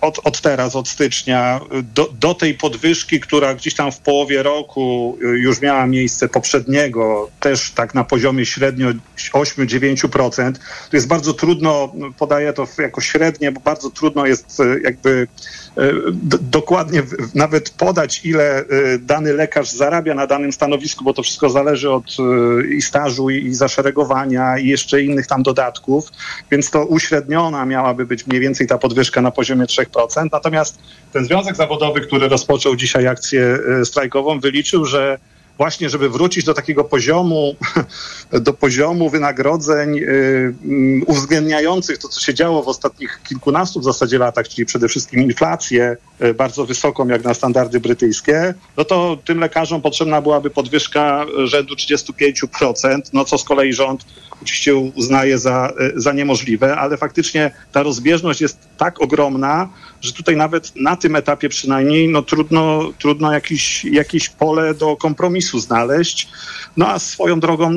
[0.00, 1.60] od, od teraz, od stycznia,
[1.94, 7.30] do, do tej podwyżki, która gdzieś tam w połowie roku e, już miała miejsce poprzedniego,
[7.40, 8.88] też tak na poziomie średnio
[9.32, 10.52] 8-9%.
[10.90, 15.28] To jest bardzo trudno, podaję to jako średnie, bo bardzo trudno jest e, jakby
[16.40, 17.02] dokładnie
[17.34, 18.64] nawet podać, ile
[19.00, 22.16] dany lekarz zarabia na danym stanowisku, bo to wszystko zależy od
[22.70, 26.08] i stażu, i zaszeregowania, i jeszcze innych tam dodatków,
[26.50, 30.28] więc to uśredniona miałaby być mniej więcej ta podwyżka na poziomie 3%.
[30.32, 30.78] Natomiast
[31.12, 35.18] ten związek zawodowy, który rozpoczął dzisiaj akcję strajkową, wyliczył, że
[35.58, 37.56] właśnie, żeby wrócić do takiego poziomu,
[38.40, 44.18] do poziomu wynagrodzeń y, mm, uwzględniających to, co się działo w ostatnich kilkunastu w zasadzie
[44.18, 45.96] latach, czyli przede wszystkim inflację
[46.34, 53.00] bardzo wysoką, jak na standardy brytyjskie, no to tym lekarzom potrzebna byłaby podwyżka rzędu 35%,
[53.12, 54.04] no co z kolei rząd
[54.42, 59.68] oczywiście uznaje za, y, za niemożliwe, ale faktycznie ta rozbieżność jest tak ogromna,
[60.00, 65.60] że tutaj nawet na tym etapie przynajmniej no trudno, trudno jakiś, jakieś pole do kompromisu
[65.60, 66.28] znaleźć.
[66.76, 67.72] No a swoją drogą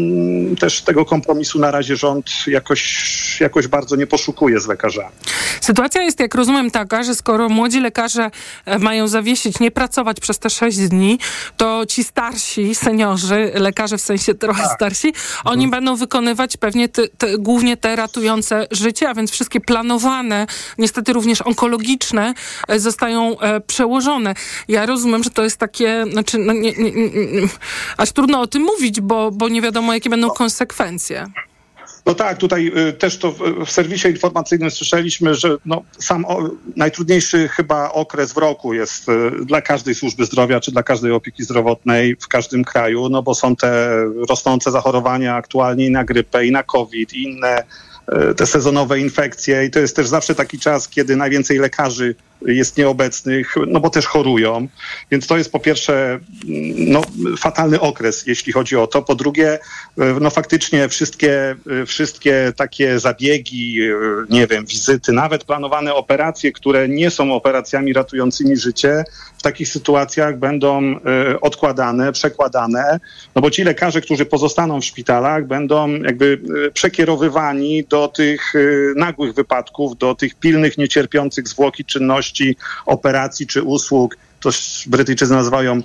[0.59, 5.15] też tego kompromisu na razie rząd jakoś, jakoś bardzo nie poszukuje z lekarzami.
[5.61, 8.30] Sytuacja jest, jak rozumiem, taka, że skoro młodzi lekarze
[8.65, 11.19] e, mają zawiesić, nie pracować przez te sześć dni,
[11.57, 14.71] to ci starsi, seniorzy, lekarze w sensie trochę tak.
[14.75, 15.13] starsi,
[15.43, 15.71] oni mhm.
[15.71, 20.47] będą wykonywać pewnie te, te, głównie te ratujące życie, a więc wszystkie planowane,
[20.77, 22.33] niestety również onkologiczne,
[22.67, 24.33] e, zostają e, przełożone.
[24.67, 27.47] Ja rozumiem, że to jest takie, znaczy, no nie, nie, nie,
[27.97, 31.27] aż trudno o tym mówić, bo, bo nie wiadomo, jakie będą konsekwencje.
[32.05, 33.31] No tak, tutaj y, też to
[33.65, 39.31] w, serwisie informacyjnym słyszeliśmy, że no, sam o, najtrudniejszy chyba okres w roku jest y,
[39.45, 43.55] dla każdej służby zdrowia czy dla każdej opieki zdrowotnej w każdym kraju, no bo są
[43.55, 47.63] te rosnące zachorowania aktualnie i na grypę, i na COVID, i inne
[48.31, 49.65] y, te sezonowe infekcje.
[49.65, 52.15] I to jest też zawsze taki czas, kiedy najwięcej lekarzy
[52.45, 54.67] jest nieobecnych, no bo też chorują.
[55.11, 56.19] Więc to jest po pierwsze
[56.77, 57.01] no,
[57.37, 59.01] fatalny okres, jeśli chodzi o to.
[59.01, 59.59] Po drugie,
[60.21, 61.55] no faktycznie wszystkie,
[61.85, 63.79] wszystkie takie zabiegi,
[64.29, 69.03] nie wiem, wizyty, nawet planowane operacje, które nie są operacjami ratującymi życie,
[69.41, 72.99] w takich sytuacjach będą e, odkładane, przekładane,
[73.35, 78.59] no bo ci lekarze, którzy pozostaną w szpitalach, będą jakby e, przekierowywani do tych e,
[78.95, 82.30] nagłych wypadków, do tych pilnych, niecierpiących zwłoki czynności,
[82.85, 84.49] operacji czy usług, to
[84.87, 85.81] Brytyjczycy nazywają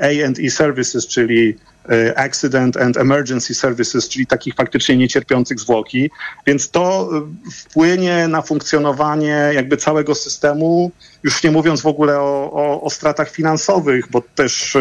[0.00, 1.56] A&E services, czyli
[1.88, 6.10] e, Accident and Emergency Services, czyli takich faktycznie niecierpiących zwłoki.
[6.46, 10.92] Więc to e, wpłynie na funkcjonowanie jakby całego systemu,
[11.22, 14.76] już nie mówiąc w ogóle o, o, o stratach finansowych, bo też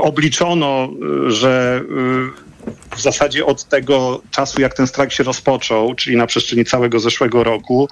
[0.00, 0.88] obliczono,
[1.28, 1.82] że
[2.96, 7.44] w zasadzie od tego czasu, jak ten strajk się rozpoczął, czyli na przestrzeni całego zeszłego
[7.44, 7.88] roku,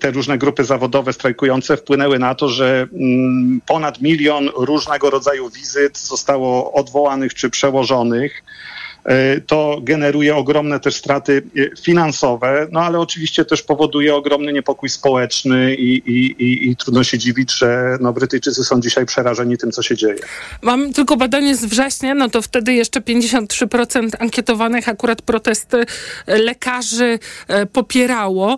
[0.00, 5.98] te różne grupy zawodowe strajkujące wpłynęły na to, że mm, ponad milion różnego rodzaju wizyt
[5.98, 8.42] zostało odwołanych czy przełożonych.
[9.04, 14.88] E, to generuje ogromne też straty e, finansowe, no ale oczywiście też powoduje ogromny niepokój
[14.88, 19.72] społeczny i, i, i, i trudno się dziwić, że no, Brytyjczycy są dzisiaj przerażeni tym,
[19.72, 20.18] co się dzieje.
[20.62, 25.84] Mam tylko badanie z września, no to wtedy jeszcze 53% ankietowanych akurat protesty
[26.26, 27.18] lekarzy
[27.48, 28.56] e, popierało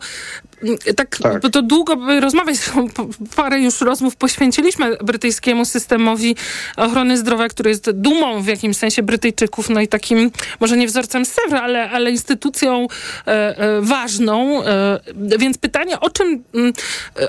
[0.96, 1.42] tak, tak.
[1.52, 2.58] to długo by rozmawiać,
[3.36, 6.36] parę już rozmów poświęciliśmy brytyjskiemu systemowi
[6.76, 10.30] ochrony zdrowia, który jest dumą w jakimś sensie Brytyjczyków, no i takim,
[10.60, 12.86] może nie wzorcem Sewra, ale, ale instytucją
[13.26, 14.64] e, e, ważną.
[14.64, 15.00] E,
[15.38, 16.72] więc pytanie, o czym, mm,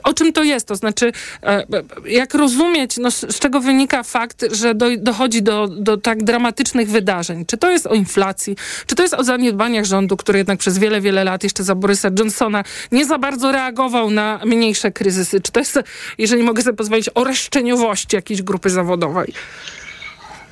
[0.04, 0.68] o czym to jest?
[0.68, 1.12] To znaczy,
[1.44, 1.64] e,
[2.06, 7.46] jak rozumieć, no, z czego wynika fakt, że do, dochodzi do, do tak dramatycznych wydarzeń?
[7.46, 8.56] Czy to jest o inflacji?
[8.88, 12.10] Czy to jest o zaniedbaniach rządu, który jednak przez wiele, wiele lat jeszcze za Borysa
[12.20, 15.42] Johnsona nie za bardzo reagował na mniejsze kryzysy?
[15.42, 15.80] Czy to jest,
[16.18, 19.34] jeżeli mogę sobie pozwolić, o reszczeniowości jakiejś grupy zawodowej?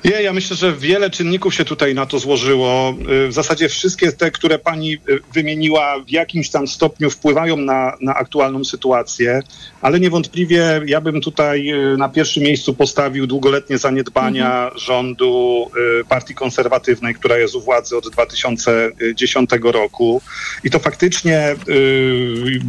[0.04, 2.94] Nie, ja myślę, że wiele czynników się tutaj na to złożyło.
[3.24, 4.98] Y, w zasadzie wszystkie te, które pani y,
[5.34, 9.42] wymieniła, w jakimś tam stopniu wpływają na, na aktualną sytuację,
[9.80, 14.78] ale niewątpliwie ja bym tutaj y, na pierwszym miejscu postawił długoletnie zaniedbania mhm.
[14.78, 15.70] rządu
[16.08, 20.22] Partii Konserwatywnej, która jest u władzy od 2010 roku.
[20.64, 21.56] I to faktycznie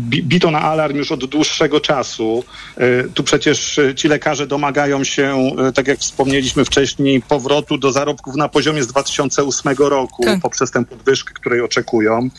[0.03, 2.43] bito na alarm już od dłuższego czasu.
[3.13, 8.83] Tu przecież ci lekarze domagają się, tak jak wspomnieliśmy wcześniej, powrotu do zarobków na poziomie
[8.83, 10.41] z 2008 roku tak.
[10.41, 12.29] poprzez tę podwyżkę, której oczekują.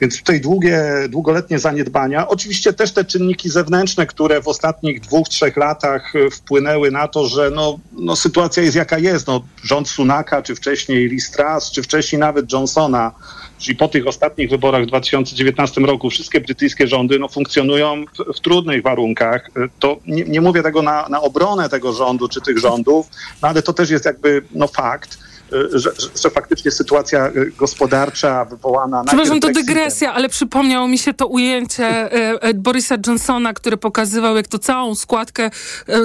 [0.00, 2.28] Więc tutaj długie, długoletnie zaniedbania.
[2.28, 7.50] Oczywiście też te czynniki zewnętrzne, które w ostatnich dwóch, trzech latach wpłynęły na to, że
[7.50, 9.26] no, no sytuacja jest jaka jest.
[9.26, 13.12] No, rząd Sunaka, czy wcześniej Lee Strass, czy wcześniej nawet Johnsona,
[13.58, 18.40] czyli po tych ostatnich wyborach w 2019 roku wszystkie brytyjskie rządy no, funkcjonują w, w
[18.40, 19.50] trudnych warunkach.
[19.78, 23.10] To nie, nie mówię tego na, na obronę tego rządu czy tych rządów,
[23.42, 25.18] no, ale to też jest jakby no, fakt.
[25.52, 25.90] Y, że,
[26.22, 29.04] że, faktycznie sytuacja y, gospodarcza wywołana...
[29.06, 32.14] Przepraszam, to dygresja, ale przypomniało mi się to ujęcie
[32.44, 35.50] y, Borisa Johnsona, który pokazywał, jak to całą składkę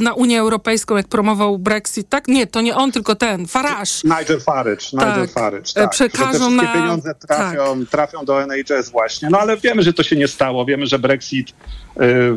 [0.01, 2.27] na Unię Europejską, jak promował Brexit, tak?
[2.27, 3.91] Nie, to nie on, tylko ten, Farage.
[4.03, 5.31] Nigel Farage, Nigel tak.
[5.31, 5.89] Farage, tak.
[5.91, 6.73] Przekażą na...
[6.73, 7.89] pieniądze trafią, tak.
[7.89, 9.29] trafią do NHS właśnie.
[9.29, 10.65] No ale wiemy, że to się nie stało.
[10.65, 11.53] Wiemy, że Brexit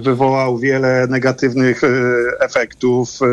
[0.00, 1.88] wywołał wiele negatywnych e,
[2.40, 3.18] efektów.
[3.22, 3.26] E,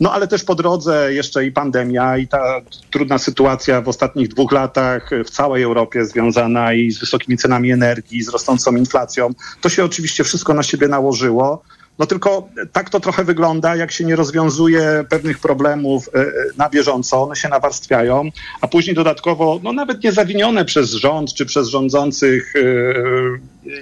[0.00, 2.60] no ale też po drodze jeszcze i pandemia i ta
[2.90, 8.22] trudna sytuacja w ostatnich dwóch latach w całej Europie związana i z wysokimi cenami energii,
[8.22, 9.30] z rosnącą inflacją.
[9.60, 11.62] To się oczywiście wszystko na siebie nałożyło.
[11.98, 16.24] No tylko tak to trochę wygląda, jak się nie rozwiązuje pewnych problemów e, e,
[16.56, 18.28] na bieżąco, one się nawarstwiają,
[18.60, 22.62] a później dodatkowo, no nawet nie zawinione przez rząd czy przez rządzących e,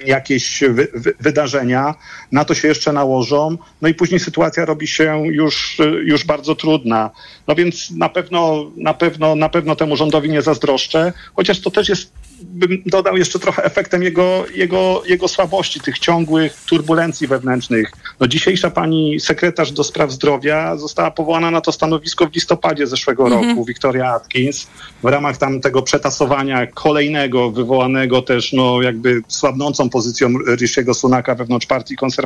[0.07, 1.95] jakieś wy, wy, wydarzenia,
[2.32, 7.11] na to się jeszcze nałożą, no i później sytuacja robi się już, już bardzo trudna.
[7.49, 11.89] No więc na pewno, na pewno, na pewno temu rządowi nie zazdroszczę, chociaż to też
[11.89, 12.12] jest
[12.43, 17.93] bym dodał jeszcze trochę efektem jego, jego, jego słabości, tych ciągłych turbulencji wewnętrznych.
[18.21, 23.27] No, dzisiejsza pani sekretarz do spraw zdrowia została powołana na to stanowisko w listopadzie zeszłego
[23.27, 23.49] mm -hmm.
[23.49, 24.67] roku, Victoria Atkins,
[25.03, 30.29] w ramach tam tego przetasowania kolejnego, wywołanego też no, jakby słabnącą pozycją
[30.61, 32.21] Rishiego Sunaka wewnątrz partii konserwatywnej